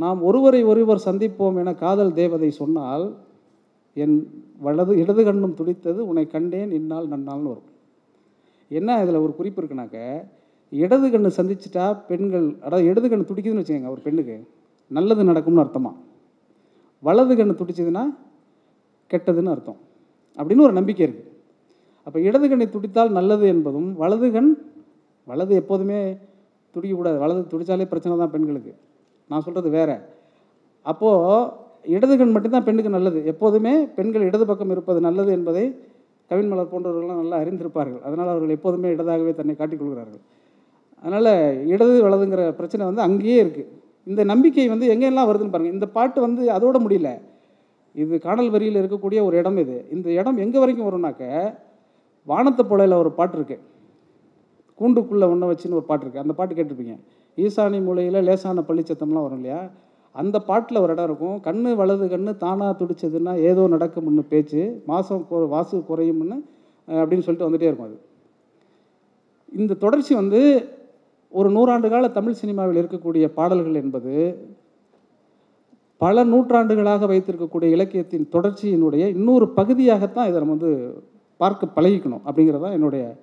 நாம் 0.00 0.20
ஒருவரை 0.28 0.60
ஒருவர் 0.70 1.06
சந்திப்போம் 1.08 1.58
என 1.62 1.70
காதல் 1.84 2.16
தேவதை 2.20 2.50
சொன்னால் 2.60 3.06
என் 4.02 4.16
வலது 4.64 4.92
இடது 5.02 5.22
கண்ணும் 5.28 5.56
துடித்தது 5.60 6.00
உன்னை 6.10 6.24
கண்டேன் 6.34 6.72
இந்நாள் 6.78 7.10
நன்னாள்னு 7.12 7.50
வரும். 7.52 7.68
என்ன 8.70 8.98
இதில் 9.04 9.22
ஒரு 9.24 9.32
குறிப்பு 9.38 9.60
இருக்குனாக்க 9.62 9.98
இடது 10.72 11.06
கண்ணு 11.12 11.30
சந்திச்சிட்டா 11.38 11.84
பெண்கள் 12.10 12.46
அதாவது 12.66 12.88
இடது 12.90 13.06
கண்ணு 13.12 13.28
துடிக்குதுன்னு 13.30 13.62
வச்சுக்கோங்க 13.62 13.94
ஒரு 13.94 14.02
பெண்ணுக்கு 14.06 14.36
நல்லது 14.90 15.22
நடக்கும்னு 15.30 15.62
அர்த்தமா? 15.64 15.92
வலது 17.02 17.34
கண்ணு 17.40 17.54
துடிச்சதுன்னா 17.60 18.04
கெட்டதுன்னு 19.10 19.52
அர்த்தம். 19.54 19.80
அப்படின்னு 20.38 20.66
ஒரு 20.68 20.76
நம்பிக்கை 20.78 21.02
இருக்குது 21.06 21.28
அப்போ 22.06 22.18
இடது 22.28 22.46
கண்ணை 22.50 22.66
துடித்தால் 22.74 23.10
நல்லது 23.18 23.46
என்பதும் 23.54 23.88
வலது 24.02 24.28
கண் 24.36 24.50
வலது 25.28 25.52
எப்போதுமே 25.60 25.98
துடிக்கக்கூடாது. 26.74 27.18
வலது 27.24 27.42
துடித்தாலே 27.52 27.86
பிரச்சனை 27.90 28.14
தான் 28.22 28.32
பெண்களுக்கு. 28.36 28.72
நான் 29.30 29.44
சொல்கிறது 29.46 29.70
வேற. 29.78 29.90
அப்போது 30.90 31.48
இடது 31.94 32.14
கண் 32.20 32.34
மட்டும்தான் 32.34 32.66
பெண்ணுக்கு 32.66 32.96
நல்லது. 32.96 33.18
எப்போதுமே 33.32 33.72
பெண்கள் 33.96 34.26
இடது 34.28 34.44
பக்கம் 34.50 34.72
இருப்பது 34.74 35.00
நல்லது 35.06 35.30
என்பதை 35.38 35.64
கவின்மலர் 36.30 36.72
போன்றவர்கள்லாம் 36.72 37.20
நல்லா 37.22 37.38
அறிந்திருப்பார்கள். 37.42 38.02
அதனால் 38.08 38.30
அவர்கள் 38.32 38.56
எப்போதுமே 38.56 38.88
இடதாகவே 38.94 39.32
தன்னை 39.38 39.54
காட்டிக் 39.60 39.80
கொள்கிறார்கள். 39.82 40.22
அதனால் 41.04 41.32
இடது 41.74 41.94
வலதுங்கிற 42.06 42.42
பிரச்சனை 42.58 42.82
வந்து 42.90 43.06
அங்கேயே 43.06 43.38
இருக்குது 43.44 43.68
இந்த 44.10 44.22
நம்பிக்கை 44.32 44.66
வந்து 44.72 44.86
எங்கெல்லாம் 44.92 45.28
வருதுன்னு 45.30 45.54
பாருங்கள் 45.54 45.76
இந்த 45.76 45.86
பாட்டு 45.96 46.18
வந்து 46.26 46.42
அதோட 46.56 46.76
முடியல. 46.84 47.10
இது 47.94 48.14
காணல் 48.26 48.50
வரியில் 48.54 48.78
இருக்கக்கூடிய 48.80 49.20
ஒரு 49.28 49.34
இடம் 49.40 49.58
இது. 49.62 49.76
இந்த 49.94 50.08
இடம் 50.20 50.38
எங்கே 50.44 50.58
வரைக்கும் 50.62 50.88
வரும்னாக்க 50.88 51.24
வானத்தை 52.30 52.64
போலையில் 52.70 53.00
ஒரு 53.02 53.10
பாட்டு 53.18 53.36
இருக்குது 53.38 53.64
கூண்டுக்குள்ளே 54.80 55.26
ஒன்றை 55.32 55.46
வச்சுன்னு 55.50 55.78
ஒரு 55.80 55.86
பாட்டு 55.88 56.04
இருக்குது 56.04 56.24
அந்த 56.24 56.34
பாட்டு 56.38 56.56
கேட்டிருப்பீங்க. 56.58 56.94
ஈசானி 57.38 57.78
மூலையில் 57.82 58.24
லேசான 58.24 58.64
பள்ளிச்சத்தம்லாம் 58.68 59.26
வரும் 59.26 59.40
இல்லையா? 59.40 59.60
அந்த 60.14 60.36
பாட்டில் 60.40 60.80
ஒரு 60.80 60.92
இடம் 60.92 61.04
இருக்கும். 61.04 61.40
கண் 61.40 61.60
வலது 61.80 62.08
கண் 62.08 62.30
தானாக 62.38 62.72
துடிச்சதுன்னா 62.80 63.32
ஏதோ 63.50 63.66
நடக்கும்னு 63.68 64.24
பேச்சு 64.28 64.82
மாதம் 64.86 65.26
வாசு 65.54 65.76
குறையும்னு 65.90 66.38
அப்படின்னு 66.88 67.26
சொல்லிட்டு 67.26 67.48
வந்துகிட்டே 67.48 67.70
இருக்கும் 67.70 67.88
அது. 67.90 67.98
இந்த 69.52 69.74
தொடர்ச்சி 69.74 70.14
வந்து 70.14 70.40
ஒரு 71.32 71.48
நூறாண்டு 71.50 71.88
கால 71.88 72.08
தமிழ் 72.08 72.40
சினிமாவில் 72.40 72.80
இருக்கக்கூடிய 72.82 73.24
பாடல்கள் 73.38 73.74
என்பது 73.74 74.14
பல 76.00 76.24
நூற்றாண்டுகளாக 76.24 77.06
வைத்திருக்கக்கூடிய 77.06 77.68
இலக்கியத்தின் 77.76 78.26
தொடர்ச்சியினுடைய 78.32 79.06
இன்னொரு 79.16 79.46
பகுதியாகத்தான் 79.58 80.28
இதை 80.28 80.38
நம்ம 80.40 80.56
வந்து 80.56 80.70
பார்க்க 81.36 81.66
பழகிக்கணும் 81.76 82.22
அப்படிங்கிறது 82.26 82.62
தான் 82.62 82.72
என்னுடைய 82.72 83.16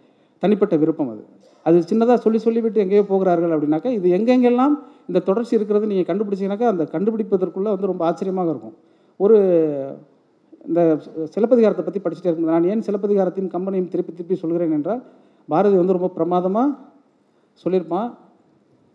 தனிப்பட்ட 0.43 0.75
விருப்பம் 0.75 1.09
அது. 1.09 1.23
அது 1.67 1.77
சின்னதாக 1.89 2.19
சொல்லி 2.25 2.39
சொல்லிவிட்டு 2.45 2.83
எங்கேயோ 2.83 3.03
போகிறார்கள் 3.11 3.53
அப்படின்னாக்கா 3.55 3.91
இது 3.97 4.07
எங்கெங்கெல்லாம் 4.17 4.75
இந்த 5.09 5.19
தொடர்ச்சி 5.29 5.53
இருக்கிறது 5.57 5.89
நீங்கள் 5.91 6.09
கண்டுபிடிச்சீங்கன்னாக்கா 6.09 6.69
அந்த 6.73 6.83
கண்டுபிடிப்பதற்குள்ளே 6.93 7.71
வந்து 7.75 7.91
ரொம்ப 7.91 8.03
ஆச்சரியமாக 8.09 8.53
இருக்கும். 8.53 8.75
ஒரு 9.19 9.37
இந்த 10.67 10.81
சிலப்பதிகாரத்தை 11.33 11.83
பற்றி 11.85 12.01
படிச்சுட்டே 12.03 12.29
இருக்கும் 12.29 12.53
நான் 12.53 12.69
ஏன் 12.71 12.85
சிலப்பதிகாரத்தின் 12.87 13.51
கம்பெனியும் 13.55 13.91
திருப்பி 13.93 14.11
திருப்பி 14.13 14.37
சொல்கிறேன் 14.43 14.75
என்றால் 14.77 15.01
பாரதி 15.49 15.75
வந்து 15.81 15.97
ரொம்ப 15.97 16.09
பிரமாதமாக 16.17 16.75
சொல்லியிருப்பான் 17.63 18.09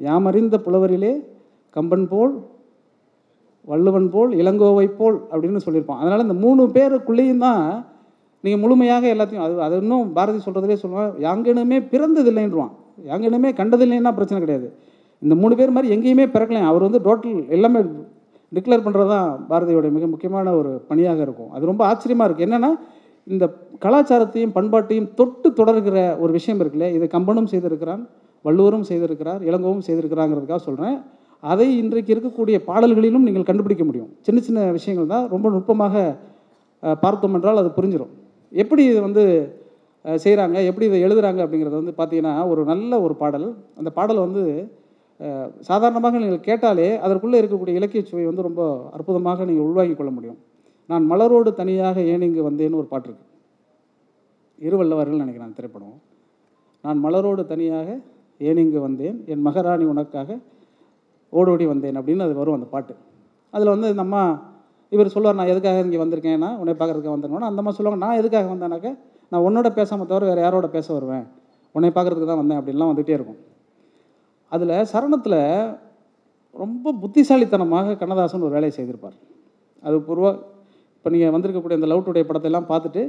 யாமறிந்த 0.00 0.56
புலவரிலே 0.66 1.12
கம்பன் 1.76 2.06
போல் 2.12 2.34
வள்ளுவன் 3.70 4.08
போல் 4.14 4.30
இளங்கோவை 4.42 4.86
போல் 4.98 5.16
அப்படின்னு 5.32 5.64
சொல்லியிருப்பான். 5.66 6.00
அதனால் 6.02 6.24
இந்த 6.26 6.36
மூணு 6.44 6.62
பேருக்குள்ளேயும் 6.76 7.44
தான் 7.46 7.64
நீங்கள் 8.44 8.62
முழுமையாக 8.62 9.04
எல்லாத்தையும் 9.14 9.44
அது 9.46 9.54
அது 9.66 9.76
இன்னும் 9.82 10.06
பாரதி 10.16 10.40
சொல்கிறதுலே 10.46 10.76
சொல்லுவான் 10.84 11.12
யாங்கனுமே 11.26 11.78
பிறந்ததில்லைன்றான் 11.92 12.72
யாங்கனுமே 13.10 13.50
கண்டதில்லைன்னா 13.60 14.12
பிரச்சனை 14.18 14.38
கிடையாது. 14.44 14.68
இந்த 15.22 15.34
மூணு 15.42 15.54
பேர் 15.58 15.74
மாதிரி 15.76 15.92
எங்கேயுமே 15.94 16.26
பிறக்கலாம் 16.34 16.70
அவர் 16.70 16.86
வந்து 16.86 17.00
டோட்டல் 17.06 17.36
எல்லாமே 17.56 17.80
டிக்ளேர் 18.56 18.84
பண்ணுறது 18.86 19.10
தான் 19.14 19.28
பாரதியோட 19.50 19.86
மிக 19.96 20.06
முக்கியமான 20.14 20.52
ஒரு 20.60 20.70
பணியாக 20.88 21.20
இருக்கும். 21.26 21.50
அது 21.56 21.70
ரொம்ப 21.70 21.82
ஆச்சரியமாக 21.90 22.26
இருக்குது 22.28 22.46
என்னென்னா 22.48 22.70
இந்த 23.26 23.44
கலாச்சாரத்தையும் 23.84 24.54
பண்பாட்டையும் 24.56 25.08
தொட்டு 25.18 25.48
தொடர்கிற 25.60 25.98
ஒரு 26.22 26.32
விஷயம் 26.38 26.60
இருக்குல்ல 26.62 26.88
இது 26.96 27.06
கம்பனும் 27.16 27.48
செய்திருக்கிறான் 27.52 28.02
வள்ளுவரும் 28.44 28.86
செய்திருக்கிறார் 28.90 29.42
இளங்கோவும் 29.48 29.84
செய்திருக்கிறாங்கிறதுக்காக 29.88 30.62
சொல்கிறேன் 30.68 30.96
அதை 31.42 31.68
இன்றைக்கு 31.82 32.12
இருக்கக்கூடிய 32.14 32.56
பாடல்களிலும் 32.68 33.26
நீங்கள் 33.28 33.48
கண்டுபிடிக்க 33.50 33.84
முடியும். 33.88 34.10
சின்ன 34.26 34.40
சின்ன 34.48 34.66
விஷயங்கள் 34.78 35.12
தான் 35.14 35.24
ரொம்ப 35.34 35.46
நுட்பமாக 35.54 36.04
பார்த்தோம் 37.04 37.34
என்றால் 37.38 37.60
அது 37.62 37.70
புரிஞ்சிடும் 37.78 38.12
எப்படி 38.60 38.82
இது 38.90 39.00
வந்து 39.08 39.22
செய்கிறாங்க 40.04 40.56
எப்படி 40.68 40.86
இதை 40.90 40.98
எழுதுறாங்க 41.06 41.40
அப்படிங்கிறது 41.44 41.80
வந்து 41.80 41.94
பார்த்தீங்கன்னா 41.98 42.32
ஒரு 42.52 42.62
நல்ல 42.70 42.92
ஒரு 43.06 43.14
பாடல். 43.22 43.48
அந்த 43.80 43.90
பாடல் 43.98 44.24
வந்து 44.26 44.42
சாதாரணமாக 45.68 46.20
நீங்கள் 46.22 46.46
கேட்டாலே 46.46 46.86
அதற்குள்ளே 47.04 47.40
இருக்கக்கூடிய 47.40 47.80
இலக்கிய 47.80 48.02
சுவை 48.08 48.24
வந்து 48.30 48.46
ரொம்ப 48.48 48.62
அற்புதமாக 48.96 49.44
நீங்கள் 49.48 49.66
உள்வாங்கிக் 49.68 50.00
கொள்ள 50.00 50.12
முடியும். 50.16 50.38
நான் 50.90 51.04
மலரோடு 51.12 51.50
தனியாக 51.60 51.96
ஏன் 52.12 52.24
இங்கு 52.28 52.42
வந்தேன்னு 52.48 52.80
ஒரு 52.80 52.88
பாட்டு 52.92 53.08
இருக்கு. 53.08 53.26
இருவல்லவர்கள் 54.58 55.22
நினைக்கிறேன் 55.24 55.54
திரைப்படம். 55.58 55.96
நான் 56.84 56.98
மலரோடு 57.04 57.42
தனியாக 57.52 57.88
ஏன் 58.48 58.60
இங்கு 58.64 58.80
வந்தேன் 58.86 59.16
என் 59.32 59.44
மகாராணி 59.46 59.84
உனக்காக 59.92 60.38
ஓடோடி 61.32 61.66
வந்தேன் 61.72 61.98
அப்படின்னு 61.98 62.26
அது 62.26 62.34
வரும் 62.40 62.56
அந்த 62.58 62.68
பாட்டு. 62.74 62.94
அதில் 63.54 63.72
வந்து 63.74 63.88
இந்த 63.92 64.02
அம்மா 64.06 64.22
இவர் 64.92 65.12
சொல்லுவார் 65.14 65.38
நான் 65.40 65.52
எதுக்காக 65.52 65.84
இங்கே 65.86 66.00
வந்திருக்கேன்னா 66.02 66.50
உன்னை 66.60 66.74
பார்க்குறதுக்கு 66.80 67.14
வந்திருக்கேன்னா 67.14 67.50
அந்த 67.50 67.60
அம்மா 67.62 67.72
சொல்லுவாங்க. 67.76 68.00
நான் 68.06 68.18
எதுக்காக 68.20 68.48
வந்தேனாக்க 68.54 68.88
நான் 69.32 69.44
உன்னோட 69.48 69.68
பேசாமல் 69.78 70.08
தவிர 70.10 70.26
வேறு 70.30 70.44
யாரோட 70.44 70.66
பேச 70.76 70.86
வருவேன்? 70.96 71.24
உன்னை 71.74 71.90
பார்க்கறதுக்கு 71.96 72.30
தான் 72.30 72.42
வந்தேன் 72.42 72.58
அப்படின்லாம் 72.60 72.90
வந்துகிட்டே 72.90 73.14
இருக்கும். 73.18 73.40
அதில் 74.52 74.74
சரணத்தில் 74.92 75.40
ரொம்ப 76.54 76.92
புத்திசாலித்தனமாக 77.02 77.94
கண்ணதாசன் 78.00 78.44
ஒரு 78.46 78.54
வேலையை 78.56 78.72
செய்திருப்பார். 78.78 79.16
அது 79.82 79.96
பூர்வ 80.08 80.26
இப்போ 80.96 81.10
நீங்கள் 81.14 81.32
வந்திருக்கக்கூடிய 81.34 81.78
இந்த 81.80 81.88
லவ் 81.92 82.04
டுடே 82.06 82.22
படத்தை 82.26 82.48
எல்லாம் 82.50 82.66
பார்த்துட்டு 82.72 83.02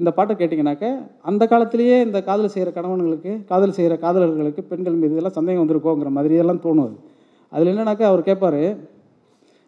இந்த 0.00 0.10
பாட்டை 0.16 0.32
கேட்டிங்கனாக்க 0.40 0.86
அந்த 1.30 1.42
காலத்திலேயே 1.52 1.96
இந்த 2.06 2.18
காதல் 2.28 2.52
செய்கிற 2.54 2.70
கணவன்களுக்கு 2.76 3.32
காதல் 3.50 3.74
செய்கிற 3.78 3.94
காதலர்களுக்கு 4.04 4.62
பெண்கள் 4.70 4.98
மீது 5.00 5.14
இதெல்லாம் 5.14 5.36
சந்தேகம் 5.38 5.62
வந்திருக்கோங்கிற 5.62 6.10
மாதிரியெல்லாம் 6.18 6.62
தோணும் 6.66 6.86
அது. 6.86 6.96
அதில் 7.52 7.70
என்னன்னாக்கா 7.72 8.06
அவர் 8.10 8.22
கேட்பார் 8.28 8.60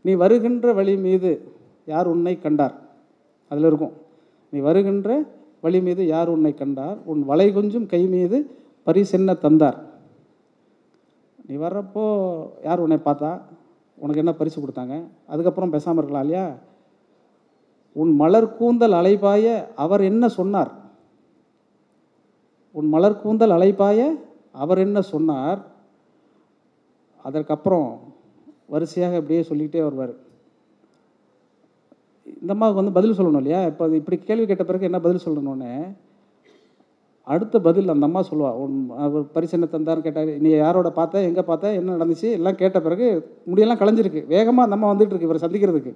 நீ 0.02 0.12
வருகின்ற 0.12 0.72
வழி 0.72 0.96
மீது 0.96 1.54
யார் 1.86 2.06
உன்னை 2.06 2.38
கண்டார்? 2.38 2.74
அதில் 3.48 3.64
இருக்கும். 3.64 3.92
நீ 4.50 4.58
வருகின்ற 4.58 5.24
வழி 5.60 5.80
மீது 5.80 6.06
யார் 6.06 6.28
உன்னை 6.28 6.54
கண்டார்? 6.54 6.98
உன் 7.04 7.24
வலை 7.24 7.52
கொஞ்சம் 7.52 7.86
கை 7.86 8.06
மீது 8.06 8.38
பரிசென்ன 8.86 9.38
தந்தார். 9.38 9.78
நீ 11.46 11.56
வர்றப்போ 11.56 12.04
யார் 12.64 12.80
உன்னை 12.80 12.98
பார்த்தா? 13.04 13.40
உனக்கு 13.94 14.22
என்ன 14.24 14.32
பரிசு 14.32 14.60
கொடுத்தாங்க? 14.60 15.04
அதுக்கப்புறம் 15.26 15.70
பேசாமல் 15.70 15.96
இருக்கலாம் 15.96 16.26
இல்லையா? 16.26 16.54
உன் 17.92 18.14
மலர் 18.14 18.56
கூந்தல் 18.56 18.92
அலைபாய 18.92 19.66
அவர் 19.74 20.00
என்ன 20.00 20.28
சொன்னார்? 20.28 20.70
உன் 22.72 22.88
மலர் 22.88 23.20
கூந்தல் 23.20 23.50
அலைபாய 23.50 24.00
அவர் 24.52 24.78
என்ன 24.78 25.00
சொன்னார்? 25.00 25.60
அதற்கப்புறம் 27.24 28.11
வரிசையாக 28.68 29.18
இப்படியே 29.20 29.42
சொல்லிக்கிட்டே 29.48 29.82
வருவார். 29.86 30.14
இந்த 32.42 32.52
அம்மாவுக்கு 32.54 32.80
வந்து 32.80 32.96
பதில் 32.98 33.16
சொல்லணும் 33.18 33.42
இல்லையா? 33.42 33.60
இப்போ 33.70 33.82
அது 33.86 34.00
இப்படி 34.00 34.16
கேள்வி 34.28 34.46
கேட்ட 34.46 34.64
பிறகு 34.68 34.88
என்ன 34.88 35.00
பதில் 35.06 35.24
சொல்லணும்னு? 35.26 35.70
அடுத்த 37.32 37.56
பதில் 37.66 37.92
அந்த 37.94 38.04
அம்மா 38.08 38.20
சொல்லுவாள் 38.28 38.56
உன் 38.62 38.76
அவர் 39.06 39.24
பரிசு 39.34 39.54
என்ன 39.56 39.66
தந்தார்னு 39.72 40.04
கேட்டார் 40.06 40.30
நீ 40.44 40.48
யாரோட 40.50 40.88
பார்த்த 40.98 41.22
எங்கே 41.28 41.42
பார்த்த 41.50 41.74
என்ன 41.80 41.96
நடந்துச்சு? 41.96 42.28
எல்லாம் 42.38 42.58
கேட்ட 42.62 42.78
பிறகு 42.86 43.06
முடியெல்லாம் 43.50 43.80
கலைஞ்சிருக்கு 43.82 44.20
வேகமாக 44.34 44.66
அந்த 44.66 44.76
அம்மா 44.78 44.90
வந்துட்டு 44.92 45.14
இருக்கு 45.14 45.28
இவரை 45.28 45.42
சந்திக்கிறதுக்கு. 45.44 45.92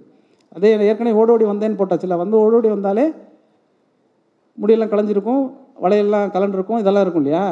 அதே 0.57 0.71
ஏற்கனவே 0.91 1.19
ஓடோடி 1.21 1.47
வந்தேன்னு 1.53 1.79
போட்டாச்சுல 1.81 2.17
வந்து 2.23 2.37
ஓடோடி 2.45 2.69
வந்தாலே 2.75 3.07
முடியெல்லாம் 4.59 4.93
கலைஞ்சிருக்கும் 4.93 5.43
வலையெல்லாம் 5.85 6.31
கலண்டிருக்கும் 6.35 6.83
இதெல்லாம் 6.83 7.05
இருக்கும் 7.05 7.25
இல்லையா? 7.25 7.45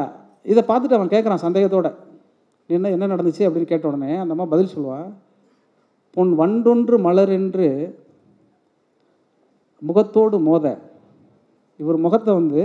இதை 0.53 0.63
பார்த்துட்டு 0.69 0.99
அவன் 0.99 1.13
கேட்குறான் 1.15 1.45
சந்தேகத்தோடு. 1.47 1.91
என்ன 2.67 2.91
என்ன 2.91 3.07
நடந்துச்சு 3.07 3.43
அப்படின்னு 3.47 3.71
கேட்ட 3.71 3.89
உடனே 3.89 4.17
அந்த 4.17 4.35
அம்மா 4.35 4.45
பதில் 4.45 4.73
சொல்லுவாள் 4.75 5.09
பொன் 6.17 6.33
வண்டொன்று 6.39 6.97
மலர் 7.01 7.29
என்று 7.29 7.69
முகத்தோடு 9.79 10.37
மோத. 10.41 10.67
இவர் 11.77 11.97
முகத்தை 11.97 12.35
வந்து 12.35 12.63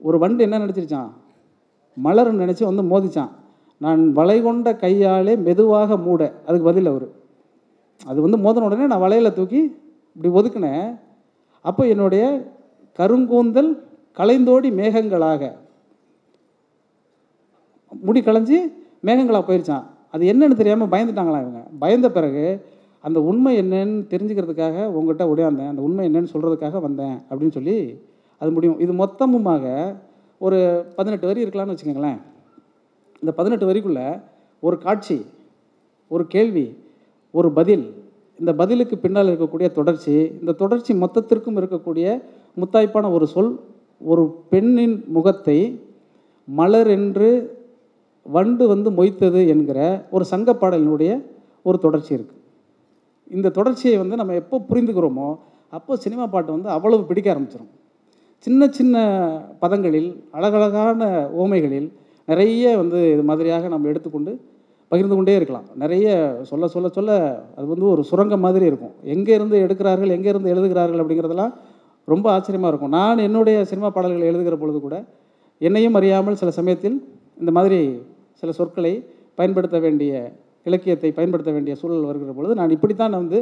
ஒரு 0.00 0.18
வண்டு 0.18 0.42
என்ன 0.42 0.58
நினச்சிருச்சான் 0.58 1.10
மலர்னு 1.96 2.42
நினச்சி 2.42 2.64
வந்து 2.70 2.82
மோதிச்சான் 2.90 3.32
நான் 3.78 4.12
வளை 4.12 4.42
கொண்ட 4.42 4.76
கையாலே 4.76 5.36
மெதுவாக 5.36 5.96
மூட. 5.96 6.22
அதுக்கு 6.46 6.66
பதில் 6.70 6.86
அவர். 6.86 7.08
அது 8.06 8.18
வந்து 8.20 8.38
மோதின 8.38 8.66
உடனே 8.68 8.86
நான் 8.86 9.02
வளையலை 9.02 9.32
தூக்கி 9.32 9.60
இப்படி 10.14 10.30
ஒதுக்கினேன். 10.38 11.00
அப்போ 11.64 11.82
என்னுடைய 11.86 12.24
கருங்கூந்தல் 12.98 13.70
கலைந்தோடி 14.18 14.68
மேகங்களாக 14.80 15.42
முடி 18.02 18.20
களைஞ்சி 18.20 18.58
மேகங்களாக 19.02 19.44
போயிருச்சான் 19.48 19.84
அது 20.10 20.24
என்னன்னு 20.32 20.60
தெரியாமல் 20.60 20.92
பயந்துட்டாங்களா 20.94 21.40
இவங்க? 21.44 21.60
பயந்த 21.78 22.06
பிறகு 22.10 22.44
அந்த 23.04 23.18
உண்மை 23.20 23.52
என்னன்னு 23.62 23.98
தெரிஞ்சுக்கிறதுக்காக 24.12 24.76
உங்ககிட்ட 24.96 25.24
உடையாந்தேன் 25.32 25.70
அந்த 25.72 25.82
உண்மை 25.82 26.04
என்னன்னு 26.08 26.32
சொல்கிறதுக்காக 26.32 26.80
வந்தேன் 26.80 27.16
அப்படின்னு 27.30 27.56
சொல்லி 27.58 27.76
அது 28.40 28.50
முடியும். 28.50 28.78
இது 28.80 28.92
மொத்தமுமாக 28.92 29.64
ஒரு 30.38 30.58
பதினெட்டு 30.96 31.26
வரி 31.26 31.44
இருக்கலாம்னு 31.44 31.74
வச்சுக்கோங்களேன். 31.74 32.20
இந்த 33.22 33.32
பதினெட்டு 33.32 33.66
வரிக்குள்ளே 33.70 34.06
ஒரு 34.62 34.78
காட்சி 34.78 35.18
ஒரு 36.10 36.26
கேள்வி 36.26 36.66
ஒரு 37.34 37.48
பதில் 37.52 37.84
இந்த 38.38 38.52
பதிலுக்கு 38.54 38.98
பின்னால் 38.98 39.30
இருக்கக்கூடிய 39.30 39.68
தொடர்ச்சி 39.72 40.14
இந்த 40.40 40.52
தொடர்ச்சி 40.52 40.92
மொத்தத்திற்கும் 40.94 41.58
இருக்கக்கூடிய 41.60 42.06
முத்தாய்ப்பான 42.60 43.10
ஒரு 43.12 43.26
சொல் 43.26 43.52
ஒரு 44.00 44.22
பெண்ணின் 44.50 45.04
முகத்தை 45.08 45.58
மலர் 46.48 46.88
என்று 46.88 47.28
வண்டு 48.26 48.64
வந்து 48.66 48.88
மொய்த்தது 48.90 49.40
என்கிற 49.48 50.06
ஒரு 50.10 50.24
சங்கப்பாடலினுடைய 50.30 51.12
ஒரு 51.62 51.78
தொடர்ச்சி 51.78 52.12
இருக்குது 52.14 52.38
இந்த 53.30 53.48
தொடர்ச்சியை 53.48 53.96
வந்து 53.98 54.16
நம்ம 54.16 54.34
எப்போ 54.34 54.56
புரிந்துக்கிறோமோ 54.70 55.28
அப்போ 55.72 55.96
சினிமா 55.96 56.24
பாட்டு 56.26 56.50
வந்து 56.52 56.68
அவ்வளவு 56.68 57.02
பிடிக்க 57.04 57.34
ஆரம்பிச்சிடும் 57.34 57.72
சின்ன 58.46 58.68
சின்ன 58.68 58.96
பதங்களில் 59.58 60.10
அழகழகான 60.30 61.08
ஓமைகளில் 61.38 61.88
நிறைய 62.28 62.64
வந்து 62.76 62.98
இது 63.12 63.22
மாதிரியாக 63.22 63.68
நம்ம 63.68 63.88
எடுத்துக்கொண்டு 63.88 64.32
பகிர்ந்து 64.92 65.16
கொண்டே 65.16 65.34
இருக்கலாம். 65.36 65.66
நிறைய 65.74 66.06
சொல்ல 66.42 66.68
சொல்ல 66.68 66.88
சொல்ல 66.88 67.10
அது 67.56 67.66
வந்து 67.66 67.86
ஒரு 67.86 68.02
சுரங்கம் 68.02 68.40
மாதிரி 68.40 68.64
இருக்கும். 68.66 68.94
எங்கேருந்து 69.14 69.56
எடுக்கிறார்கள் 69.64 70.14
எங்கேருந்து 70.16 70.52
எழுதுகிறார்கள் 70.54 71.00
அப்படிங்கிறதெல்லாம் 71.02 71.52
ரொம்ப 72.08 72.26
ஆச்சரியமாக 72.32 72.70
இருக்கும். 72.72 72.94
நான் 72.98 73.24
என்னுடைய 73.28 73.64
சினிமா 73.64 73.88
பாடல்களை 73.96 74.26
எழுதுகிற 74.26 74.56
பொழுது 74.56 74.80
கூட 74.80 74.96
என்னையும் 75.60 75.94
அறியாமல் 75.94 76.40
சில 76.42 76.50
சமயத்தில் 76.50 76.96
இந்த 77.40 77.50
மாதிரி 77.58 77.80
சில 78.40 78.52
சொற்களை 78.58 78.92
பயன்படுத்த 79.38 79.76
வேண்டிய 79.86 80.12
இலக்கியத்தை 80.68 81.10
பயன்படுத்த 81.18 81.50
வேண்டிய 81.56 81.74
சூழல் 81.80 82.08
வருகிற 82.10 82.32
பொழுது 82.38 82.54
நான் 82.60 82.74
இப்படித்தான் 82.76 83.12
நான் 83.14 83.24
வந்து 83.24 83.40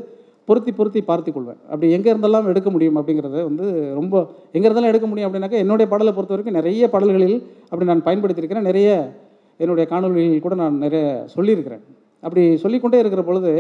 பொருத்தி 0.48 0.72
பொருத்தி 0.72 1.00
பார்த்து 1.08 1.30
கொள்வேன். 1.32 1.58
அப்படி 1.70 1.86
எங்கே 1.96 2.10
இருந்தெல்லாம் 2.12 2.46
எடுக்க 2.52 2.68
முடியும் 2.74 2.98
அப்படிங்கிறத 2.98 3.40
வந்து 3.48 3.64
ரொம்ப 3.98 4.14
எங்கே 4.54 4.66
இருந்தெல்லாம் 4.68 4.92
எடுக்க 4.92 5.08
முடியும் 5.10 5.28
அப்படின்னாக்கா 5.28 5.62
என்னுடைய 5.64 5.86
பாடலை 5.92 6.12
பொறுத்த 6.18 6.34
வரைக்கும் 6.34 6.58
நிறைய 6.58 6.84
பாடல்களில் 6.94 7.36
அப்படி 7.70 7.88
நான் 7.90 8.06
பயன்படுத்தியிருக்கிறேன். 8.06 8.68
நிறைய 8.70 8.88
என்னுடைய 9.60 9.84
காணொலிகளில் 9.92 10.44
கூட 10.46 10.56
நான் 10.62 10.76
நிறைய 10.84 11.04
சொல்லியிருக்கிறேன். 11.34 11.82
அப்படி 12.22 12.42
சொல்லிக்கொண்டே 12.62 13.00
இருக்கிற 13.02 13.22
பொழுது 13.28 13.50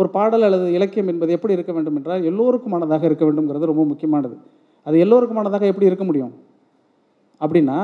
ஒரு 0.00 0.08
பாடல் 0.16 0.46
அல்லது 0.48 0.66
இலக்கியம் 0.78 1.10
என்பது 1.12 1.32
எப்படி 1.36 1.56
இருக்க 1.56 1.72
வேண்டும் 1.76 1.96
என்றால் 1.98 2.26
எல்லோருக்குமானதாக 2.30 3.08
இருக்க 3.08 3.24
வேண்டும்ங்கிறது 3.28 3.70
ரொம்ப 3.72 3.84
முக்கியமானது. 3.92 4.36
அது 4.86 4.96
எல்லோருக்குமானதாக 5.04 5.70
எப்படி 5.72 5.88
இருக்க 5.90 6.04
முடியும்? 6.10 6.34
அப்படின்னா 7.40 7.78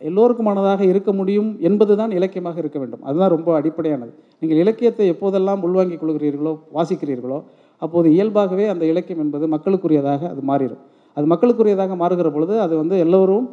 எல்லோருக்குமானதாக 0.00 0.82
இருக்க 0.92 1.10
முடியும் 1.18 1.50
என்பது 1.68 1.92
தான் 2.00 2.12
இலக்கியமாக 2.18 2.58
இருக்க 2.62 2.78
வேண்டும். 2.78 3.02
அதுதான் 3.08 3.32
ரொம்ப 3.34 3.50
அடிப்படையானது. 3.58 4.12
நீங்கள் 4.40 4.60
இலக்கியத்தை 4.64 5.04
எப்போதெல்லாம் 5.14 5.62
உள்வாங்கிக் 5.66 6.02
கொள்கிறீர்களோ 6.02 6.52
வாசிக்கிறீர்களோ 6.76 7.38
அப்போது 7.82 8.08
இயல்பாகவே 8.16 8.66
அந்த 8.72 8.84
இலக்கியம் 8.92 9.22
என்பது 9.24 9.44
மக்களுக்குரியதாக 9.54 10.22
அது 10.32 10.42
மாறிடும். 10.50 10.82
அது 11.16 11.26
மக்களுக்குரியதாக 11.32 11.96
மாறுகிற 12.02 12.28
பொழுது 12.36 12.54
அது 12.64 12.74
வந்து 12.82 12.96
எல்லோரும் 13.04 13.46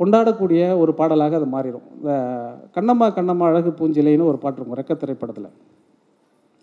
கொண்டாடக்கூடிய 0.00 0.62
ஒரு 0.82 0.92
பாடலாக 0.98 1.36
அது 1.40 1.46
மாறிடும். 1.54 1.86
இந்த 1.98 2.12
கண்ணம்மா 2.76 3.06
கண்ணம்மா 3.16 3.46
அழகு 3.50 3.70
பூஞ்சிலைன்னு 3.78 4.28
ஒரு 4.32 4.38
பாட்டு 4.42 4.58
இருக்கும் 4.58 4.78
ரெக்க 4.80 4.94
திரைப்படத்தில். 5.02 5.48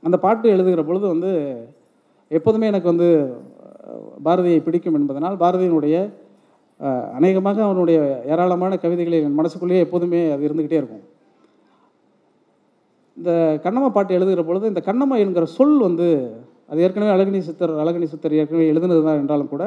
அந்த 0.03 0.17
பாட்டு 0.25 0.45
எழுதுகிற 0.55 0.83
பொழுது 0.89 1.05
வந்து 1.13 1.31
எப்போதுமே 2.31 2.65
எனக்கு 2.71 2.91
வந்து 2.93 3.09
பாரதியை 4.27 4.59
பிடிக்கும் 4.63 4.97
என்பதனால் 4.99 5.35
பாரதியினுடைய 5.43 5.95
அநேகமாக 7.17 7.59
அவனுடைய 7.67 7.97
ஏராளமான 8.33 8.73
கவிதைகளை 8.83 9.17
என் 9.25 9.37
மனசுக்குள்ளேயே 9.39 9.83
எப்போதுமே 9.85 10.21
அது 10.35 10.47
இருந்துக்கிட்டே 10.47 10.79
இருக்கும். 10.81 11.03
இந்த 13.17 13.31
கண்ணம்மா 13.65 13.89
பாட்டு 13.97 14.15
எழுதுகிற 14.17 14.41
பொழுது 14.47 14.65
இந்த 14.71 14.81
கண்ணம்மா 14.87 15.17
என்கிற 15.23 15.45
சொல் 15.57 15.77
வந்து 15.87 16.07
அது 16.71 16.83
ஏற்கனவே 16.85 17.11
அழகினி 17.15 17.39
சித்தர் 17.47 17.73
அழகினி 17.81 18.07
சித்தர் 18.13 18.35
ஏற்கனவே 18.39 18.65
எழுதுனது 18.71 19.03
தான் 19.07 19.21
என்றாலும் 19.21 19.51
கூட 19.53 19.63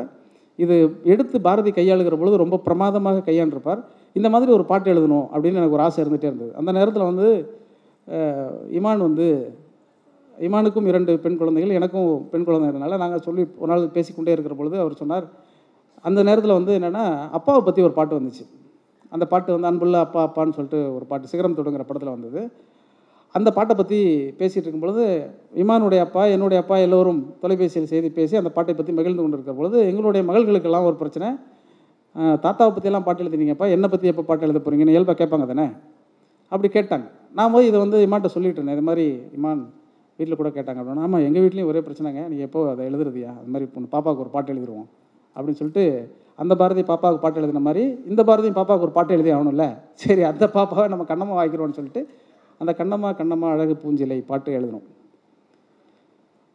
இது 0.58 0.76
எடுத்து 1.12 1.36
பாரதி 1.46 1.70
கையாளுகிற 1.76 2.14
பொழுது 2.20 2.42
ரொம்ப 2.42 2.56
பிரமாதமாக 2.66 3.22
கையாண்டிருப்பார். 3.28 3.80
இந்த 4.18 4.28
மாதிரி 4.34 4.50
ஒரு 4.56 4.64
பாட்டு 4.70 4.88
எழுதணும் 4.94 5.26
அப்படின்னு 5.32 5.60
எனக்கு 5.60 5.76
ஒரு 5.78 5.84
ஆசை 5.86 5.98
இருந்துகிட்டே 6.02 6.30
இருந்தது. 6.30 6.52
அந்த 6.60 6.70
நேரத்தில் 6.78 7.08
வந்து 7.10 7.28
இமான் 8.78 9.04
வந்து 9.06 9.26
இமானுக்கும் 10.46 10.88
இரண்டு 10.90 11.12
பெண் 11.24 11.38
குழந்தைகள் 11.38 11.76
எனக்கும் 11.78 12.08
பெண் 12.32 12.46
குழந்தைனால 12.48 12.98
நாங்கள் 13.02 13.24
சொல்லி 13.28 13.42
ஒரு 13.62 13.70
நாள் 13.72 13.92
பேசிக்கொண்டே 13.96 14.34
இருக்கிற 14.36 14.54
பொழுது 14.58 14.76
அவர் 14.84 15.00
சொன்னார் 15.00 15.26
அந்த 16.04 16.20
நேரத்தில் 16.28 16.58
வந்து 16.58 16.72
என்னென்னா 16.78 17.04
அப்பாவை 17.38 17.60
பற்றி 17.66 17.80
ஒரு 17.88 17.94
பாட்டு 17.98 18.18
வந்துச்சு. 18.18 18.44
அந்த 19.14 19.24
பாட்டு 19.32 19.50
வந்து 19.54 19.68
அன்புள்ள 19.70 19.98
அப்பா 20.06 20.20
அப்பான்னு 20.28 20.56
சொல்லிட்டு 20.56 20.80
ஒரு 20.96 21.04
பாட்டு 21.10 21.30
சிகரம் 21.32 21.58
தொடுங்கிற 21.58 21.84
படத்தில் 21.88 22.14
வந்தது. 22.16 22.40
அந்த 23.34 23.48
பாட்டை 23.56 23.74
பற்றி 23.78 23.98
பேசிகிட்டு 24.38 24.66
இருக்கும் 24.66 24.84
பொழுது 24.84 25.04
இமானுடைய 25.62 26.00
அப்பா 26.06 26.22
என்னுடைய 26.34 26.58
அப்பா 26.62 26.76
எல்லோரும் 26.86 27.20
தொலைபேசியில் 27.42 27.88
செய்தி 27.92 28.08
பேசி 28.18 28.34
அந்த 28.40 28.50
பாட்டை 28.56 28.74
பற்றி 28.78 28.92
மகிழ்ந்து 28.98 29.22
கொண்டு 29.22 29.36
இருக்கிற 29.38 29.54
பொழுது 29.60 29.78
எங்களுடைய 29.90 30.22
மகள்களுக்கெல்லாம் 30.28 30.86
ஒரு 30.90 30.96
பிரச்சனை. 31.02 31.28
தாத்தாவை 32.44 32.70
பற்றியெல்லாம் 32.74 33.06
பாட்டு 33.08 33.22
எழுதினீங்கப்பா 33.24 33.66
என்னை 33.74 33.88
பற்றி 33.94 34.10
எப்போ 34.12 34.24
பாட்டு 34.30 34.46
எழுத 34.46 34.60
போகிறீங்கன்னு 34.62 34.94
இயல்பாக 34.94 35.16
கேட்பாங்க 35.20 35.46
தானே? 35.52 35.66
அப்படி 36.52 36.68
கேட்டாங்க. 36.76 37.06
நான் 37.38 37.52
போய் 37.54 37.68
இதை 37.70 37.78
வந்து 37.84 37.98
இமான்ட்ட 38.06 38.30
சொல்லிட்டு 38.36 38.58
இருந்தேன். 38.58 38.78
இது 38.78 38.86
மாதிரி 38.90 39.04
இமான் 39.38 39.60
வீட்டில் 40.18 40.40
கூட 40.40 40.50
கேட்டாங்க. 40.56 40.80
அப்படின்னா 40.82 41.04
ஆமாம் 41.08 41.24
எங்கள் 41.26 41.42
வீட்லேயும் 41.44 41.70
ஒரே 41.72 41.80
பிரச்சனைங்க. 41.88 42.22
நீ 42.32 42.36
எப்போ 42.46 42.60
அதை 42.72 42.82
எழுதுறதியா? 42.90 43.32
அது 43.40 43.50
மாதிரி 43.54 43.66
பொண்ணு 43.74 43.92
பாப்பாவுக்கு 43.94 44.24
ஒரு 44.24 44.32
பாட்டு 44.36 44.52
எழுதிடுவோம் 44.54 44.88
அப்படின்னு 45.34 45.60
சொல்லிட்டு 45.60 45.84
அந்த 46.42 46.52
பாரதி 46.60 46.82
பாப்பாவுக்கு 46.90 47.24
பாட்டு 47.24 47.40
எழுதின 47.40 47.62
மாதிரி 47.66 47.82
இந்த 48.10 48.22
பாரதியும் 48.28 48.58
பாப்பாவுக்கு 48.58 48.86
ஒரு 48.88 48.96
பாட்டு 48.98 49.14
எழுதி 49.16 49.30
ஆகணும்ல. 49.36 49.64
சரி 50.02 50.22
அந்த 50.30 50.44
பாப்பாவை 50.56 50.86
நம்ம 50.92 51.06
கண்ணம்மா 51.08 51.36
வாய்க்கிறோம்னு 51.38 51.78
சொல்லிட்டு 51.78 52.02
அந்த 52.60 52.72
கண்ணம்மா 52.78 53.08
கண்ணம்மா 53.20 53.48
அழகு 53.54 53.74
பூஞ்சிலை 53.82 54.18
பாட்டு 54.30 54.52
எழுதணும் 54.58 54.86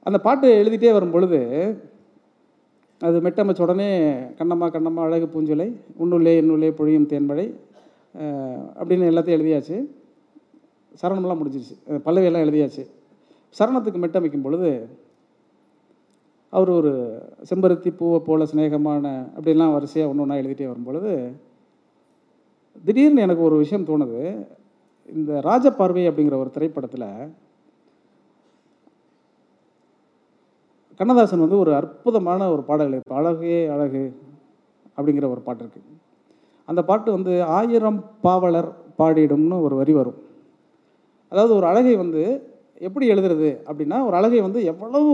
அந்த 0.08 0.18
பாட்டு 0.20 0.48
எழுதிட்டே 0.62 0.92
வரும் 0.92 1.14
பொழுது 1.16 1.40
அது 3.02 3.18
மெட்டமைச்ச 3.26 3.62
உடனே 3.66 3.90
கண்ணம்மா 4.40 4.68
கண்ணம்மா 4.76 5.02
அழகு 5.08 5.28
பூஞ்சிலை 5.34 5.68
உன்னுள்ளே 6.02 6.34
என்னுள்ளே 6.42 6.70
பொழியும் 6.80 7.08
தேன்மழை 7.12 7.46
அப்படின்னு 8.80 9.10
எல்லாத்தையும் 9.12 9.38
எழுதியாச்சு. 9.38 9.78
சரணமெல்லாம் 11.02 11.40
முடிஞ்சிருச்சு. 11.42 11.76
பல்லவியெல்லாம் 12.06 12.46
எழுதியாச்சு. 12.46 12.84
சரணத்துக்கு 13.60 14.02
மெட்டமைக்கும் 14.04 14.46
பொழுது 14.48 14.70
அவர் 16.56 16.70
ஒரு 16.80 16.91
செம்பருத்தி 17.49 17.91
பூவை 17.99 18.20
போல 18.26 18.45
சிநேகமான 18.51 19.06
அப்படிலாம் 19.38 19.74
வரிசையாக 19.76 20.12
ஒன்று 20.12 20.24
ஒன்றா 20.24 20.39
எழுதிட்டே 20.41 20.68
வரும்பொழுது 20.72 21.12
திடீர்னு 22.86 23.24
எனக்கு 23.26 23.47
ஒரு 23.47 23.56
விஷயம் 23.62 23.88
தோணுது. 23.88 24.22
இந்த 25.10 25.32
ராஜபார்வை 25.47 26.04
அப்படிங்கிற 26.10 26.38
ஒரு 26.43 26.51
திரைப்படத்தில் 26.56 27.08
கண்ணதாசன் 30.99 31.43
வந்து 31.45 31.60
ஒரு 31.64 31.72
அற்புதமான 31.80 32.49
ஒரு 32.54 32.64
பாடல் 32.70 32.93
இருக்குது 32.93 33.20
அழகே 33.20 33.58
அழகு 33.76 34.04
அப்படிங்கிற 34.97 35.28
ஒரு 35.34 35.41
பாட்டு 35.45 35.64
இருக்குது 35.64 35.99
அந்த 36.68 36.82
பாட்டு 36.89 37.10
வந்து 37.18 37.34
ஆயிரம் 37.58 38.01
பாவலர் 38.26 38.70
பாடிடும்னு 38.99 39.58
ஒரு 39.68 39.76
வரி 39.82 39.93
வரும். 39.99 40.20
அதாவது 41.32 41.54
ஒரு 41.60 41.66
அழகை 41.72 41.95
வந்து 42.04 42.24
எப்படி 42.88 43.06
எழுதுறது 43.14 43.49
அப்படின்னா 43.70 43.97
ஒரு 44.08 44.16
அழகை 44.20 44.41
வந்து 44.47 44.60
எவ்வளவு 44.72 45.12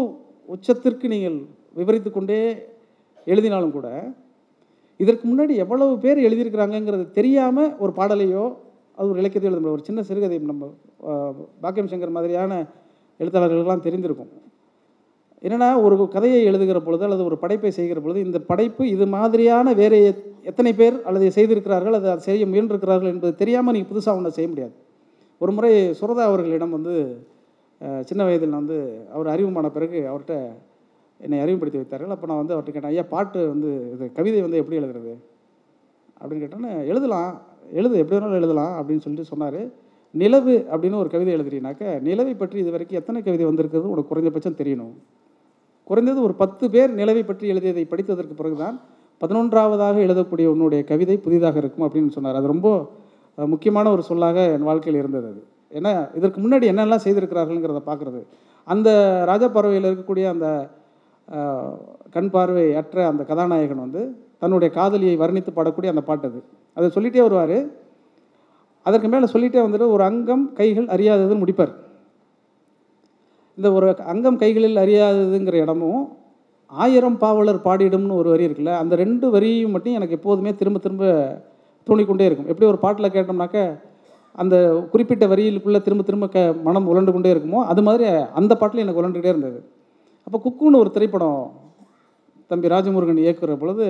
உச்சத்திற்கு 0.50 1.08
நீங்கள் 1.08 1.38
விவரித்து 1.74 2.12
கொண்டே 2.12 2.40
எழுதினாலும் 3.26 3.72
கூட 3.72 3.88
இதற்கு 5.00 5.28
முன்னாடி 5.28 5.56
எவ்வளவு 5.56 5.98
பேர் 5.98 6.18
எழுதியிருக்கிறாங்கங்கிறது 6.18 7.12
தெரியாமல் 7.12 7.78
ஒரு 7.78 7.92
பாடலையோ 7.96 8.44
அது 8.96 9.10
ஒரு 9.10 9.20
இலக்கியத்தை 9.20 9.52
எழுத 9.52 9.70
ஒரு 9.70 9.84
சின்ன 9.84 10.04
சிறுகதை 10.04 10.40
நம்ம 10.40 10.74
பாக்கியம் 11.62 11.88
சங்கர் 11.88 12.10
மாதிரியான 12.10 12.54
எழுத்தாளர்களுக்கெல்லாம் 13.20 13.84
தெரிந்திருக்கும். 13.84 14.32
என்னன்னா 15.44 15.82
ஒரு 15.84 16.08
கதையை 16.08 16.44
எழுதுகிற 16.44 16.82
பொழுது 16.82 17.04
அல்லது 17.04 17.24
ஒரு 17.24 17.38
படைப்பை 17.38 17.72
செய்கிற 17.72 18.00
பொழுது 18.00 18.20
இந்த 18.20 18.40
படைப்பு 18.40 18.90
இது 18.90 19.08
மாதிரியான 19.08 19.74
வேறு 19.74 19.98
எத்- 20.10 20.46
எத்தனை 20.46 20.74
பேர் 20.74 21.04
அல்லது 21.04 21.32
செய்திருக்கிறார்கள் 21.32 21.94
அது 21.94 22.10
அதை 22.10 22.20
செய்ய 22.20 22.46
முயன்றிருக்கிறார்கள் 22.46 23.08
என்பது 23.08 23.36
தெரியாமல் 23.36 23.74
நீங்கள் 23.74 23.92
புதுசாக 23.92 24.16
ஒன்றை 24.16 24.32
செய்ய 24.32 24.50
முடியாது. 24.50 24.74
ஒரு 25.42 25.52
முறை 25.52 25.90
சுரதா 26.02 26.24
அவர்களிடம் 26.24 26.70
வந்து 26.70 26.94
சின்ன 28.10 28.22
வயதில் 28.28 28.54
நான் 28.54 28.64
வந்து 28.64 28.80
அவர் 29.16 29.28
அறிவுமான 29.34 29.68
பிறகு 29.76 30.00
அவர்கிட்ட 30.12 30.36
என்னை 31.20 31.38
அறிவுப்படுத்தி 31.44 31.80
வைத்தார்கள். 31.82 32.14
அப்போ 32.16 32.28
நான் 32.30 32.42
வந்து 32.42 32.54
அவர்கிட்ட 32.56 32.74
கேட்டேன் 32.76 32.94
ஐயா 32.94 33.04
பாட்டு 33.14 33.40
வந்து 33.54 33.70
இது 33.94 34.06
கவிதை 34.18 34.42
வந்து 34.46 34.60
எப்படி 34.62 34.80
எழுதுறது? 34.80 35.14
அப்படின்னு 36.20 36.44
கேட்டோன்னே 36.44 36.72
எழுதலாம் 36.92 37.32
எழுது 37.80 37.96
எப்படி 38.02 38.16
வேணாலும் 38.16 38.40
எழுதலாம் 38.42 38.74
அப்படின்னு 38.80 39.04
சொல்லிட்டு 39.06 39.32
சொன்னார். 39.32 39.62
நிலவு 40.14 40.54
அப்படின்னு 40.74 41.02
ஒரு 41.04 41.10
கவிதை 41.14 41.32
எழுதுறீனாக்க 41.38 41.84
நிலவை 42.08 42.34
பற்றி 42.38 42.58
இது 42.64 42.72
வரைக்கும் 42.76 43.00
எத்தனை 43.00 43.20
கவிதை 43.28 43.46
வந்திருக்கிறது 43.50 43.92
உனக்கு 43.94 44.12
குறைஞ்சபட்சம் 44.12 44.60
தெரியணும். 44.62 44.94
குறைந்தது 45.90 46.20
ஒரு 46.28 46.36
பத்து 46.42 46.66
பேர் 46.74 46.92
நிலவை 47.00 47.24
பற்றி 47.26 47.46
எழுதியதை 47.54 47.84
படித்ததற்கு 47.92 48.36
பிறகுதான் 48.40 48.76
பதினொன்றாவதாக 49.22 49.98
எழுதக்கூடிய 50.08 50.48
உன்னுடைய 50.54 50.82
கவிதை 50.92 51.18
புதிதாக 51.28 51.58
இருக்கும் 51.64 51.86
அப்படின்னு 51.88 52.12
சொன்னார். 52.18 52.40
அது 52.40 52.54
ரொம்ப 52.54 52.68
முக்கியமான 53.54 53.88
ஒரு 53.96 54.04
சொல்லாக 54.10 54.38
என் 54.56 54.68
வாழ்க்கையில் 54.70 55.02
இருந்தது 55.02 55.28
அது. 55.32 55.42
ஏன்னா 55.78 55.92
இதற்கு 56.18 56.40
முன்னாடி 56.44 56.66
என்னெல்லாம் 56.72 57.04
செய்திருக்கிறார்கள்ங்கிறத 57.06 57.82
பார்க்குறது. 57.90 58.22
அந்த 58.68 58.90
ராஜா 59.30 59.48
பறவையில் 59.48 59.88
இருக்கக்கூடிய 59.90 60.26
அந்த 60.34 60.48
கண் 62.16 62.30
பார்வை 62.36 62.66
அற்ற 62.82 62.98
அந்த 63.08 63.24
கதாநாயகன் 63.24 63.84
வந்து 63.86 64.02
தன்னுடைய 64.42 64.70
காதலியை 64.78 65.16
வர்ணித்து 65.18 65.52
பாடக்கூடிய 65.56 65.90
அந்த 65.94 66.04
பாட்டு 66.08 66.28
அது. 66.30 66.40
அதை 66.78 66.88
சொல்லிட்டே 66.96 67.22
வருவார். 67.26 67.58
அதற்கு 68.86 69.08
மேலே 69.14 69.28
சொல்லிட்டே 69.34 69.60
வந்துட்டு 69.66 69.88
ஒரு 69.96 70.04
அங்கம் 70.10 70.46
கைகள் 70.60 70.88
அறியாததுன்னு 70.96 71.42
முடிப்பார். 71.44 71.74
இந்த 73.58 73.70
ஒரு 73.78 73.88
அங்கம் 74.14 74.40
கைகளில் 74.44 74.82
அறியாததுங்கிற 74.84 75.56
இடமும் 75.64 76.02
ஆயிரம் 76.72 77.18
பாவலர் 77.18 77.66
பாடிடும்னு 77.68 78.20
ஒரு 78.22 78.30
வரி 78.34 78.46
இருக்குல்ல 78.48 78.74
அந்த 78.82 78.94
ரெண்டு 79.04 79.28
வரியும் 79.36 79.74
மட்டும் 79.76 79.98
எனக்கு 80.00 80.18
எப்போதுமே 80.18 80.52
திரும்ப 80.56 80.80
திரும்ப 80.80 81.06
தோணிக்கொண்டே 81.88 82.26
இருக்கும். 82.30 82.50
எப்படி 82.52 82.68
ஒரு 82.72 82.80
பாட்டில் 82.84 83.14
கேட்டோம்னாக்க 83.16 83.60
அந்த 84.36 84.56
குறிப்பிட்ட 84.92 85.26
வரியிலுக்குள்ளே 85.28 85.80
திரும்ப 85.86 86.04
திரும்ப 86.04 86.28
க 86.34 86.40
மனம் 86.68 86.88
உழண்டு 86.92 87.12
கொண்டே 87.16 87.34
இருக்குமோ 87.34 87.62
அது 87.72 87.82
மாதிரி 87.88 88.06
அந்த 88.40 88.54
பாட்டில் 88.62 88.84
எனக்கு 88.84 89.02
உழண்டுகிட்டே 89.02 89.32
இருந்தது. 89.34 89.60
அப்போ 90.28 90.38
குக்குன்னு 90.46 90.82
ஒரு 90.84 90.92
திரைப்படம் 90.96 91.40
தம்பி 92.52 92.72
ராஜமுருகன் 92.74 93.24
இயக்குற 93.26 93.56
பொழுது 93.64 93.86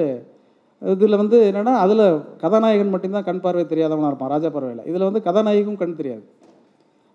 இதில் 0.81 1.19
வந்து 1.21 1.37
என்னென்னா 1.49 1.73
அதில் 1.83 2.03
கதாநாயகன் 2.41 2.91
மட்டும்தான் 2.93 3.25
கண் 3.29 3.41
பார்வை 3.45 3.63
தெரியாதவனாக 3.71 4.11
இருப்பான் 4.11 4.33
ராஜா 4.33 4.49
பார்வையில். 4.55 4.83
இதில் 4.89 5.07
வந்து 5.07 5.21
கதாநாயகும் 5.27 5.79
கண் 5.81 5.97
தெரியாது. 5.99 6.23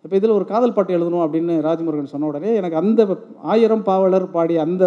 இப்போ 0.04 0.16
இதில் 0.20 0.34
ஒரு 0.38 0.44
காதல் 0.50 0.74
பாட்டு 0.76 0.96
எழுதணும் 0.96 1.24
அப்படின்னு 1.26 1.54
ராஜமுருகன் 1.66 2.12
சொன்ன 2.14 2.26
உடனே 2.26 2.50
எனக்கு 2.60 2.76
அந்த 2.82 3.02
ஆயிரம் 3.52 3.84
பாவலர் 3.88 4.26
பாடிய 4.36 4.60
அந்த 4.66 4.84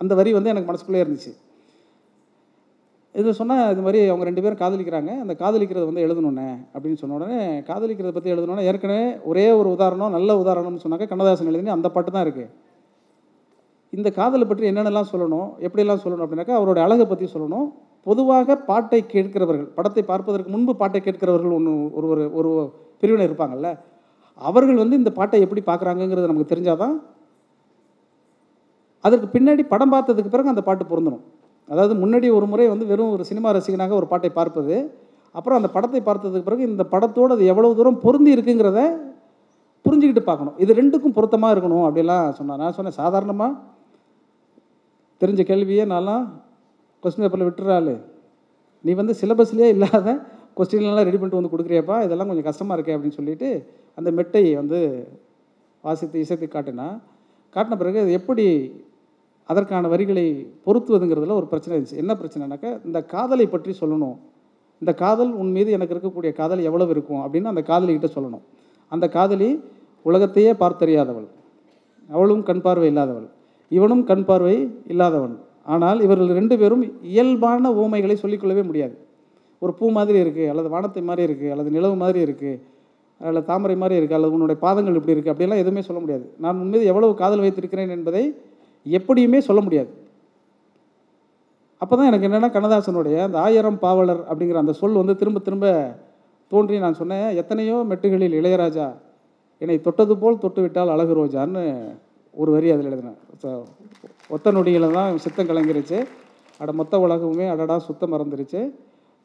அந்த 0.00 0.12
வரி 0.18 0.30
வந்து 0.36 0.50
எனக்கு 0.52 0.70
மனசுக்குள்ளே 0.70 1.02
இருந்துச்சு. 1.04 1.32
இது 3.14 3.30
சொன்னால் 3.38 3.70
இது 3.74 3.82
மாதிரி 3.84 4.00
அவங்க 4.10 4.24
ரெண்டு 4.28 4.42
பேரும் 4.42 4.60
காதலிக்கிறாங்க. 4.62 5.12
அந்த 5.22 5.32
காதலிக்கிறது 5.42 5.86
வந்து 5.88 6.02
எழுதணுண்ணே 6.06 6.48
அப்படின்னு 6.74 6.98
சொன்ன 7.00 7.16
உடனே 7.18 7.38
காதலிக்கிறத 7.68 8.12
பற்றி 8.16 8.32
எழுதணுன்னா 8.34 8.66
ஏற்கனவே 8.70 9.06
ஒரே 9.30 9.46
ஒரு 9.60 9.68
உதாரணம் 9.76 10.14
நல்ல 10.16 10.36
உதாரணம்னு 10.42 10.82
சொன்னாக்க 10.84 11.08
கண்ணதாசன் 11.12 11.50
எழுதினி 11.52 11.72
அந்த 11.76 11.88
பாட்டு 11.94 12.10
தான் 12.16 12.24
இருக்குது 12.26 12.50
இந்த 13.92 14.08
காதலை 14.18 14.44
பற்றி 14.50 14.68
என்னென்னலாம் 14.70 15.10
சொல்லணும் 15.12 15.48
எப்படியெல்லாம் 15.66 16.02
சொல்லணும் 16.04 16.24
அப்படின்னாக்கா 16.26 16.58
அவரோட 16.58 16.78
அழகை 16.86 17.06
பற்றி 17.12 17.26
சொல்லணும். 17.32 17.66
பொதுவாக 18.06 18.56
பாட்டை 18.68 19.00
கேட்கிறவர்கள் 19.14 19.66
படத்தை 19.78 20.02
பார்ப்பதற்கு 20.10 20.54
முன்பு 20.54 20.72
பாட்டை 20.82 21.00
கேட்கிறவர்கள் 21.06 21.56
ஒன்று 21.56 21.72
ஒரு 21.98 22.06
ஒரு 22.10 22.22
ஒரு 22.38 22.50
பிரிவினர் 23.00 23.28
இருப்பாங்கல்ல 23.28 23.70
அவர்கள் 24.48 24.80
வந்து 24.82 25.00
இந்த 25.00 25.10
பாட்டை 25.18 25.40
எப்படி 25.46 25.62
பார்க்குறாங்கங்கிறது 25.70 26.30
நமக்கு 26.30 26.52
தெரிஞ்சாதான் 26.52 26.94
அதற்கு 29.04 29.28
பின்னாடி 29.34 29.62
படம் 29.74 29.92
பார்த்ததுக்கு 29.96 30.32
பிறகு 30.32 30.52
அந்த 30.52 30.62
பாட்டு 30.68 30.84
பொருந்தணும். 30.92 31.24
அதாவது 31.70 31.94
முன்னாடி 32.02 32.28
ஒரு 32.38 32.46
முறை 32.52 32.66
வந்து 32.72 32.86
வெறும் 32.90 33.12
ஒரு 33.16 33.24
சினிமா 33.30 33.48
ரசிகனாக 33.56 33.94
ஒரு 34.00 34.06
பாட்டை 34.12 34.30
பார்ப்பது 34.38 34.76
அப்புறம் 35.34 35.58
அந்த 35.60 35.68
படத்தை 35.74 36.00
பார்த்ததுக்கு 36.08 36.48
பிறகு 36.48 36.62
இந்த 36.70 36.84
படத்தோடு 36.92 37.34
அது 37.36 37.44
எவ்வளவு 37.52 37.76
தூரம் 37.78 38.00
பொருந்தி 38.04 38.30
இருக்குங்கிறத 38.36 38.80
புரிஞ்சுக்கிட்டு 39.84 40.22
பார்க்கணும். 40.28 40.56
இது 40.62 40.72
ரெண்டுக்கும் 40.80 41.14
பொருத்தமாக 41.18 41.54
இருக்கணும் 41.54 41.84
அப்படிலாம் 41.88 42.26
சொன்னார். 42.38 42.60
நான் 42.62 42.76
சொன்னேன் 42.78 42.98
சாதாரணமாக 43.02 43.52
தெரிஞ்ச 45.20 45.42
கேள்வியே 45.50 45.84
நான்லாம் 45.92 46.24
கொஸ்டின் 47.02 47.24
பேப்பரில் 47.24 47.48
விட்டுறாள். 47.48 47.92
நீ 48.84 48.90
வந்து 49.00 49.14
சிலபஸ்லேயே 49.20 49.68
இல்லாத 49.74 50.08
கொஸ்டின்லாம் 50.58 51.06
ரெடி 51.08 51.18
பண்ணிட்டு 51.18 51.40
வந்து 51.40 51.52
கொடுக்குறியப்பா 51.52 51.96
இதெல்லாம் 52.06 52.30
கொஞ்சம் 52.30 52.48
கஷ்டமாக 52.48 52.76
இருக்கே 52.76 52.94
அப்படின்னு 52.96 53.18
சொல்லிட்டு 53.18 53.48
அந்த 53.98 54.08
மெட்டை 54.18 54.42
வந்து 54.60 54.78
வாசித்து 55.84 56.22
இசைத்து 56.24 56.46
காட்டினா 56.46 56.86
காட்டின 57.54 57.76
பிறகு 57.82 57.98
அது 58.04 58.12
எப்படி 58.20 58.46
அதற்கான 59.48 59.88
வரிகளை 59.92 60.24
பொருத்துவதுங்கிறதுல 60.66 61.36
ஒரு 61.40 61.46
பிரச்சனை 61.52 61.72
இருந்துச்சு. 61.76 62.00
என்ன 62.02 62.12
பிரச்சனைனாக்கா 62.20 62.70
இந்த 62.88 62.98
காதலை 63.14 63.46
பற்றி 63.54 63.72
சொல்லணும். 63.80 64.16
இந்த 64.82 64.92
காதல் 65.02 65.32
உன் 65.40 65.52
மீது 65.56 65.70
எனக்கு 65.76 65.94
இருக்கக்கூடிய 65.94 66.30
காதல் 66.40 66.62
எவ்வளவு 66.68 66.92
இருக்கும் 66.94 67.22
அப்படின்னு 67.24 67.52
அந்த 67.52 67.62
காதலிகிட்ட 67.70 68.08
சொல்லணும். 68.16 68.44
அந்த 68.92 69.06
காதலி 69.16 69.50
உலகத்தையே 70.08 70.52
பார்த்தறியாதவள். 70.62 71.28
அவளும் 72.08 72.42
கண் 72.48 72.62
பார்வை 72.66 72.88
இல்லாதவள். 72.92 73.26
இவனும் 73.70 74.04
கண் 74.10 74.24
பார்வை 74.28 74.56
இல்லாதவன். 74.92 75.34
ஆனால் 75.72 75.98
இவர்கள் 76.06 76.36
ரெண்டு 76.38 76.54
பேரும் 76.60 76.82
இயல்பான 77.12 77.72
ஓமைகளை 77.82 78.16
சொல்லிக்கொள்ளவே 78.22 78.62
முடியாது. 78.68 78.94
ஒரு 79.62 79.72
பூ 79.78 79.86
மாதிரி 79.96 80.18
இருக்குது 80.24 80.50
அல்லது 80.52 80.68
வானத்தை 80.74 81.02
மாதிரி 81.08 81.22
இருக்குது 81.28 81.50
அல்லது 81.54 81.70
நிலவு 81.76 81.96
மாதிரி 82.02 82.20
இருக்குது 82.26 82.60
அல்லது 83.20 83.46
தாமரை 83.50 83.76
மாதிரி 83.82 83.98
இருக்குது 83.98 84.18
அல்லது 84.18 84.34
உன்னுடைய 84.36 84.58
பாதங்கள் 84.64 84.96
இப்படி 84.98 85.14
இருக்குது 85.14 85.32
அப்படியெல்லாம் 85.32 85.62
எதுவுமே 85.62 85.82
சொல்ல 85.88 86.00
முடியாது. 86.04 86.24
நான் 86.44 86.60
உன் 86.62 86.72
மீது 86.74 86.84
எவ்வளவு 86.92 87.12
காதல் 87.22 87.42
வைத்திருக்கிறேன் 87.44 87.92
என்பதை 87.96 88.24
எப்படியுமே 88.86 89.40
சொல்ல 89.48 89.60
முடியாது. 89.66 89.90
அப்போ 91.82 91.94
தான் 91.96 92.08
எனக்கு 92.10 92.26
என்னென்னா 92.28 92.50
கண்ணதாசனுடைய 92.54 93.16
அந்த 93.26 93.36
ஆயிரம் 93.46 93.78
பாவலர் 93.84 94.22
அப்படிங்கிற 94.30 94.58
அந்த 94.62 94.72
சொல் 94.80 95.00
வந்து 95.00 95.14
திரும்ப 95.20 95.40
திரும்ப 95.46 95.66
தோன்றி 96.52 96.76
நான் 96.84 96.98
சொன்னேன் 97.00 97.28
எத்தனையோ 97.40 97.76
மெட்டுகளில் 97.90 98.38
இளையராஜா 98.40 98.86
என்னை 99.62 99.76
தொட்டது 99.86 100.14
போல் 100.22 100.42
தொட்டு 100.44 100.60
விட்டால் 100.64 100.92
அழகு 100.94 101.14
ரோஜான்னு 101.18 101.62
ஒரு 102.34 102.50
வரி 102.54 102.68
அதில் 102.74 102.88
எழுதினேன். 102.90 103.18
ஒத்த 104.34 104.52
நொடியில் 104.56 104.94
தான் 104.96 105.18
சித்தம் 105.24 105.48
கலங்கிருச்சு. 105.50 105.98
அட 106.60 106.70
மொத்த 106.80 106.98
உலகமுமே 107.04 107.46
அடடா 107.54 107.76
சுத்தம் 107.88 108.12
மறந்துருச்சு. 108.14 108.60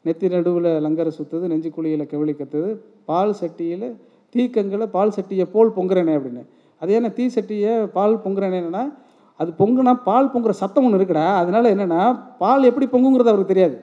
நெத்தி 0.04 0.26
நடுவில் 0.34 0.70
லங்கரை 0.84 1.12
சுற்றுது 1.18 1.50
நெஞ்சு 1.52 1.70
குழியில் 1.76 2.10
கவிழி 2.12 2.34
கத்துது 2.40 2.70
பால் 3.10 3.34
சட்டியில் 3.40 3.88
தீக்கங்களை 4.34 4.86
பால் 4.96 5.14
சட்டியை 5.16 5.46
போல் 5.54 5.74
பொங்குறேனே 5.78 6.14
அப்படின்னு. 6.18 6.42
அது 6.82 6.92
ஏன்னா 6.98 7.10
தீ 7.18 7.26
சட்டியை 7.36 7.74
பால் 7.96 8.16
பொங்குறேனேன்னா 8.24 8.84
அது 9.40 9.50
பொங்குனா 9.60 9.92
பால் 10.08 10.30
பொங்குற 10.34 10.52
சத்தம் 10.62 10.84
ஒன்று 10.86 10.98
இருக்குடா. 10.98 11.26
அதனால 11.42 11.70
என்னென்னா 11.74 12.02
பால் 12.42 12.68
எப்படி 12.70 12.86
பொங்குங்கிறது 12.94 13.32
அவருக்கு 13.32 13.52
தெரியாது. 13.52 13.76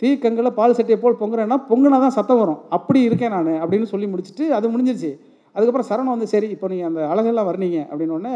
தீக்கங்களை 0.00 0.50
பால் 0.58 0.76
சட்டியை 0.78 0.98
போல் 1.02 1.20
பொங்குறேன்னா 1.22 1.56
பொங்குனா 1.70 1.98
தான் 2.04 2.14
சத்தம் 2.18 2.40
வரும். 2.42 2.60
அப்படி 2.76 3.00
இருக்கேன் 3.08 3.34
நான் 3.36 3.50
அப்படின்னு 3.62 3.88
சொல்லி 3.92 4.06
முடிச்சுட்டு 4.12 4.44
அது 4.58 4.72
முடிஞ்சிருச்சு. 4.74 5.10
அதுக்கப்புறம் 5.54 5.88
சரணம் 5.90 6.14
வந்து 6.14 6.28
சரி 6.34 6.48
இப்போ 6.54 6.68
நீங்கள் 6.72 6.88
அந்த 6.90 7.00
அழகெல்லாம் 7.12 7.48
வர்ணீங்க 7.50 7.78
அப்படின்னோடனே 7.90 8.34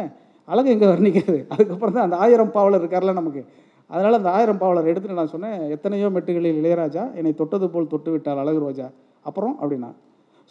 அழகு 0.53 0.69
எங்கே 0.75 0.89
வர்ணிக்கிறது? 0.93 1.41
அதுக்கப்புறம் 1.55 1.95
தான் 1.97 2.07
அந்த 2.09 2.19
ஆயிரம் 2.25 2.53
பாவலர் 2.57 2.83
இருக்கார்ல 2.83 3.15
நமக்கு. 3.21 3.43
அதனால் 3.91 4.19
அந்த 4.21 4.31
ஆயிரம் 4.37 4.61
பாவலர் 4.63 4.89
எடுத்துட்டு 4.91 5.19
நான் 5.21 5.33
சொன்னேன் 5.35 5.59
எத்தனையோ 5.75 6.09
மெட்டுகளில் 6.17 6.59
இளையராஜா 6.61 7.05
என்னை 7.19 7.33
தொட்டது 7.41 7.67
போல் 7.75 7.91
தொட்டு 7.93 8.11
விட்டால் 8.15 8.41
அழகு 8.43 8.61
ரோஜா. 8.67 8.87
அப்புறம் 9.29 9.55
அப்படின்னா 9.61 9.91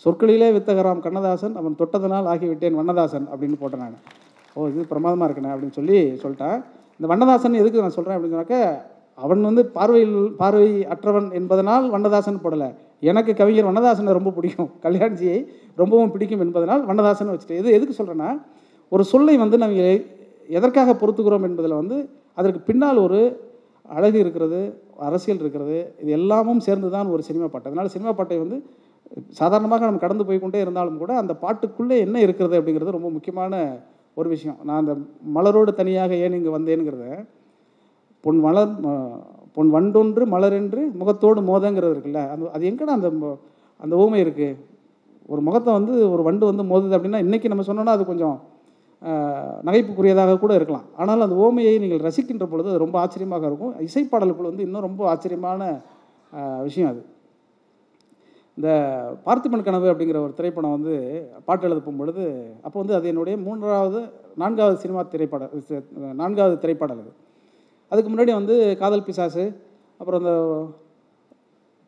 சொற்களிலே 0.06 0.50
வித்தகராம் 0.56 1.04
கண்ணதாசன் 1.06 1.56
அவன் 1.62 1.78
தொட்டதனால் 1.82 2.30
ஆகிவிட்டேன் 2.34 2.80
வண்ணதாசன் 2.80 3.28
அப்படின்னு 3.34 3.58
போட்டேன் 3.62 3.84
நான். 3.86 4.00
ஓ 4.58 4.68
இது 4.74 4.84
பிரமாதமாக 4.92 5.26
இருக்கண்ணே 5.28 5.52
அப்படின்னு 5.54 5.78
சொல்லி 5.80 5.98
சொல்லிட்டேன். 6.22 6.58
இந்த 7.00 7.08
வண்ணதாசன் 7.12 7.60
எதுக்கு 7.62 7.84
நான் 7.86 7.96
சொல்கிறேன் 7.98 8.16
அப்படின்னு 8.18 8.36
சொன்னாக்க 8.36 8.60
அவன் 9.26 9.48
வந்து 9.50 9.64
பார்வையில் 9.78 10.18
பார்வை 10.42 10.70
அற்றவன் 10.94 11.28
என்பதனால் 11.40 11.86
வண்ணதாசன் 11.96 12.44
போடலை. 12.44 12.70
எனக்கு 13.10 13.32
கவிஞர் 13.40 13.68
வண்ணதாசனை 13.70 14.14
ரொம்ப 14.18 14.32
பிடிக்கும். 14.38 14.70
கல்யாண்ஜியை 14.86 15.38
ரொம்பவும் 15.82 16.12
பிடிக்கும் 16.14 16.44
என்பதனால் 16.46 16.84
வண்ணதாசன் 16.90 17.32
வச்சுட்டு 17.34 17.60
இது 17.62 17.76
எதுக்கு 17.78 17.98
சொல்கிறேன்னா 18.00 18.30
ஒரு 18.92 19.04
சொல்லை 19.12 19.36
வந்து 19.44 19.58
நம்ம 19.64 19.88
எதற்காக 20.58 20.94
பொறுத்துக்கிறோம் 21.02 21.46
என்பதில் 21.50 21.80
வந்து 21.82 21.98
அதற்கு 22.40 22.60
பின்னால் 22.70 23.00
ஒரு 23.06 23.20
அழகு 23.98 24.18
இருக்கிறது 24.24 24.60
அரசியல் 25.08 25.42
இருக்கிறது 25.44 25.78
இது 26.02 26.12
எல்லாமும் 26.20 26.62
சேர்ந்து 26.68 26.90
தான் 26.96 27.12
ஒரு 27.16 27.22
சினிமா 27.28 27.48
பாட்டு. 27.52 27.70
அதனால் 27.72 27.94
சினிமா 27.96 28.12
பாட்டை 28.20 28.38
வந்து 28.44 28.58
சாதாரணமாக 29.40 29.86
நம்ம 29.88 30.02
கடந்து 30.06 30.28
போய்கொண்டே 30.30 30.62
இருந்தாலும் 30.66 31.02
கூட 31.04 31.12
அந்த 31.22 31.34
பாட்டுக்குள்ளே 31.44 31.98
என்ன 32.06 32.18
இருக்கிறது 32.26 32.56
அப்படிங்கிறது 32.60 32.98
ரொம்ப 32.98 33.10
முக்கியமான 33.18 33.54
ஒரு 34.20 34.28
விஷயம். 34.36 34.58
நான் 34.68 34.82
அந்த 34.84 34.94
மலரோடு 35.38 35.72
தனியாக 35.80 36.12
ஏன் 36.26 36.38
இங்கே 36.40 36.52
வந்தேனுங்கிறத 36.58 37.08
பொன் 38.24 38.40
மலர் 38.46 38.74
பொன் 39.56 39.70
வண்டொன்று 39.76 40.24
மலரென்று 40.34 40.82
முகத்தோடு 41.02 41.40
மோதங்கிறது 41.50 41.94
இருக்குல்ல 41.96 42.22
அந்த 42.34 42.50
அது 42.56 42.64
எங்கடா 42.72 42.96
அந்த 42.98 43.10
அந்த 43.80 43.94
ஊமை 44.04 44.20
இருக்குது 44.26 44.58
ஒரு 45.34 45.42
முகத்தை 45.48 45.72
வந்து 45.78 45.94
ஒரு 46.14 46.24
வண்டு 46.28 46.50
வந்து 46.50 46.64
மோதுது 46.72 46.96
அப்படின்னா 46.98 47.22
இன்றைக்கி 47.26 47.48
நம்ம 47.54 47.66
சொன்னோன்னா 47.70 47.96
அது 47.98 48.04
கொஞ்சம் 48.12 48.38
நகைப்புக்குரியதாக 49.68 50.38
கூட 50.44 50.52
இருக்கலாம். 50.60 50.86
ஆனால் 51.02 51.26
அந்த 51.26 51.36
ஓமையை 51.46 51.74
நீங்கள் 51.84 52.04
ரசிக்கின்ற 52.08 52.46
பொழுது 52.52 52.72
அது 52.72 52.84
ரொம்ப 52.84 52.98
ஆச்சரியமாக 53.04 53.46
இருக்கும். 53.50 53.74
இசைப்பாடலுக்குள் 53.88 54.50
வந்து 54.52 54.66
இன்னும் 54.68 54.86
ரொம்ப 54.88 55.02
ஆச்சரியமான 55.12 55.62
விஷயம் 56.68 56.90
அது. 56.92 57.02
இந்த 58.58 58.70
பார்த்திபன் 59.26 59.66
கனவு 59.66 59.88
அப்படிங்கிற 59.92 60.20
ஒரு 60.26 60.34
திரைப்படம் 60.38 60.76
வந்து 60.76 60.94
பாட்டு 61.48 61.66
எழுத 61.68 61.80
போகும்பொழுது 61.80 62.24
அப்போ 62.66 62.78
வந்து 62.82 62.96
அது 62.98 63.12
என்னுடைய 63.12 63.36
மூன்றாவது 63.46 64.00
நான்காவது 64.42 64.78
சினிமா 64.84 65.02
திரைப்படம் 65.14 65.52
நான்காவது 66.22 66.56
திரைப்படம் 66.64 67.02
அது. 67.04 67.12
அதுக்கு 67.92 68.10
முன்னாடி 68.12 68.32
வந்து 68.40 68.56
காதல் 68.82 69.06
பிசாசு 69.10 69.46
அப்புறம் 70.00 70.22
இந்த 70.24 70.34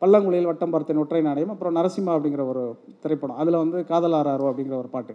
பல்லாங்குழியில் 0.02 0.48
வட்டம் 0.50 0.72
பார்த்தேன் 0.74 1.00
ஒற்றை 1.02 1.22
நாணயம் 1.28 1.52
அப்புறம் 1.54 1.76
நரசிம்மா 1.78 2.12
அப்படிங்கிற 2.16 2.44
ஒரு 2.52 2.62
திரைப்படம். 3.02 3.40
அதில் 3.42 3.62
வந்து 3.62 3.78
காதல் 3.90 4.16
ஆறாரோ 4.20 4.46
அப்படிங்கிற 4.50 4.76
ஒரு 4.82 4.90
பாட்டு. 4.94 5.14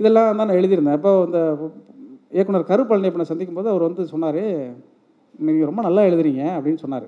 இதெல்லாம் 0.00 0.28
தான் 0.28 0.48
நான் 0.48 0.58
எழுதியிருந்தேன். 0.60 0.98
அப்போ 0.98 1.10
இந்த 1.28 1.40
இயக்குனர் 2.36 2.70
கரு 2.70 2.82
பழனியப்பனை 2.90 3.26
சந்திக்கும் 3.32 3.58
போது 3.58 3.68
அவர் 3.72 3.88
வந்து 3.88 4.04
சொன்னார் 4.14 4.42
நீங்கள் 5.46 5.68
ரொம்ப 5.70 5.82
நல்லா 5.88 6.02
எழுதுறீங்க 6.08 6.42
அப்படின்னு 6.56 6.82
சொன்னார். 6.84 7.06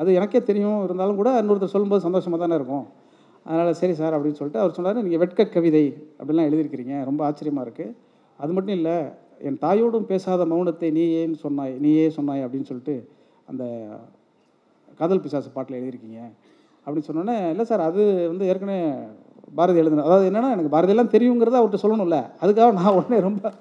அது 0.00 0.10
எனக்கே 0.18 0.40
தெரியும். 0.50 0.78
இருந்தாலும் 0.86 1.18
கூட 1.20 1.30
இன்னொருத்தர் 1.40 1.74
சொல்லும்போது 1.74 2.04
சந்தோஷமாக 2.06 2.40
தானே 2.42 2.58
இருக்கும். 2.60 2.84
அதனால் 3.46 3.78
சரி 3.80 3.94
சார் 4.00 4.14
அப்படின்னு 4.16 4.38
சொல்லிட்டு 4.40 4.62
அவர் 4.62 4.76
சொன்னார் 4.78 5.02
நீங்கள் 5.06 5.22
வெட்க 5.22 5.48
கவிதை 5.56 5.84
அப்படிலாம் 6.18 6.48
எழுதியிருக்கிறீங்க. 6.48 6.94
ரொம்ப 7.08 7.20
ஆச்சரியமாக 7.28 7.66
இருக்குது 7.66 7.94
அது 8.42 8.52
மட்டும் 8.56 8.76
இல்லை 8.78 8.96
என் 9.48 9.58
தாயோடும் 9.64 10.08
பேசாத 10.10 10.44
மௌனத்தை 10.52 10.88
நீ 10.96 11.04
ஏன்னு 11.20 11.38
சொன்னாய் 11.44 11.74
நீயே 11.84 12.06
சொன்னாய்? 12.18 12.44
அப்படின்னு 12.46 12.68
சொல்லிட்டு 12.70 12.96
அந்த 13.50 13.64
காதல் 15.00 15.22
பிசாசு 15.24 15.50
பாட்டில் 15.56 15.78
எழுதியிருக்கீங்க. 15.78 16.20
அப்படின்னு 16.84 17.08
சொன்னோன்னே 17.08 17.36
இல்லை 17.52 17.64
சார் 17.70 17.82
அது 17.88 18.02
வந்து 18.32 18.44
ஏற்கனவே 18.50 18.78
பாரதி 19.58 19.80
எழுதுன 19.82 20.04
அதாவது 20.08 20.28
என்னென்னா 20.30 20.50
எனக்கு 20.54 20.72
பாரதியெல்லாம் 20.74 21.12
தெரியுங்கிறத 21.14 21.58
அவர்கிட்ட 21.60 21.80
சொல்லணும்ல. 21.84 22.18
அதுக்காக 22.42 22.72
நான் 22.80 22.96
உடனே 22.98 23.18
ரொம்ப 23.28 23.52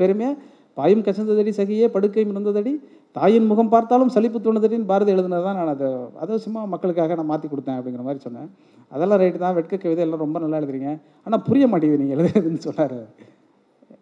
பெருமையாக 0.00 0.36
பாயும் 0.78 1.04
கசந்ததடி 1.06 1.52
சகியே 1.58 1.86
படுக்கை 1.96 2.22
இருந்ததடி. 2.24 2.72
தாயின் 3.18 3.46
முகம் 3.50 3.70
பார்த்தாலும் 3.74 4.10
சலிப்பு 4.14 4.38
தோணுதடின்னு 4.46 4.88
பாரதி 4.90 5.10
எழுதுனது 5.14 5.44
தான் 5.46 5.58
நான் 5.60 5.70
அதை 5.74 5.88
அதை 6.22 6.38
சும்மா 6.46 6.62
மக்களுக்காக 6.72 7.14
நான் 7.20 7.30
மாற்றி 7.32 7.46
கொடுத்தேன் 7.52 7.78
அப்படிங்கிற 7.78 8.02
மாதிரி 8.08 8.20
சொன்னேன். 8.26 8.48
அதெல்லாம் 8.94 9.20
ரைட்டு 9.22 9.40
தான். 9.44 9.56
வெட்க 9.58 9.76
கவிதை 9.84 10.02
எல்லாம் 10.06 10.22
ரொம்ப 10.24 10.38
நல்லா 10.44 10.58
எழுதுறீங்க. 10.60 10.90
ஆனால் 11.26 11.42
புரிய 11.48 11.66
மாட்டேங்குது 11.72 12.02
நீங்கள் 12.02 12.18
எழுதுறதுன்னு 12.18 12.62
சொன்னார். 12.68 12.98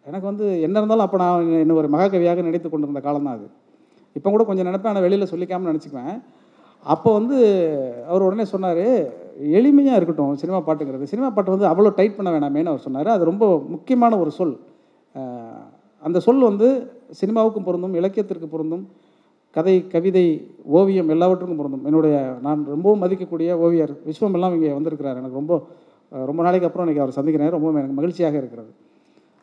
எனக்கு 0.09 0.27
வந்து 0.31 0.47
என்ன 0.67 0.77
இருந்தாலும் 0.81 1.07
அப்போ 1.07 1.19
நான் 1.25 1.53
என்ன 1.65 1.77
ஒரு 1.83 1.89
மகாகவியாக 1.95 2.43
நினைத்து 2.49 2.69
கொண்டிருந்த 2.73 3.03
காலம் 3.07 3.29
தான் 3.29 3.37
அது. 3.39 3.47
இப்போ 4.19 4.29
கூட 4.35 4.43
கொஞ்சம் 4.49 4.69
நினைப்பேன். 4.71 4.93
ஆனால் 4.93 5.07
வெளியில் 5.07 5.31
சொல்லிக்காமல் 5.33 5.71
நினச்சிக்குவேன். 5.73 6.17
அப்போ 6.95 7.11
வந்து 7.19 7.37
அவர் 8.11 8.27
உடனே 8.29 8.45
சொன்னார் 8.55 8.85
எளிமையாக 9.59 9.99
இருக்கட்டும் 9.99 10.35
சினிமா 10.43 10.59
பாட்டுங்கிறது. 10.67 11.11
சினிமா 11.13 11.29
பாட்டு 11.37 11.55
வந்து 11.55 11.69
அவ்வளோ 11.71 11.93
டைட் 11.99 12.19
பண்ண 12.19 12.31
வேணாமேன்னு 12.35 12.73
அவர் 12.73 12.87
சொன்னார். 12.87 13.11
அது 13.17 13.31
ரொம்ப 13.33 13.45
முக்கியமான 13.75 14.19
ஒரு 14.25 14.33
சொல். 14.39 14.57
அந்த 16.07 16.19
சொல் 16.27 16.49
வந்து 16.51 16.69
சினிமாவுக்கும் 17.21 17.67
பொருந்தும் 17.69 17.97
இலக்கியத்திற்கு 18.01 18.49
பொருந்தும் 18.55 18.85
கதை 19.57 19.75
கவிதை 19.95 20.27
ஓவியம் 20.79 21.11
எல்லாவற்றுக்கும் 21.15 21.61
பொருந்தும். 21.61 21.85
என்னுடைய 21.89 22.17
நான் 22.47 22.61
ரொம்பவும் 22.75 23.03
மதிக்கக்கூடிய 23.03 23.51
ஓவியர் 23.65 23.93
விஸ்வமெல்லாம் 24.09 24.55
இங்கே 24.57 24.73
வந்திருக்கிறார். 24.79 25.19
எனக்கு 25.21 25.41
ரொம்ப 25.41 25.55
ரொம்ப 26.31 26.41
நாளைக்கு 26.47 26.67
அப்புறம் 26.69 26.87
இன்றைக்கி 26.87 27.03
அவர் 27.05 27.17
சந்திக்கிறேன். 27.19 27.53
ரொம்பவும் 27.55 27.79
எனக்கு 27.81 27.97
மகிழ்ச்சியாக 28.01 28.37
இருக்கிறது. 28.41 28.71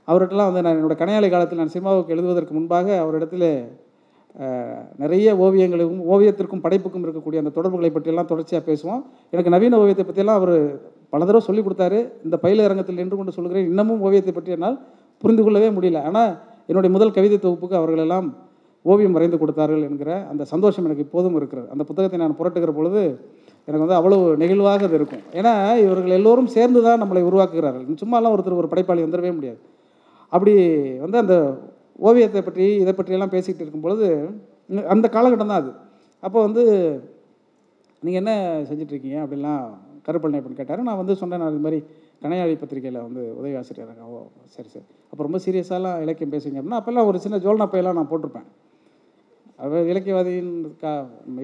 அவர்கிட்டலாம் 0.07 0.49
வந்து 0.49 0.63
நான் 0.65 0.77
என்னோட 0.79 0.95
கனையாளி 1.01 1.27
காலத்தில் 1.33 1.61
நான் 1.61 1.73
சினிமாவுக்கு 1.75 2.13
எழுதுவதற்கு 2.15 2.53
முன்பாக 2.57 2.87
அவரிடத்தில் 3.03 3.47
நிறைய 5.03 5.33
ஓவியங்களுக்கும் 5.45 6.03
ஓவியத்திற்கும் 6.13 6.63
படைப்புக்கும் 6.65 7.03
இருக்கக்கூடிய 7.05 7.39
அந்த 7.43 7.51
தொடர்புகளை 7.57 7.89
பற்றியெல்லாம் 7.95 8.29
தொடர்ச்சியாக 8.31 8.63
பேசுவோம். 8.69 9.01
எனக்கு 9.33 9.53
நவீன 9.55 9.79
ஓவியத்தை 9.81 10.05
பற்றியெல்லாம் 10.05 10.39
அவர் 10.41 10.55
பல 11.13 11.21
தடவை 11.25 11.41
சொல்லிக் 11.47 11.65
கொடுத்தாரு. 11.67 11.99
இந்த 12.25 12.35
பயில 12.43 12.65
அரங்கத்தில் 12.67 12.99
நின்று 13.01 13.17
கொண்டு 13.17 13.35
சொல்கிறேன். 13.37 13.67
இன்னமும் 13.71 14.03
ஓவியத்தை 14.07 14.33
பற்றி 14.37 14.55
என்னால் 14.57 14.77
புரிந்து 15.23 15.43
கொள்ளவே 15.45 15.69
முடியல. 15.77 15.99
ஆனால் 16.09 16.31
என்னுடைய 16.71 16.91
முதல் 16.95 17.15
கவிதை 17.17 17.37
தொகுப்புக்கு 17.37 17.79
அவர்களெல்லாம் 17.81 18.27
ஓவியம் 18.85 19.15
வரைந்து 19.15 19.37
கொடுத்தார்கள் 19.41 19.83
என்கிற 19.87 20.11
அந்த 20.31 20.43
சந்தோஷம் 20.51 20.85
எனக்கு 20.87 21.05
இப்போதும் 21.07 21.35
இருக்கிறது. 21.39 21.67
அந்த 21.73 21.83
புத்தகத்தை 21.89 22.19
நான் 22.21 22.37
புரட்டுகிற 22.39 22.71
பொழுது 22.77 23.01
எனக்கு 23.67 23.83
வந்து 23.85 23.97
அவ்வளவு 23.97 24.23
நெகிழ்வாக 24.41 24.87
அது 24.87 24.97
இருக்கும். 24.99 25.23
ஏன்னா 25.39 25.53
இவர்கள் 25.83 26.15
எல்லோரும் 26.19 26.49
சேர்ந்து 26.55 26.79
தான் 26.87 27.01
நம்மளை 27.03 27.21
உருவாக்குகிறார்கள். 27.29 27.85
சும்மாலாம் 28.03 28.33
ஒருத்தர் 28.35 28.61
ஒரு 28.61 28.69
படைப்பாளி 28.71 29.03
வந்துடவே 29.05 29.31
முடியாது. 29.37 29.59
அப்படி 30.33 30.53
வந்து 31.03 31.17
அந்த 31.23 31.35
ஓவியத்தை 32.09 32.41
பற்றி 32.47 32.65
இதை 32.83 32.93
பற்றியெல்லாம் 32.99 33.33
பேசிக்கிட்டு 33.35 33.63
இருக்கும் 33.65 33.85
பொழுது 33.85 34.07
அந்த 34.93 35.05
காலகட்டம் 35.15 35.51
தான் 35.51 35.61
அது. 35.63 35.71
அப்போ 36.23 36.37
வந்து 36.47 36.63
நீங்கள் 38.03 38.21
என்ன 38.21 38.33
செஞ்சிட்ருக்கீங்க? 38.69 39.17
அப்படின்லாம் 39.23 39.63
கருப்பழனி 40.07 40.39
அப்படின்னு 40.39 40.61
கேட்டார். 40.61 40.87
நான் 40.89 41.01
வந்து 41.01 41.15
சொன்னேன் 41.21 41.41
நான் 41.43 41.53
இது 41.53 41.65
மாதிரி 41.65 41.79
கணையாழி 42.21 42.55
பத்திரிகையில் 42.61 43.05
வந்து 43.05 43.21
உதவி 43.39 43.53
ஆசிரியர் 43.59 44.01
ஓ 44.07 44.17
சரி 44.55 44.69
சரி. 44.73 44.85
அப்போ 45.11 45.21
ரொம்ப 45.27 45.39
சீரியஸாலாம் 45.45 46.01
இலக்கியம் 46.05 46.33
பேசுவீங்க 46.33 46.59
அப்படின்னா 46.61 46.79
அப்போல்லாம் 46.81 47.07
ஒரு 47.11 47.19
சின்ன 47.23 47.37
ஜோல்னா 47.45 47.65
பையெல்லாம் 47.71 47.97
நான் 47.99 48.09
போட்டிருப்பேன். 48.11 48.47
அவர் 49.63 49.89
இலக்கியவாதியின் 49.91 50.53
கா 50.81 50.91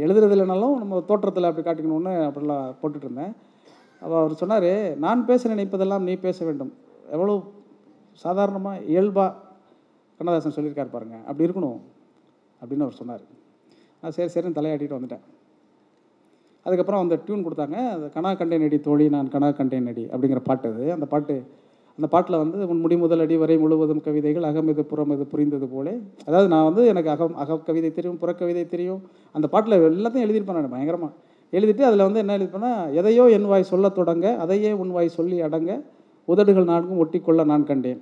எழுதுறது 0.05 0.35
இல்லைனாலும் 0.35 0.75
நம்ம 0.81 1.01
தோற்றத்தில் 1.09 1.49
அப்படி 1.49 1.65
காட்டிக்கணும்னு 1.67 2.13
அப்படிலாம் 2.27 2.67
போட்டுட்டு 2.81 3.07
இருந்தேன் 3.07 3.33
அப்போ 4.01 4.15
அவர் 4.21 4.39
சொன்னார் 4.41 4.69
நான் 5.05 5.25
பேச 5.29 5.49
நினைப்பதெல்லாம் 5.53 6.05
நீ 6.09 6.15
பேச 6.27 6.45
வேண்டும். 6.47 6.71
எவ்வளோ 7.15 7.35
சாதாரணமாக 8.25 8.83
இயல்பாக 8.93 9.31
கண்ணதாசன் 10.19 10.55
சொல்லியிருக்காரு 10.57 10.91
பாருங்கள் 10.95 11.25
அப்படி 11.29 11.47
இருக்கணும். 11.47 11.79
அப்படின்னு 12.61 12.85
அவர் 12.85 12.99
சொன்னார். 13.01 13.25
நான் 14.01 14.15
சரி 14.17 14.31
சரின்னு 14.35 14.57
தலையாட்டிட்டு 14.59 14.97
வந்துட்டேன். 14.97 15.25
அதுக்கப்புறம் 16.67 17.03
அந்த 17.03 17.15
டியூன் 17.25 17.45
கொடுத்தாங்க 17.45 17.77
அது 17.93 18.07
கனா 18.15 18.31
கண்டேன் 18.39 18.65
அடி 18.67 18.79
தோழி 18.87 19.05
நான் 19.15 19.29
கனா 19.35 19.49
கண்டேன் 19.59 19.87
அடி 19.91 20.03
அப்படிங்கிற 20.13 20.41
பாட்டு 20.49 20.67
அது. 20.73 20.85
அந்த 20.95 21.07
பாட்டு 21.13 21.35
அந்த 21.99 22.07
பாட்டில் 22.13 22.39
வந்து 22.41 22.57
உன் 22.71 22.81
முடி 22.81 22.95
முதல் 23.03 23.21
அடி 23.23 23.35
வரை 23.41 23.55
முழுவதும் 23.61 24.01
கவிதைகள் 24.07 24.45
அகம் 24.49 24.67
இது 24.71 24.83
புறம் 24.89 25.13
இது 25.13 25.23
புரிந்தது 25.31 25.67
போலே. 25.71 25.93
அதாவது 26.27 26.47
நான் 26.53 26.67
வந்து 26.67 26.81
எனக்கு 26.91 27.09
அகம் 27.13 27.37
அக 27.43 27.57
கவிதை 27.69 27.89
தெரியும் 27.97 28.19
புறக்கவிதை 28.23 28.63
தெரியும். 28.73 28.99
அந்த 29.35 29.47
பாட்டில் 29.53 29.75
எல்லாத்தையும் 29.87 30.25
எழுதியிருப்பேன் 30.25 30.59
நான் 30.59 30.75
பயங்கரமாக 30.75 31.13
எழுதிட்டு 31.53 31.83
அதில் 31.89 32.05
வந்து 32.07 32.21
என்ன 32.23 32.35
எழுதிப்பேன்னா 32.37 32.71
எதையோ 32.99 33.25
என் 33.37 33.47
வாய் 33.51 33.69
சொல்லத் 33.71 33.97
தொடங்க 33.99 34.35
அதையே 34.43 34.71
உன் 34.83 34.93
வாய் 34.97 35.15
சொல்லி 35.17 35.37
அடங்க 35.47 35.71
உதடுகள் 36.27 36.69
நான்கும் 36.71 36.99
ஒட்டிக்கொள்ள 37.03 37.41
நான் 37.51 37.67
கண்டேன். 37.71 37.99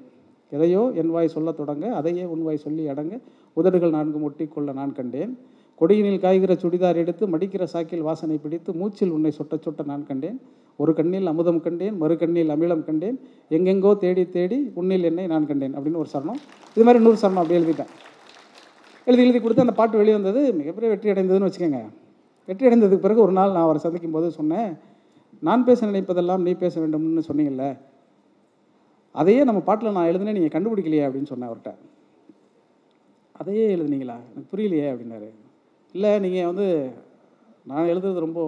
எதையோ 0.51 0.81
என் 1.01 1.11
வாய் 1.15 1.33
சொல்லத் 1.35 1.59
தொடங்க 1.59 1.85
அதையே 1.99 2.25
உன் 2.33 2.43
வாய் 2.47 2.63
சொல்லி 2.65 2.83
அடங்க 2.93 3.15
உதடுகள் 3.59 3.95
நான்கும் 3.97 4.25
ஒட்டிக்கொள்ள 4.27 4.69
நான் 4.79 4.93
கண்டேன். 4.99 5.31
கொடியினில் 5.79 6.21
காய்கிற 6.25 6.53
சுடிதார் 6.61 6.99
எடுத்து 7.03 7.23
மடிக்கிற 7.33 7.63
சாக்கில் 7.73 8.05
வாசனை 8.07 8.37
பிடித்து 8.43 8.73
மூச்சில் 8.81 9.13
உன்னை 9.15 9.31
சொட்ட 9.37 9.55
சொட்ட 9.65 9.83
நான் 9.91 10.05
கண்டேன். 10.09 10.37
ஒரு 10.81 10.91
கண்ணில் 10.99 11.27
அமுதம் 11.31 11.61
கண்டேன் 11.65 11.95
மறு 12.01 12.15
கண்ணில் 12.21 12.51
அமிலம் 12.55 12.83
கண்டேன். 12.87 13.17
எங்கெங்கோ 13.55 13.91
தேடி 14.03 14.23
தேடி 14.35 14.59
உன்னில் 14.79 15.07
என்னை 15.09 15.25
நான் 15.33 15.47
கண்டேன் 15.49 15.75
அப்படின்னு 15.77 16.01
ஒரு 16.03 16.09
சரணம். 16.13 16.39
இது 16.75 16.85
மாதிரி 16.87 17.01
இன்னொரு 17.01 17.19
சரணம் 17.23 17.41
அப்படி 17.43 17.57
எழுதிட்டேன். 17.59 17.91
எழுதி 19.07 19.23
எழுதி 19.25 19.39
கொடுத்து 19.41 19.65
அந்த 19.65 19.75
பாட்டு 19.79 19.99
வெளியே 20.01 20.15
வந்தது 20.17 20.41
மிகப்பெரிய 20.59 20.89
வெற்றி 20.93 21.11
அடைந்ததுன்னு 21.13 21.47
வச்சுக்கோங்க. 21.49 21.81
வெற்றி 22.47 22.67
அடைந்ததுக்கு 22.67 23.05
பிறகு 23.05 23.21
ஒரு 23.25 23.33
நாள் 23.39 23.53
நான் 23.55 23.65
அவரை 23.67 23.79
சந்திக்கும் 23.85 24.15
போது 24.17 24.27
சொன்னேன் 24.39 24.69
நான் 25.47 25.65
பேச 25.69 25.79
நினைப்பதெல்லாம் 25.85 26.43
நீ 26.47 26.51
பேச 26.63 26.73
வேண்டும்னு 26.81 27.27
சொன்னீங்கல்ல. 27.29 27.65
அதையே 29.21 29.41
நம்ம 29.49 29.59
பாட்டில் 29.69 29.95
நான் 29.97 30.09
எழுதுனேன் 30.11 30.37
நீங்கள் 30.39 30.55
கண்டுபிடிக்கலையே 30.55 31.05
அப்படின்னு 31.07 31.31
சொன்னேன் 31.31 31.49
அவர்கிட்ட. 31.49 31.73
அதையே 33.41 33.65
எழுதுனீங்களா? 33.75 34.17
எனக்கு 34.31 34.49
புரியலையே 34.51 34.87
அப்படின்னாரு. 34.91 35.29
இல்லை 35.95 36.11
நீங்கள் 36.19 36.45
வந்து 36.45 36.67
நான் 37.71 37.89
எழுதுறது 37.91 38.25
ரொம்ப 38.25 38.39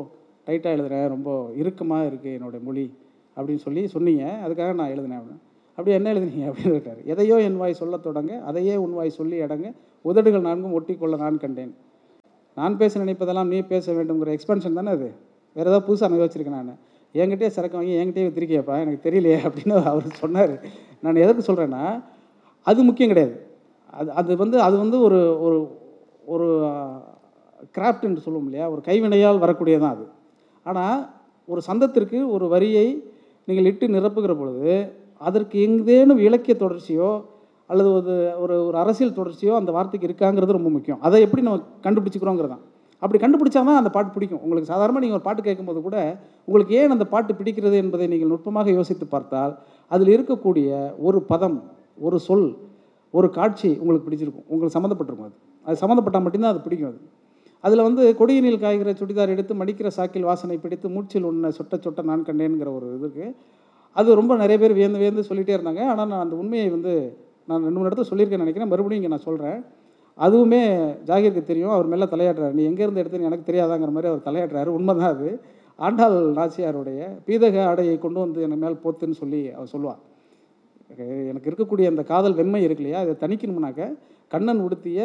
டைட்டாக 0.48 0.76
எழுதுகிறேன் 0.76 1.06
ரொம்ப 1.08 1.30
இறுக்கமாக 1.56 2.08
இருக்குது 2.10 2.36
என்னுடைய 2.38 2.62
மொழி 2.66 2.86
அப்படின்னு 3.38 3.64
சொல்லி 3.66 3.82
சொன்னீங்க. 3.88 4.24
அதுக்காக 4.46 4.74
நான் 4.74 4.92
எழுதினேன் 4.94 5.20
அப்படின்னு. 5.20 5.44
அப்படி 5.78 5.92
என்ன 5.98 6.14
எழுதுனீங்க 6.14 6.46
அப்படின்னு 6.50 6.76
கேட்டார். 6.78 7.00
எதையோ 7.06 7.36
என் 7.48 7.58
வாய் 7.58 7.80
சொல்லத் 7.82 8.04
தொடங்க 8.04 8.32
அதையே 8.50 8.76
உன் 8.76 8.94
வாய் 8.94 9.18
சொல்லி 9.20 9.38
அடங்க 9.42 9.68
உதடுகள் 10.02 10.46
நான்கும் 10.48 10.76
ஒட்டிக்கொள்ள 10.78 11.18
நான் 11.18 11.38
கண்டேன். 11.38 11.74
நான் 12.58 12.78
பேச 12.78 13.00
நினைப்பதெல்லாம் 13.04 13.52
நீ 13.54 13.58
பேச 13.74 13.94
வேண்டுங்கிற 13.94 14.32
எக்ஸ்பென்ஷன் 14.38 14.78
தானே 14.80 14.92
அது? 14.98 15.10
வேறு 15.56 15.70
ஏதாவது 15.70 15.86
புதுசாக 15.88 16.08
அனுபவிச்சிருக்கேன் 16.08 16.22
யோசிச்சிருக்கேன் 16.22 16.60
நான். 16.62 16.80
என்கிட்டயே 17.16 17.52
சரக்கு 17.58 17.78
வாங்கி 17.80 17.94
என்கிட்டயே 18.02 18.28
வித்திருக்கியப்பா? 18.30 18.76
எனக்கு 18.84 19.06
தெரியலையே 19.08 19.38
அப்படின்னு 19.48 19.76
அவர் 19.92 20.08
சொன்னார். 20.24 20.54
நான் 21.02 21.22
எதற்கு 21.26 21.44
சொல்கிறேன்னா 21.50 21.84
அது 22.68 22.84
முக்கியம் 22.84 23.12
கிடையாது. 23.14 23.36
அது 24.00 24.10
அது 24.12 24.38
வந்து 24.38 24.58
அது 24.62 24.76
வந்து 24.78 24.98
ஒரு 25.00 25.20
ஒரு 25.46 25.60
ஒரு 26.26 26.48
கிராஃப்ட் 27.76 28.08
என்று 28.10 28.24
சொல்லுவோம் 28.26 28.48
இல்லையா? 28.50 28.66
ஒரு 28.74 28.82
கைவினையால் 28.88 29.44
வரக்கூடியதான் 29.44 29.96
அது. 29.96 30.06
ஆனால் 30.66 31.00
ஒரு 31.50 31.62
சந்தத்திற்கு 31.70 32.20
ஒரு 32.36 32.46
வரியை 32.54 32.88
நீங்கள் 33.50 33.68
இட்டு 33.72 33.86
நிரப்புகிற 33.96 34.34
பொழுது 34.40 34.72
அதற்கு 35.28 35.58
எங்கேனும் 35.68 36.22
இலக்கிய 36.28 36.56
தொடர்ச்சியோ 36.64 37.12
அல்லது 37.70 37.90
ஒரு 37.98 38.14
ஒரு 38.44 38.56
ஒரு 38.68 38.78
அரசியல் 38.82 39.18
தொடர்ச்சியோ 39.20 39.54
அந்த 39.60 39.72
வார்த்தைக்கு 39.78 40.08
இருக்காங்கிறது 40.10 40.58
ரொம்ப 40.58 40.70
முக்கியம். 40.76 41.00
அதை 41.08 41.18
எப்படி 41.26 41.42
நம்ம 41.48 41.64
கண்டுபிடிச்சிக்கிறோங்கிறது 41.86 42.54
தான் 42.56 42.66
அப்படி 43.02 43.18
கண்டுபிடிச்சா 43.24 43.62
தான் 43.70 43.80
அந்த 43.80 43.90
பாட்டு 43.96 44.12
பிடிக்கும். 44.14 44.42
உங்களுக்கு 44.46 44.70
சாதாரணமாக 44.74 45.02
நீங்கள் 45.04 45.18
ஒரு 45.18 45.26
பாட்டு 45.26 45.42
கேட்கும்போது 45.48 45.80
கூட 45.88 45.98
உங்களுக்கு 46.48 46.76
ஏன் 46.80 46.96
அந்த 46.96 47.06
பாட்டு 47.14 47.32
பிடிக்கிறது 47.40 47.76
என்பதை 47.84 48.06
நீங்கள் 48.14 48.32
நுட்பமாக 48.34 48.72
யோசித்து 48.78 49.08
பார்த்தால் 49.16 49.54
அதில் 49.92 50.14
இருக்கக்கூடிய 50.16 50.70
ஒரு 51.08 51.20
பதம் 51.32 51.58
ஒரு 52.08 52.20
சொல் 52.28 52.48
ஒரு 53.14 53.28
காட்சி 53.38 53.70
உங்களுக்கு 53.82 54.08
பிடிச்சிருக்கும். 54.08 54.48
உங்களுக்கு 54.48 54.76
சம்மந்தப்பட்டிருக்கும் 54.78 55.30
அது. 55.30 55.38
அது 55.66 55.82
சம்மந்தப்பட்டால் 55.84 56.26
மட்டும்தான் 56.26 56.54
அது 56.54 56.64
பிடிக்கும் 56.66 56.90
அது. 56.92 57.00
அதில் 57.64 57.86
வந்து 57.88 58.04
கொடியினில் 58.20 58.60
காய்கிற 58.64 58.90
சுடிதார் 59.00 59.34
எடுத்து 59.36 59.54
மடிக்கிற 59.62 59.90
சாக்கில் 59.98 60.28
வாசனை 60.30 60.58
பிடித்து 60.64 60.88
மூச்சில் 60.96 61.28
உன்னை 61.30 61.50
சொட்ட 61.60 61.76
சொட்ட 61.86 62.04
நான் 62.10 62.28
கண்டேன்கிற 62.30 62.72
ஒரு 62.78 62.88
இது 62.98 63.06
இருக்குது 63.08 63.34
அது 64.00 64.18
ரொம்ப 64.20 64.32
நிறைய 64.44 64.58
பேர் 64.62 64.78
வியந்து 64.80 65.00
வியந்து 65.02 65.28
சொல்லிகிட்டே 65.30 65.56
இருந்தாங்க. 65.58 65.82
ஆனால் 65.92 66.10
நான் 66.12 66.24
அந்த 66.26 66.36
உண்மையை 66.42 66.68
வந்து 66.76 66.94
நான் 67.50 67.64
ரெண்டு 67.68 67.80
மூணு 67.80 67.90
இடத்துல 67.90 68.08
சொல்லியிருக்கேன் 68.10 68.44
நினைக்கிறேன். 68.44 68.72
மறுபடியும் 68.72 69.02
இங்கே 69.02 69.12
நான் 69.14 69.28
சொல்கிறேன் 69.28 69.60
அதுவுமே 70.18 70.62
ஜாகிருக்கு 71.10 71.44
தெரியும். 71.52 71.74
அவர் 71.76 71.92
மேலே 71.94 72.06
தலையாடுறாரு 72.14 72.56
நீ 72.60 72.64
எங்கேருந்து 72.70 73.02
எடுத்துன்னு 73.04 73.30
எனக்கு 73.30 73.48
தெரியாதாங்கிற 73.50 73.92
மாதிரி 73.96 74.10
அவர் 74.12 74.28
தலையாடுறாரு 74.28 74.70
உண்மைதான் 74.78 75.14
அது. 75.16 75.30
ஆண்டாள் 75.80 76.18
நாச்சியாருடைய 76.38 77.00
பீதக 77.26 77.58
ஆடையை 77.70 77.96
கொண்டு 78.06 78.20
வந்து 78.24 78.40
எனக்கு 78.46 78.64
மேல் 78.66 78.82
போத்துன்னு 78.84 79.18
சொல்லி 79.22 79.42
அவர் 79.56 79.72
சொல்லுவாள் 79.74 80.02
எனக்கு 81.32 81.50
இருக்கக்கூடிய 81.50 81.86
அந்த 81.92 82.04
காதல் 82.12 82.38
வெண்மை 82.40 82.62
இருக்கு 82.68 82.84
இல்லையா? 82.84 83.00
அதை 83.04 83.14
தணிக்கணும்னாக்க 83.24 83.82
கண்ணன் 84.34 84.62
உடுத்திய 84.66 85.02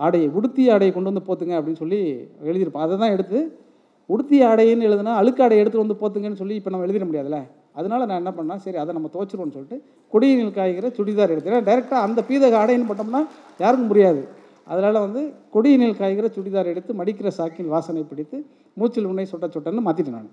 ஆடையை 0.00 0.28
உடுத்திய 0.38 0.74
ஆடையை 0.74 0.92
கொண்டு 0.92 1.10
வந்து 1.12 1.24
போத்துங்க 1.28 1.54
அப்படின்னு 1.58 1.82
சொல்லி 1.84 2.00
எழுதியிருப்பான் 2.48 2.86
அதை 2.86 2.96
தான் 2.98 3.14
எடுத்து 3.16 3.38
உடுத்திய 4.10 4.48
ஆடைன்னு 4.50 4.88
எழுதுனா 4.88 5.14
அழுக்கு 5.20 5.42
ஆடை 5.44 5.56
எடுத்து 5.62 5.82
வந்து 5.82 5.96
போத்துங்கன்னு 6.02 6.40
சொல்லி 6.42 6.54
இப்போ 6.54 6.70
நம்ம 6.70 6.86
எழுதிட 6.86 7.06
முடியாதுல்ல? 7.08 7.38
அதனால் 7.74 8.06
நான் 8.06 8.20
என்ன 8.22 8.32
பண்ணேன் 8.36 8.62
சரி 8.64 8.78
அதை 8.82 8.92
நம்ம 8.94 9.08
துவச்சிருவோம்னு 9.14 9.56
சொல்லிட்டு 9.56 9.78
கொடியினில் 10.12 10.54
காய்கிற 10.54 10.86
சுடிதார் 10.98 11.32
எடுத்துக்கிறேன் 11.34 11.66
டைரெக்டாக 11.68 12.00
அந்த 12.06 12.20
பீதக 12.28 12.56
ஆடைன்னு 12.62 12.88
போட்டோம்னா 12.90 13.20
யாருக்கும் 13.60 13.90
புரியாது. 13.92 14.22
அதனால் 14.66 14.98
வந்து 15.00 15.20
கொடியினில் 15.54 15.98
காய்கிற 16.00 16.26
சுடிதார் 16.36 16.72
எடுத்து 16.72 16.94
மடிக்கிற 17.00 17.28
சாக்கில் 17.38 17.70
வாசனை 17.74 18.02
பிடித்து 18.02 18.38
மூச்சில் 18.76 19.06
உன்னை 19.06 19.26
சொட்ட 19.32 19.46
சொட்டன்னு 19.54 19.86
மாற்றிட்டேன் 19.86 20.18
நான். 20.18 20.32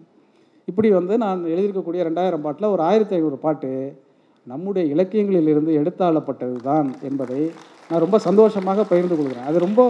இப்படி 0.67 0.89
வந்து 0.91 1.17
நான் 1.17 1.41
எழுதியிருக்கக்கூடிய 1.53 2.03
ரெண்டாயிரம் 2.09 2.45
பாட்டில் 2.45 2.73
ஒரு 2.75 2.81
ஆயிரத்தி 2.81 3.15
ஐநூறு 3.15 3.37
பாட்டு 3.37 3.69
நம்முடைய 4.47 4.83
இலக்கியங்களிலிருந்து 4.93 5.71
எடுத்தாளப்பட்டது 5.81 6.57
தான் 6.69 6.87
என்பதை 7.01 7.41
நான் 7.89 8.03
ரொம்ப 8.05 8.17
சந்தோஷமாக 8.27 8.83
பகிர்ந்து 8.91 9.15
கொள்கிறேன். 9.17 9.47
அது 9.49 9.57
ரொம்ப 9.65 9.81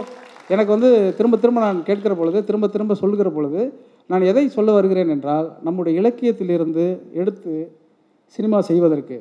எனக்கு 0.54 0.72
வந்து 0.76 0.90
திரும்ப 1.18 1.36
திரும்ப 1.44 1.60
நான் 1.68 1.78
கேட்கிற 1.90 2.14
பொழுது 2.18 2.40
திரும்ப 2.48 2.66
திரும்ப 2.74 2.96
சொல்லுகிற 3.02 3.30
பொழுது 3.36 3.62
நான் 4.12 4.26
எதை 4.32 4.44
சொல்ல 4.56 4.70
வருகிறேன் 4.78 5.12
என்றால் 5.16 5.48
நம்முடைய 5.68 5.94
இலக்கியத்திலிருந்து 6.02 6.84
எடுத்து 7.22 7.54
சினிமா 8.36 8.60
செய்வதற்கு 8.70 9.18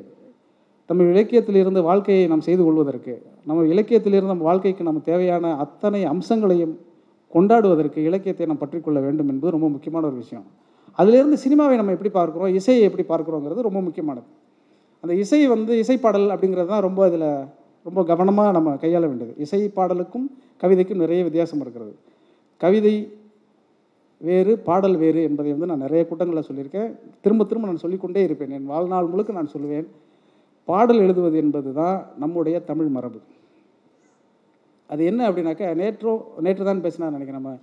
நம்ம 0.89 1.07
இலக்கியத்திலிருந்து 1.13 1.81
வாழ்க்கையை 1.89 2.25
நாம் 2.31 2.45
செய்து 2.47 2.63
கொள்வதற்கு 2.63 3.13
நம்ம 3.49 3.63
இலக்கியத்திலிருந்து 3.73 4.33
நம்ம 4.33 4.47
வாழ்க்கைக்கு 4.49 4.83
நம்ம 4.89 5.01
தேவையான 5.09 5.53
அத்தனை 5.63 6.01
அம்சங்களையும் 6.13 6.75
கொண்டாடுவதற்கு 7.33 7.99
இலக்கியத்தை 8.09 8.45
நாம் 8.51 8.61
பற்றிக்கொள்ள 8.63 8.99
வேண்டும் 9.05 9.29
என்பது 9.31 9.53
ரொம்ப 9.55 9.67
முக்கியமான 9.75 10.03
ஒரு 10.09 10.17
விஷயம். 10.23 10.45
அதிலிருந்து 10.99 11.37
சினிமாவை 11.45 11.75
நம்ம 11.79 11.93
எப்படி 11.95 12.11
பார்க்குறோம் 12.17 12.51
இசையை 12.59 12.83
எப்படி 12.89 13.05
பார்க்குறோங்கிறது 13.09 13.67
ரொம்ப 13.69 13.79
முக்கியமானது. 13.87 14.27
அந்த 15.03 15.13
இசை 15.23 15.39
வந்து 15.55 15.73
இசைப்பாடல் 15.83 16.27
அப்படிங்கிறது 16.33 16.69
தான் 16.73 16.85
ரொம்ப 16.87 17.01
இதில் 17.09 17.27
ரொம்ப 17.87 17.99
கவனமாக 18.11 18.51
நம்ம 18.57 18.73
கையாள 18.83 19.03
வேண்டியது. 19.09 19.33
இசை 19.43 19.61
பாடலுக்கும் 19.77 20.25
கவிதைக்கும் 20.61 21.03
நிறைய 21.03 21.21
வித்தியாசம் 21.27 21.61
இருக்கிறது. 21.63 21.93
கவிதை 22.63 22.95
வேறு 24.27 24.51
பாடல் 24.67 24.97
வேறு 25.03 25.21
என்பதை 25.29 25.49
வந்து 25.55 25.69
நான் 25.71 25.83
நிறைய 25.85 26.01
கூட்டங்களில் 26.09 26.47
சொல்லியிருக்கேன். 26.49 26.89
திரும்ப 27.23 27.45
திரும்ப 27.49 27.67
நான் 27.69 27.83
சொல்லிக்கொண்டே 27.83 28.21
இருப்பேன். 28.27 28.53
என் 28.57 28.69
வாழ்நாள் 28.73 29.11
முழுக்க 29.13 29.39
நான் 29.39 29.53
சொல்லுவேன். 29.55 29.87
பாடல் 30.69 31.01
எழுதுவது 31.05 31.37
என்பது 31.43 31.71
தான் 31.79 31.97
நம்முடைய 32.23 32.55
தமிழ் 32.69 32.91
மரபு. 32.95 33.19
அது 34.89 35.01
என்ன 35.11 35.21
அப்படின்னாக்கா 35.29 35.67
நேற்றோ 35.81 36.13
நேற்று 36.45 36.69
தான் 36.69 36.83
பேசினார் 36.85 37.15
நினைக்கிறேன் 37.15 37.39
நம்ம 37.41 37.53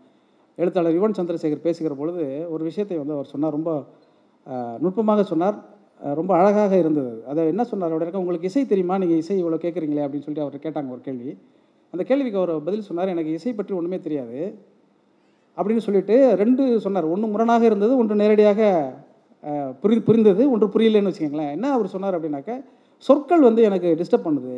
எழுத்தாளர் 0.59 0.97
யுவன் 0.97 1.19
சந்திரசேகர் 1.19 1.67
பேசுகிற 1.67 1.93
பொழுது 2.01 2.25
ஒரு 2.55 2.63
விஷயத்தை 2.69 2.97
வந்து 3.01 3.17
அவர் 3.17 3.33
சொன்னார். 3.33 3.57
ரொம்ப 3.59 3.73
நுட்பமாக 4.85 5.23
சொன்னார். 5.33 5.57
ரொம்ப 6.19 6.33
அழகாக 6.41 6.73
இருந்தது. 6.83 7.13
அதை 7.31 7.43
என்ன 7.53 7.63
சொன்னார் 7.71 7.95
அவர் 7.97 8.21
உங்களுக்கு 8.23 8.49
இசை 8.51 8.63
தெரியுமா? 8.73 8.95
நீங்கள் 9.03 9.21
இசை 9.23 9.37
இவ்வளோ 9.43 9.59
கேட்குறீங்களே 9.65 10.05
அப்படின்னு 10.05 10.27
சொல்லிட்டு 10.27 10.47
அவர் 10.47 10.65
கேட்டாங்க 10.67 10.91
ஒரு 10.97 11.03
கேள்வி. 11.09 11.31
அந்த 11.95 12.03
கேள்விக்கு 12.11 12.41
அவர் 12.41 12.53
பதில் 12.69 12.87
சொன்னார் 12.89 13.13
எனக்கு 13.15 13.33
இசை 13.39 13.53
பற்றி 13.57 13.73
ஒன்றுமே 13.79 13.99
தெரியாது. 14.07 14.39
அப்படின்னு 15.57 15.85
சொல்லிட்டு 15.87 16.17
ரெண்டு 16.43 16.63
சொன்னார். 16.85 17.07
ஒன்று 17.15 17.33
முரணாக 17.33 17.65
இருந்தது 17.71 17.93
ஒன்று 18.03 18.21
நேரடியாக 18.23 18.61
புரி 19.83 19.97
புரிந்தது 20.09 20.43
ஒன்று 20.55 20.67
புரியலன்னு 20.75 21.11
வச்சுக்கோங்களேன். 21.11 21.53
என்ன 21.57 21.67
அவர் 21.77 21.93
சொன்னார் 21.95 22.17
அப்படின்னாக்க 22.19 22.53
சொற்கள் 23.05 23.47
வந்து 23.49 23.63
எனக்கு 23.69 23.89
டிஸ்டர்ப் 24.01 24.27
பண்ணுது. 24.27 24.55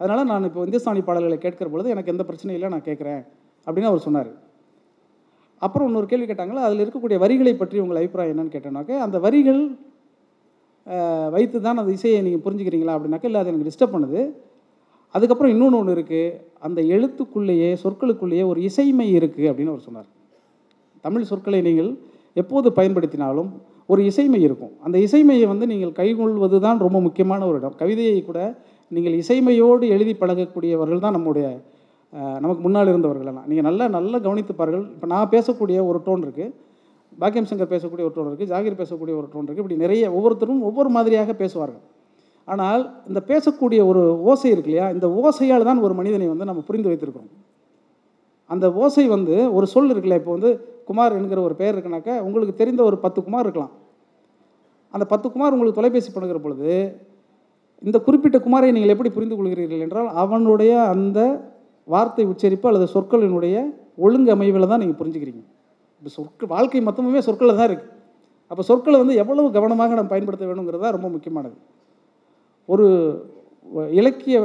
அதனால் 0.00 0.28
நான் 0.30 0.46
இப்போ 0.48 0.60
இந்துஸ்தானி 0.66 1.02
பாடல்களை 1.08 1.38
கேட்கிற 1.44 1.66
பொழுது 1.72 1.92
எனக்கு 1.94 2.12
எந்த 2.14 2.24
பிரச்சனையும் 2.28 2.58
இல்லை 2.58 2.70
நான் 2.74 2.88
கேட்குறேன் 2.88 3.22
அப்படின்னு 3.66 3.90
அவர் 3.90 4.06
சொன்னார். 4.06 4.30
அப்புறம் 5.62 5.88
இன்னொரு 5.88 6.08
கேள்வி 6.12 6.26
கேட்டாங்களா 6.30 6.64
அதில் 6.68 6.82
இருக்கக்கூடிய 6.84 7.18
வரிகளை 7.24 7.52
பற்றி 7.54 7.76
உங்கள் 7.82 8.00
அபிப்பிராயம் 8.00 8.32
என்னன்னு 8.34 8.54
கேட்டேனாக்க 8.54 8.98
அந்த 9.06 9.18
வரிகள் 9.26 9.60
வைத்து 11.34 11.58
தான் 11.66 11.80
அந்த 11.82 11.92
இசையை 11.98 12.18
நீங்கள் 12.26 12.42
புரிஞ்சுக்கிறீங்களா 12.46 12.94
அப்படின்னாக்க 12.96 13.28
இல்லை 13.30 13.40
அது 13.42 13.50
எனக்கு 13.52 13.68
டிஸ்டர்ப் 13.68 13.94
பண்ணுது. 13.96 14.22
அதுக்கப்புறம் 15.14 15.52
இன்னொன்று 15.54 15.78
ஒன்று 15.80 15.94
இருக்குது 15.96 16.24
அந்த 16.66 16.80
எழுத்துக்குள்ளேயே 16.94 17.70
சொற்களுக்குள்ளேயே 17.82 18.44
ஒரு 18.50 18.60
இசைமை 18.68 19.06
இருக்குது 19.18 19.48
அப்படின்னு 19.50 19.72
அவர் 19.74 19.86
சொன்னார். 19.88 20.08
தமிழ் 21.04 21.30
சொற்களை 21.30 21.60
நீங்கள் 21.68 21.90
எப்போது 22.42 22.68
பயன்படுத்தினாலும் 22.78 23.50
ஒரு 23.92 24.00
இசைமை 24.10 24.40
இருக்கும். 24.46 24.72
அந்த 24.86 24.96
இசைமையை 25.06 25.46
வந்து 25.52 25.66
நீங்கள் 25.72 25.92
கைகொள்வது 26.00 26.58
தான் 26.66 26.78
ரொம்ப 26.86 26.98
முக்கியமான 27.06 27.40
ஒரு 27.50 27.58
இடம். 27.60 27.76
கவிதையை 27.82 28.20
கூட 28.28 28.40
நீங்கள் 28.90 29.16
இசைமையோடு 29.22 29.84
எழுதி 29.94 30.14
பழகக்கூடியவர்கள் 30.22 31.04
தான் 31.04 31.16
நம்முடைய 31.16 31.46
நமக்கு 32.44 32.62
முன்னால் 32.64 32.90
இருந்தவர்களெல்லாம் 32.92 33.46
நீங்கள் 33.50 33.66
நல்லா 33.68 33.84
நல்லா 33.96 34.18
கவனித்துப்பார்கள் 34.26 34.84
இப்போ 34.94 35.06
நான் 35.12 35.30
பேசக்கூடிய 35.34 35.78
ஒரு 35.90 35.98
டோன் 36.06 36.24
இருக்குது 36.26 36.52
பாக்கியம் 37.22 37.48
சங்கர் 37.50 37.72
பேசக்கூடிய 37.74 38.04
ஒரு 38.08 38.14
டோன் 38.16 38.28
இருக்குது 38.30 38.50
ஜாகிர் 38.52 38.80
பேசக்கூடிய 38.82 39.14
ஒரு 39.20 39.28
டோன் 39.32 39.46
இருக்குது 39.46 39.64
இப்படி 39.64 39.82
நிறைய 39.84 40.04
ஒவ்வொருத்தரும் 40.16 40.62
ஒவ்வொரு 40.68 40.90
மாதிரியாக 40.96 41.34
பேசுவார்கள். 41.42 41.84
ஆனால் 42.48 42.82
இந்த 43.10 43.20
பேசக்கூடிய 43.30 43.80
ஒரு 43.90 44.00
ஓசை 44.30 44.48
இருக்கு 44.54 44.70
இல்லையா? 44.70 44.86
இந்த 44.96 45.06
ஓசையால் 45.20 45.68
தான் 45.68 45.80
ஒரு 45.86 45.94
மனிதனை 46.00 46.26
வந்து 46.32 46.48
நம்ம 46.50 46.62
புரிந்து 46.68 46.90
வைத்திருக்கிறோம். 46.90 47.30
அந்த 48.50 48.66
ஓசை 48.82 49.04
வந்து 49.14 49.34
ஒரு 49.56 49.66
சொல் 49.74 49.90
இருக்குல்ல 49.92 50.18
இப்போ 50.20 50.32
வந்து 50.36 50.50
குமார் 50.88 51.16
என்கிற 51.18 51.40
ஒரு 51.46 51.54
பெயர் 51.60 51.74
இருக்குனாக்கா 51.76 52.14
உங்களுக்கு 52.26 52.54
தெரிந்த 52.60 52.82
ஒரு 52.88 52.96
பத்து 53.04 53.20
குமார் 53.26 53.46
இருக்கலாம். 53.46 53.72
அந்த 54.94 55.04
பத்து 55.12 55.26
குமார் 55.34 55.54
உங்களுக்கு 55.56 55.78
தொலைபேசி 55.78 56.10
பண்ணுகிற 56.16 56.40
பொழுது 56.44 56.72
இந்த 57.86 57.98
குறிப்பிட்ட 58.06 58.36
குமாரை 58.44 58.68
நீங்கள் 58.74 58.94
எப்படி 58.94 59.10
புரிந்து 59.14 59.36
கொள்கிறீர்கள் 59.38 59.84
என்றால் 59.86 60.10
அவனுடைய 60.22 60.72
அந்த 60.92 61.18
வார்த்தை 61.88 62.24
உச்சரிப்பு 62.32 62.68
அல்லது 62.70 62.86
சொற்களினுடைய 62.92 63.56
ஒழுங்கு 64.04 64.30
அமைவில் 64.34 64.70
தான் 64.70 64.82
நீங்கள் 64.82 65.00
புரிஞ்சுக்கிறீங்க. 65.00 65.42
இப்போ 66.04 66.14
சொற்கள் 66.16 66.48
வாழ்க்கை 66.48 66.80
மொத்தமுமே 66.86 67.20
சொற்களில் 67.26 67.58
தான் 67.58 67.68
இருக்குது 67.68 67.92
அப்போ 68.50 68.62
சொற்களை 68.68 68.96
வந்து 69.02 69.14
எவ்வளவு 69.20 69.46
கவனமாக 69.54 69.94
நம்ம 69.98 70.10
பயன்படுத்த 70.10 70.48
வேணுங்கிறது 70.48 70.82
தான் 70.84 70.94
ரொம்ப 70.96 71.08
முக்கியமானது. 71.14 71.54
ஒரு 72.68 72.86
இலக்கிய 74.00 74.36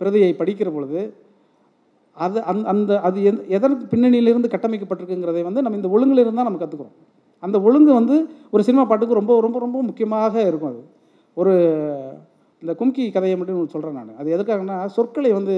பிரதியை 0.00 0.28
படிக்கிற 0.40 0.68
பொழுது 0.76 1.00
அது 2.16 2.38
அந் 2.50 2.62
அந்த 2.72 2.92
அது 3.00 3.18
எந்த 3.30 3.42
எதற்கு 3.56 3.84
பின்னணியிலிருந்து 3.92 4.52
கட்டமைக்கப்பட்டிருக்குங்கிறதை 4.54 5.42
வந்து 5.48 5.64
நம்ம 5.64 5.78
இந்த 5.80 5.90
ஒழுங்கிலிருந்து 5.94 6.40
தான் 6.40 6.48
நம்ம 6.50 6.62
கற்றுக்குறோம் 6.62 6.94
அந்த 7.42 7.56
ஒழுங்கு 7.68 7.92
வந்து 8.00 8.16
ஒரு 8.54 8.62
சினிமா 8.68 8.84
பாட்டுக்கு 8.90 9.20
ரொம்ப 9.20 9.40
ரொம்ப 9.46 9.58
ரொம்ப 9.64 9.82
முக்கியமாக 9.88 10.46
இருக்கும் 10.50 10.72
அது. 10.72 10.80
ஒரு 11.36 11.52
இந்த 12.62 12.72
கும்கி 12.80 13.04
கதையை 13.16 13.36
மட்டும் 13.40 13.72
சொல்கிறேன் 13.74 13.98
நான். 14.00 14.16
அது 14.20 14.28
எதுக்காகனா 14.36 14.78
சொற்களை 14.96 15.32
வந்து 15.38 15.56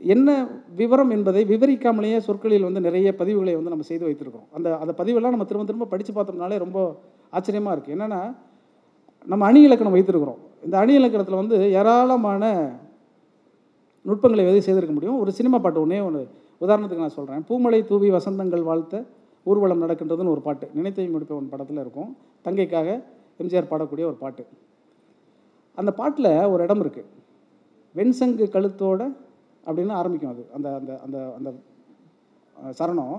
என்ன 0.00 0.48
விவரம் 0.80 1.10
என்பதை 1.10 1.44
விவரிக்காமலேயே 1.44 2.18
சொற்களில் 2.26 2.66
வந்து 2.66 2.80
நிறைய 2.80 3.08
பதிவுகளை 3.18 3.54
வந்து 3.58 3.72
நம்ம 3.72 3.86
செய்து 3.90 4.04
வைத்திருக்கிறோம். 4.08 4.48
அந்த 4.56 4.68
அந்த 4.82 4.92
பதிவெல்லாம் 5.00 5.34
நம்ம 5.34 5.46
திரும்ப 5.50 5.66
திரும்ப 5.70 5.88
படித்து 5.92 6.12
பார்த்தோம்னாலே 6.12 6.58
ரொம்ப 6.64 6.78
ஆச்சரியமாக 7.36 7.74
இருக்குது 7.76 7.96
என்னென்னா 7.96 8.20
நம்ம 9.26 9.46
அணி 9.46 9.60
இலக்கணம் 9.62 9.96
வைத்திருக்கிறோம். 9.96 10.40
இந்த 10.66 10.78
அணி 10.78 10.94
இலக்கணத்தில் 10.94 11.40
வந்து 11.42 11.56
ஏராளமான 11.80 12.44
நுட்பங்களை 14.08 14.44
எதை 14.50 14.60
செய்திருக்க 14.60 14.94
முடியும்? 14.94 15.18
ஒரு 15.22 15.30
சினிமா 15.38 15.58
பாட்டு 15.58 15.80
ஒன்றே 15.80 16.00
ஒன்று 16.00 16.22
உதாரணத்துக்கு 16.64 17.04
நான் 17.06 17.16
சொல்கிறேன் 17.18 17.44
பூமலை 17.48 17.80
தூவி 17.90 18.08
வசந்தங்கள் 18.10 18.64
வாழ்த்த 18.70 19.04
ஊர்வலம் 19.44 19.82
நடக்கின்றதுன்னு 19.84 20.34
ஒரு 20.34 20.42
பாட்டு. 20.46 20.66
நினைத்தையும் 20.74 21.14
முடிப்பவன் 21.14 21.52
படத்தில் 21.52 21.80
இருக்கும். 21.84 22.10
தங்கைக்காக 22.46 22.88
எம்ஜிஆர் 23.42 23.70
பாடக்கூடிய 23.72 24.04
ஒரு 24.10 24.18
பாட்டு. 24.24 24.44
அந்த 25.74 25.90
பாட்டில் 25.92 26.30
ஒரு 26.52 26.62
இடம் 26.66 26.82
இருக்குது 26.84 27.08
வெண்சங்கு 27.94 28.46
கழுத்தோட 28.56 29.02
அப்படின்னு 29.68 29.92
ஆரம்பிக்கும் 29.92 30.30
அது. 30.30 30.42
அந்த 30.54 30.68
அந்த 30.74 30.92
அந்த 31.04 31.18
அந்த 31.38 31.50
சரணம். 32.78 33.18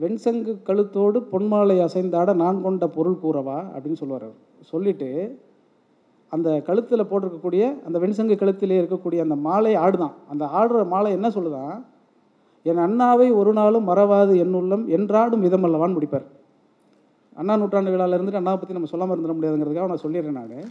வெண்சங்கு 0.00 0.52
கழுத்தோடு 0.68 1.18
பொன்மாலை 1.32 1.76
அசைந்தாட 1.86 2.34
நான் 2.34 2.62
கொண்ட 2.62 2.86
பொருள் 2.88 3.18
கூறவா 3.22 3.58
அப்படின்னு 3.72 4.00
சொல்லுவார் 4.02 4.22
அவர். 4.22 4.38
சொல்லிவிட்டு 4.60 5.10
அந்த 6.32 6.60
கழுத்தில் 6.60 7.08
போட்டிருக்கக்கூடிய 7.10 7.64
அந்த 7.86 7.98
வெண்சங்கு 7.98 8.36
கழுத்திலே 8.38 8.78
இருக்கக்கூடிய 8.82 9.20
அந்த 9.20 9.36
மாலை 9.36 9.74
ஆடுதான். 9.76 10.14
அந்த 10.28 10.44
ஆடுற 10.44 10.86
மாலை 10.86 11.12
என்ன 11.12 11.28
சொல்லுதான் 11.28 11.74
என் 12.62 12.82
அண்ணாவை 12.86 13.26
ஒரு 13.34 13.52
நாளும் 13.52 13.88
மறவாது 13.88 14.34
என்னுள்ளம் 14.44 14.84
என்றாடும் 14.96 15.44
விதமல்லவான்னு 15.46 15.96
முடிப்பார். 15.96 16.26
அண்ணா 17.36 17.56
நூற்றாண்டு 17.56 17.90
விழாவில் 17.90 18.18
இருந்துட்டு 18.18 18.40
அண்ணாவை 18.40 18.60
பற்றி 18.60 18.72
நம்ம 18.72 18.90
சொல்லாமல் 18.92 19.16
இருந்துட 19.16 19.34
முடியாதுங்கிறதுக்காக 19.38 19.90
நான் 19.92 20.04
சொல்லிடுறேன் 20.04 20.38
நான். 20.40 20.68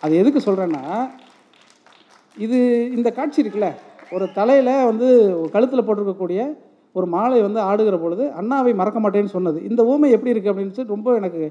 அது 0.00 0.16
எதுக்கு 0.16 0.40
சொல்கிறேன்னா 0.40 0.84
இது 2.36 2.58
இந்த 2.96 3.08
காட்சி 3.18 3.38
இருக்குல்ல 3.42 3.68
ஒரு 4.16 4.24
தலையில் 4.38 4.72
வந்து 4.90 5.08
கழுத்தில் 5.54 5.86
போட்டிருக்கக்கூடிய 5.86 6.40
ஒரு 6.98 7.06
மாலை 7.14 7.38
வந்து 7.46 7.60
ஆடுகிற 7.68 7.96
பொழுது 8.00 8.24
அண்ணாவை 8.40 8.72
மறக்க 8.80 8.98
மாட்டேன்னு 9.00 9.34
சொன்னது. 9.36 9.58
இந்த 9.68 9.80
ஊமை 9.92 10.08
எப்படி 10.16 10.32
இருக்குது 10.32 10.52
அப்படின்னு 10.52 10.74
சொல்லி 10.76 10.94
ரொம்ப 10.96 11.14
எனக்கு 11.20 11.42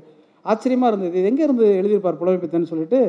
ஆச்சரியமாக 0.46 0.92
இருந்தது. 0.92 1.14
இது 1.20 1.30
எங்கே 1.32 1.44
இருந்து 1.48 1.66
எழுதியிருப்பார் 1.80 2.20
புலமைப்பித்தன்னு 2.22 2.72
சொல்லிட்டு 2.72 3.00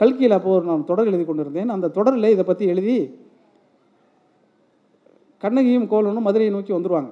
கல்கியில் 0.00 0.36
அப்போ 0.38 0.50
ஒரு 0.56 0.64
நான் 0.70 0.88
தொடர் 0.90 1.10
எழுதி 1.10 1.24
கொண்டிருந்தேன். 1.28 1.72
அந்த 1.76 1.90
தொடரில் 1.98 2.34
இதை 2.34 2.44
பற்றி 2.50 2.66
எழுதி 2.74 2.98
கண்ணகியும் 5.42 5.88
கோலனும் 5.92 6.26
மதுரையை 6.28 6.52
நோக்கி 6.56 6.72
வந்துருவாங்க. 6.76 7.10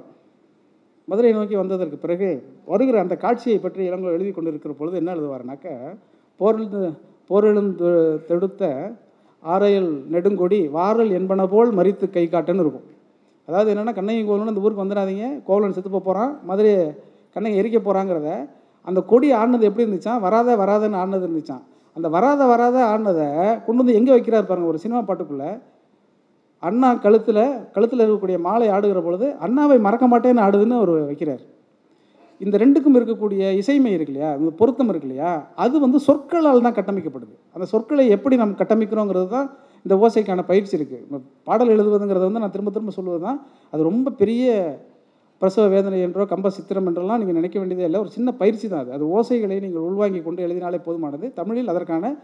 மதுரையை 1.08 1.34
நோக்கி 1.38 1.56
வந்ததற்கு 1.62 1.98
பிறகு 2.04 2.28
வருகிற 2.70 2.96
அந்த 3.04 3.14
காட்சியை 3.24 3.58
பற்றி 3.64 3.82
இளங்கோ 3.90 4.14
எழுதி 4.16 4.30
கொண்டிருக்கிற 4.30 4.72
பொழுது 4.78 4.96
என்ன 5.00 5.10
எழுதுவாருனாக்க 5.16 5.66
போரில் 6.40 6.70
போரெழுந்து 7.30 7.90
தெடுத்த 8.28 8.70
ஆரையல் 9.42 9.90
நெடுங்கொடி 10.12 10.58
வாரல் 10.76 11.10
என்பன 11.18 11.46
போல் 11.52 11.70
மறித்து 11.78 12.06
கை 12.16 12.24
காட்டுன்னு 12.34 12.62
இருக்கும். 12.64 12.86
அதாவது 13.48 13.70
என்னென்னா 13.72 13.94
கண்ணகி 13.98 14.22
கோவலன் 14.28 14.52
இந்த 14.52 14.64
ஊருக்கு 14.64 14.84
வந்துடாதீங்க. 14.84 15.26
கோவலன் 15.48 15.74
செத்து 15.76 15.90
போக 15.90 16.02
போகிறான் 16.08 16.32
மதுரை 16.48 16.72
கண்ணகி 17.36 17.60
எரிக்க 17.60 17.78
போகிறாங்கிறத 17.80 18.30
அந்த 18.88 19.00
கொடி 19.10 19.28
ஆடினது 19.38 19.68
எப்படி 19.68 19.84
இருந்துச்சான் 19.84 20.20
வராத 20.26 20.50
வராதன்னு 20.62 20.98
ஆடினது 21.02 21.26
இருந்துச்சான் 21.26 21.64
அந்த 21.96 22.08
வராத 22.16 22.42
வராத 22.50 22.76
ஆடினதை 22.92 23.26
கொண்டு 23.66 23.80
வந்து 23.82 23.96
எங்கே 23.98 24.12
வைக்கிறார் 24.14 24.48
பாருங்க 24.48 24.68
ஒரு 24.72 24.80
சினிமா 24.84 25.00
பாட்டுக்குள்ளே. 25.08 25.50
அண்ணா 26.62 26.88
கழுத்தில் 27.04 27.42
கழுத்தில் 27.74 28.02
இருக்கக்கூடிய 28.02 28.38
மாலை 28.46 28.68
ஆடுகிற 28.76 29.00
பொழுது 29.06 29.26
அண்ணாவை 29.46 29.78
மறக்க 29.86 30.06
மாட்டேன்னு 30.12 30.44
ஆடுதுன்னு 30.46 30.78
அவர் 30.80 30.92
வைக்கிறார். 31.10 31.42
இந்த 32.44 32.56
ரெண்டுக்கும் 32.62 32.96
இருக்கக்கூடிய 32.98 33.42
இசைமை 33.60 33.92
இருக்கு 33.96 34.12
இல்லையா? 34.12 34.30
இந்த 34.40 34.50
பொருத்தம் 34.60 34.90
இருக்கு 34.92 35.08
இல்லையா? 35.08 35.30
அது 35.64 35.76
வந்து 35.84 35.98
சொற்களால் 36.06 36.64
தான் 36.66 36.76
கட்டமைக்கப்படுது. 36.78 37.34
அந்த 37.56 37.66
சொற்களை 37.72 38.04
எப்படி 38.16 38.36
நம்ம 38.42 38.58
கட்டமைக்கிறோங்கிறது 38.62 39.28
தான் 39.36 39.46
இந்த 39.84 39.94
ஓசைக்கான 40.04 40.44
பயிற்சி 40.50 40.74
இருக்குது 40.78 41.20
பாடல் 41.48 41.72
எழுதுவதுங்கிறத 41.74 42.24
வந்து 42.28 42.42
நான் 42.44 42.54
திரும்ப 42.56 42.70
திரும்ப 42.76 42.92
சொல்லுவது 42.98 43.22
தான். 43.28 43.38
அது 43.72 43.82
ரொம்ப 43.90 44.12
பெரிய 44.22 44.54
பிரசவ 45.40 45.64
வேதனை 45.74 45.98
என்றோ 46.06 46.24
கம்ப 46.32 46.50
சித்திரம் 46.56 46.86
என்றெல்லாம் 46.90 47.20
நீங்கள் 47.22 47.38
நினைக்க 47.38 47.56
வேண்டியதே 47.60 47.86
இல்லை. 47.88 47.98
ஒரு 48.04 48.10
சின்ன 48.16 48.28
பயிற்சி 48.40 48.66
தான் 48.72 48.82
அது. 48.84 48.90
அது 48.96 49.04
ஓசைகளை 49.16 49.56
நீங்கள் 49.64 49.84
உள்வாங்கி 49.88 50.20
கொண்டு 50.26 50.44
எழுதினாலே 50.46 50.78
போதுமானது. 50.86 51.26
தமிழில் 51.40 51.72
அதற்கான 51.72 52.14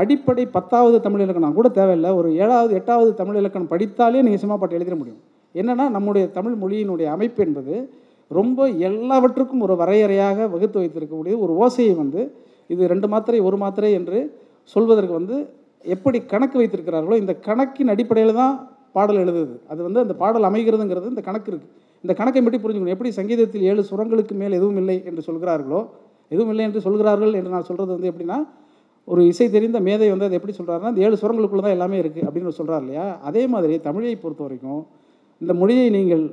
அடிப்படை 0.00 0.44
பத்தாவது 0.56 0.96
தமிழ் 1.06 1.22
இலக்கணம் 1.24 1.58
கூட 1.58 1.68
தேவையில்லை. 1.78 2.10
ஒரு 2.20 2.28
ஏழாவது 2.42 2.72
எட்டாவது 2.80 3.10
தமிழ் 3.20 3.38
இலக்கணம் 3.40 3.70
படித்தாலே 3.72 4.22
நீங்கள் 4.26 4.42
சினிமா 4.42 4.58
பாட்டு 4.62 4.78
எழுதிட 4.78 4.96
முடியும். 5.02 5.20
என்னன்னா 5.54 5.84
நம்முடைய 5.96 6.24
தமிழ் 6.38 6.56
மொழியினுடைய 6.62 7.08
அமைப்பு 7.16 7.40
என்பது 7.46 7.74
ரொம்ப 8.30 8.68
எல்லாவற்றுக்கும் 8.88 9.62
ஒரு 9.66 9.74
வரையறையாக 9.82 10.38
வகுத்து 10.54 10.78
வைத்திருக்கக்கூடிய 10.82 11.34
ஒரு 11.44 11.52
ஓசையை 11.62 11.94
வந்து 12.02 12.20
இது 12.72 12.88
ரெண்டு 12.92 13.08
மாத்திரை 13.12 13.40
ஒரு 13.48 13.56
மாத்திரை 13.62 13.90
என்று 13.98 14.18
சொல்வதற்கு 14.74 15.14
வந்து 15.20 15.36
எப்படி 15.84 16.18
கணக்கு 16.32 16.56
வைத்திருக்கிறார்களோ 16.60 17.16
இந்த 17.22 17.32
கணக்கின் 17.46 17.92
அடிப்படையில் 17.94 18.38
தான் 18.40 18.54
பாடல் 18.96 19.20
எழுதுது. 19.22 19.54
அது 19.72 19.80
வந்து 19.86 20.00
அந்த 20.04 20.14
பாடல் 20.22 20.46
அமைகிறதுங்கிறது 20.48 21.12
இந்த 21.12 21.22
கணக்கு 21.28 21.48
இருக்குது 21.52 21.72
இந்த 22.04 22.12
கணக்கை 22.20 22.40
மட்டும் 22.44 22.62
புரிஞ்சுக்கணும். 22.62 22.94
எப்படி 22.96 23.10
சங்கீதத்தில் 23.18 23.66
ஏழு 23.70 23.82
சுரங்களுக்கு 23.90 24.34
மேல் 24.40 24.56
எதுவும் 24.58 24.78
இல்லை 24.82 24.96
என்று 25.08 25.22
சொல்கிறார்களோ 25.28 25.80
எதுவும் 26.30 26.50
இல்லை 26.52 26.64
என்று 26.68 26.80
சொல்கிறார்கள் 26.86 27.32
என்று 27.38 27.50
நான் 27.56 27.68
சொல்கிறது 27.68 27.92
வந்து 27.96 28.10
எப்படின்னா 28.12 28.38
ஒரு 29.08 29.20
இசை 29.30 29.46
தெரிந்த 29.56 29.78
மேதை 29.88 30.08
வந்து 30.12 30.26
அதை 30.28 30.36
எப்படி 30.38 30.54
சொல்கிறாருன்னா 30.58 30.90
அந்த 30.92 31.02
ஏழு 31.06 31.16
சுரங்களுக்குள்ள 31.22 31.62
தான் 31.66 31.76
எல்லாமே 31.76 31.96
இருக்குது 32.02 32.26
அப்படின்னு 32.28 32.56
சொல்கிறார் 32.60 32.82
இல்லையா? 32.84 33.04
அதே 33.28 33.42
மாதிரி 33.52 33.74
தமிழை 33.86 34.14
பொறுத்த 34.24 34.42
வரைக்கும் 34.46 34.80
இந்த 35.40 35.52
மொழியை 35.60 35.86
நீங்கள் 35.96 36.24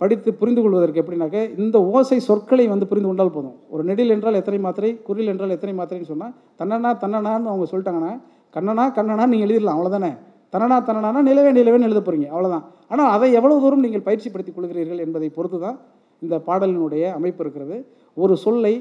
படித்து 0.00 0.30
புரிந்து 0.40 0.60
கொள்வதற்கு 0.62 1.00
எப்படின்னாக்க 1.02 1.38
இந்த 1.62 1.76
ஓசை 1.96 2.18
சொற்களை 2.28 2.64
வந்து 2.72 2.88
புரிந்து 2.90 3.08
கொண்டால் 3.10 3.34
போதும். 3.36 3.56
ஒரு 3.74 3.82
நெடில் 3.88 4.14
என்றால் 4.14 4.38
எத்தனை 4.40 4.58
மாத்திரை 4.66 4.90
குரில் 5.06 5.30
என்றால் 5.32 5.54
எத்தனை 5.56 5.74
மாத்திரைன்னு 5.78 6.10
சொன்னால் 6.12 6.34
தன்னனா 6.60 6.90
தன்னனான்னு 7.02 7.50
அவங்க 7.52 7.66
சொல்லிட்டாங்கன்னா 7.72 8.12
கண்ணனா 8.56 8.84
கண்ணனா 8.98 9.26
நீங்கள் 9.32 9.48
எழுதிடலாம் 9.48 9.78
அவ்வளோதானே 9.78 10.12
தன்னனா 10.54 10.76
தன்னனானா 10.88 11.20
நிலவே 11.28 11.50
நிலவேன்னு 11.58 11.88
எழுத 11.88 12.00
போகிறீங்க 12.00 12.28
அவ்வளோதான் 12.34 12.64
ஆனால் 12.92 13.10
அதை 13.14 13.28
எவ்வளோ 13.38 13.56
தூரம் 13.64 13.84
நீங்கள் 13.86 14.04
பயிற்சி 14.08 14.28
படுத்திக் 14.30 14.56
கொள்கிறீர்கள் 14.58 15.00
என்பதை 15.06 15.28
பொறுத்து 15.38 15.58
தான் 15.64 15.78
இந்த 16.22 16.36
பாடலினுடைய 16.48 17.04
அமைப்பு 17.18 17.42
இருக்கிறது. 17.44 17.76
ஒரு 18.16 18.34
சொல்லை 18.44 18.74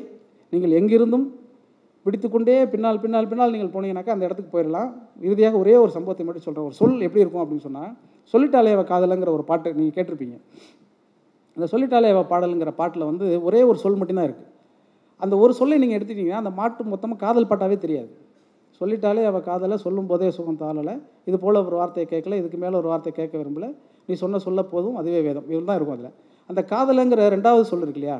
நீங்கள் 0.54 0.76
எங்கிருந்தும் 0.80 1.26
பிடித்துக்கொண்டே 2.06 2.56
பின்னால் 2.72 3.00
பின்னால் 3.04 3.28
பின்னால் 3.30 3.54
நீங்கள் 3.54 3.72
போனீங்கன்னாக்கா 3.76 4.16
அந்த 4.16 4.26
இடத்துக்கு 4.28 4.52
போயிடலாம் 4.56 4.90
இறுதியாக 5.28 5.56
ஒரே 5.62 5.74
ஒரு 5.84 5.92
சம்பவத்தை 5.96 6.24
மட்டும் 6.26 6.46
சொல்கிறேன் 6.48 6.68
ஒரு 6.70 6.76
சொல் 6.82 6.98
எப்படி 7.06 7.24
இருக்கும் 7.24 7.44
அப்படின்னு 7.44 7.66
சொன்னால் 7.68 7.92
சொல்லிட்டாலே 8.34 8.74
அவள் 8.76 8.90
காதலங்கிற 8.92 9.32
ஒரு 9.38 9.44
பாட்டு 9.50 9.74
நீங்கள் 9.78 9.96
கேட்டிருப்பீங்க. 9.96 10.36
அந்த 11.58 11.66
சொல்லிட்டாலே 11.74 12.12
அவள் 12.14 12.30
பாடலுங்கிற 12.34 12.72
பாட்டில் 12.82 13.08
வந்து 13.10 13.26
ஒரே 13.48 13.62
ஒரு 13.70 13.78
சொல் 13.84 13.98
மட்டும்தான் 14.02 14.28
இருக்குது 14.30 14.52
அந்த 15.26 15.34
ஒரு 15.44 15.52
சொல்லை 15.60 15.76
நீங்கள் 15.82 15.98
எடுத்துட்டீங்கன்னா 16.00 16.42
அந்த 16.44 16.52
மாட்டு 16.60 16.88
மொத்தமாக 16.94 17.20
காதல் 17.26 17.50
பாட்டாவே 17.52 17.76
தெரியாது. 17.86 18.10
சொல்லிட்டாலே 18.82 19.22
அவள் 19.30 19.46
காதலை 19.50 19.76
சொல்லும் 19.84 20.10
போதே 20.12 20.30
சுகம் 20.38 20.62
தாளலை 20.64 20.96
இது 21.30 21.38
போல் 21.44 21.60
ஒரு 21.68 21.78
வார்த்தையை 21.82 22.08
கேட்கல 22.14 22.38
இதுக்கு 22.42 22.58
மேலே 22.64 22.76
ஒரு 22.82 22.88
வார்த்தை 22.92 23.12
கேட்க 23.20 23.34
விரும்பல. 23.42 23.68
நீ 24.08 24.14
சொன்ன 24.24 24.40
சொல்ல 24.48 24.62
போதும் 24.74 24.98
அதுவே 25.02 25.22
வேதம். 25.28 25.46
இவன் 25.54 25.70
தான் 25.70 25.78
இருக்கும் 25.80 25.98
அதில். 25.98 26.12
அந்த 26.50 26.62
காதலுங்கிற 26.72 27.22
ரெண்டாவது 27.36 27.64
சொல் 27.70 27.84
இருக்கு 27.86 28.02
இல்லையா? 28.02 28.18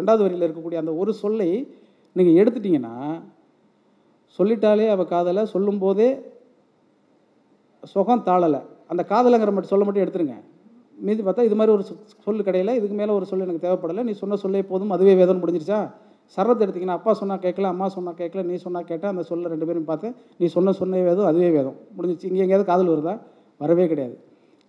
ரெண்டாவது 0.00 0.22
வரியில் 0.26 0.46
இருக்கக்கூடிய 0.46 0.78
அந்த 0.82 0.92
ஒரு 1.02 1.12
சொல்லை 1.24 1.48
நீங்கள் 2.16 2.44
எடுத்துட்டீங்கன்னா 2.44 3.22
சொல்லிட்டாலே 4.38 4.88
அவள் 4.88 5.06
காதலை 5.06 5.46
சொல்லும்போதே 5.46 6.20
சுகம் 7.82 8.22
தாளலை. 8.24 8.62
அந்த 8.88 9.04
காதலைங்கிற 9.08 9.44
மட்டும் 9.44 9.62
சொல்ல 9.62 9.84
மட்டும் 9.84 10.04
எடுத்துருங்க. 10.04 10.34
மீதி 10.98 11.22
பார்த்தா 11.22 11.42
இது 11.42 11.54
மாதிரி 11.54 11.76
ஒரு 11.76 11.84
சொ- 11.92 12.22
சொல்லு 12.22 12.42
கிடையில 12.42 12.74
இதுக்கு 12.74 12.94
மேலே 12.94 13.12
ஒரு 13.12 13.26
சொல்லு 13.26 13.46
எனக்கு 13.46 13.68
தேவைப்படலை. 13.68 14.02
நீ 14.02 14.12
சொன்ன 14.12 14.36
சொல்லே 14.36 14.62
போதும் 14.62 14.90
அதுவே 14.90 15.14
வேதனை 15.14 15.42
முடிஞ்சிருச்சா? 15.42 15.92
சரத்தை 16.36 16.68
எடுத்தீங்கன்னா 16.68 16.96
அப்பா 16.98 17.12
சொன்னால் 17.12 17.38
கேட்கல 17.38 17.62
அம்மா 17.62 17.88
சொன்னால் 17.88 18.14
கேட்கல 18.14 18.44
நீ 18.44 18.54
சொன்னால் 18.54 18.84
கேட்டால் 18.84 19.10
அந்த 19.10 19.22
சொல்ல 19.22 19.48
ரெண்டு 19.48 19.66
பேரும் 19.66 19.84
பார்த்தேன் 19.84 20.14
நீ 20.36 20.46
சொன்ன 20.46 20.72
சொன்ன 20.72 21.02
வேதம் 21.02 21.26
அதுவே 21.26 21.50
வேதம். 21.50 21.74
முடிஞ்சிச்சு 21.98 22.24
இங்கே 22.24 22.38
எங்கேயாவது 22.38 22.64
காதல் 22.64 22.88
வருதா? 22.88 23.20
வரவே 23.58 23.86
கிடையாது. 23.86 24.18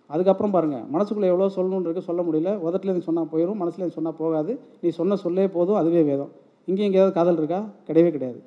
அதுக்கப்புறம் 0.06 0.52
பாருங்கள் 0.52 0.82
மனசுக்குள்ளே 0.92 1.24
எவ்வளோ 1.24 1.46
சொல்லணுன்னு 1.56 1.80
இருக்கு 1.80 2.02
சொல்ல 2.02 2.22
முடியல. 2.22 2.58
உதட்டுலேருந்து 2.58 3.00
சொன்னால் 3.00 3.28
போயிடும் 3.32 3.60
மனசுலேருந்து 3.60 3.88
சொன்னால் 3.88 4.14
போகாது. 4.18 4.60
நீ 4.80 4.88
சொன்ன 4.88 5.16
சொல்லே 5.16 5.48
போதும் 5.48 5.76
அதுவே 5.76 6.02
வேதம். 6.02 6.46
இங்கே 6.68 6.82
எங்கேயாவது 6.86 7.12
காதல் 7.18 7.38
இருக்கா? 7.40 7.60
கிடையவே 7.88 8.10
கிடையாது. 8.16 8.38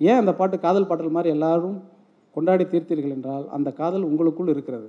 ஏன் 0.00 0.20
அந்த 0.22 0.32
பாட்டு 0.38 0.56
காதல் 0.66 0.88
பாடல் 0.90 1.14
மாதிரி 1.16 1.30
எல்லாரும் 1.36 1.76
கொண்டாடி 2.36 2.64
தீர்த்தீர்கள் 2.72 3.14
என்றால் 3.16 3.44
அந்த 3.56 3.68
காதல் 3.80 4.04
உங்களுக்குள் 4.10 4.50
இருக்கிறது. 4.54 4.88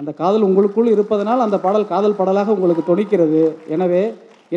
அந்த 0.00 0.10
காதல் 0.20 0.46
உங்களுக்குள் 0.48 0.88
இருப்பதனால் 0.94 1.44
அந்த 1.46 1.56
பாடல் 1.64 1.90
காதல் 1.92 2.18
பாடலாக 2.20 2.54
உங்களுக்கு 2.56 2.84
துணிக்கிறது 2.90 3.42
எனவே 3.74 4.02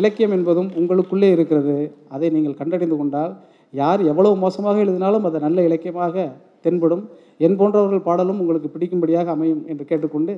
இலக்கியம் 0.00 0.34
என்பதும் 0.36 0.70
உங்களுக்குள்ளே 0.80 1.28
இருக்கிறது. 1.36 1.76
அதை 2.14 2.28
நீங்கள் 2.36 2.58
கண்டறிந்து 2.60 2.96
கொண்டால் 3.00 3.32
யார் 3.74 4.02
எவ்வளவு 4.12 4.36
மோசமாக 4.44 4.82
எழுதினாலும் 4.84 5.26
அது 5.28 5.38
நல்ல 5.46 5.58
இலக்கியமாக 5.68 6.24
தென்படும். 6.66 7.04
என் 7.46 7.58
போன்றவர்கள் 7.60 8.06
பாடலும் 8.08 8.40
உங்களுக்கு 8.42 8.68
பிடிக்கும்படியாக 8.74 9.30
அமையும் 9.36 9.62
என்று 9.72 9.84
கேட்டுக்கொண்டு 9.90 10.34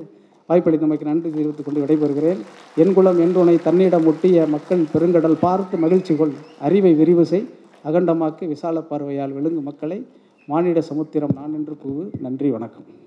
வாய்ப்பளித்தமைக்கு 0.49 1.03
நன்றி 1.03 1.29
தெரிவித்துக் 1.29 1.65
கொண்டு 1.65 1.85
விடைபெறுகிறேன். 1.85 2.37
என் 2.75 2.93
குலம் 2.93 3.19
என்றுனை 3.19 3.61
தன்னிடம் 3.63 4.05
ஒட்டிய 4.05 4.45
மக்கள் 4.45 4.85
பெருங்கடல் 4.93 5.37
பார்த்து 5.39 5.77
மகிழ்ச்சி 5.77 6.15
கொள். 6.15 6.31
அறிவை 6.59 6.93
விரிவு 6.93 7.25
செய். 7.25 7.49
அகண்டமாக்கு 7.85 8.47
விசால 8.47 8.81
பார்வையால் 8.81 9.31
விழுங்கு 9.31 9.61
மக்களை. 9.61 10.05
மானிட 10.45 10.81
சமுத்திரம் 10.81 11.29
நான் 11.35 11.53
என்று 11.53 11.77
கூவு. 11.87 12.21
நன்றி 12.21 12.49
வணக்கம். 12.49 13.00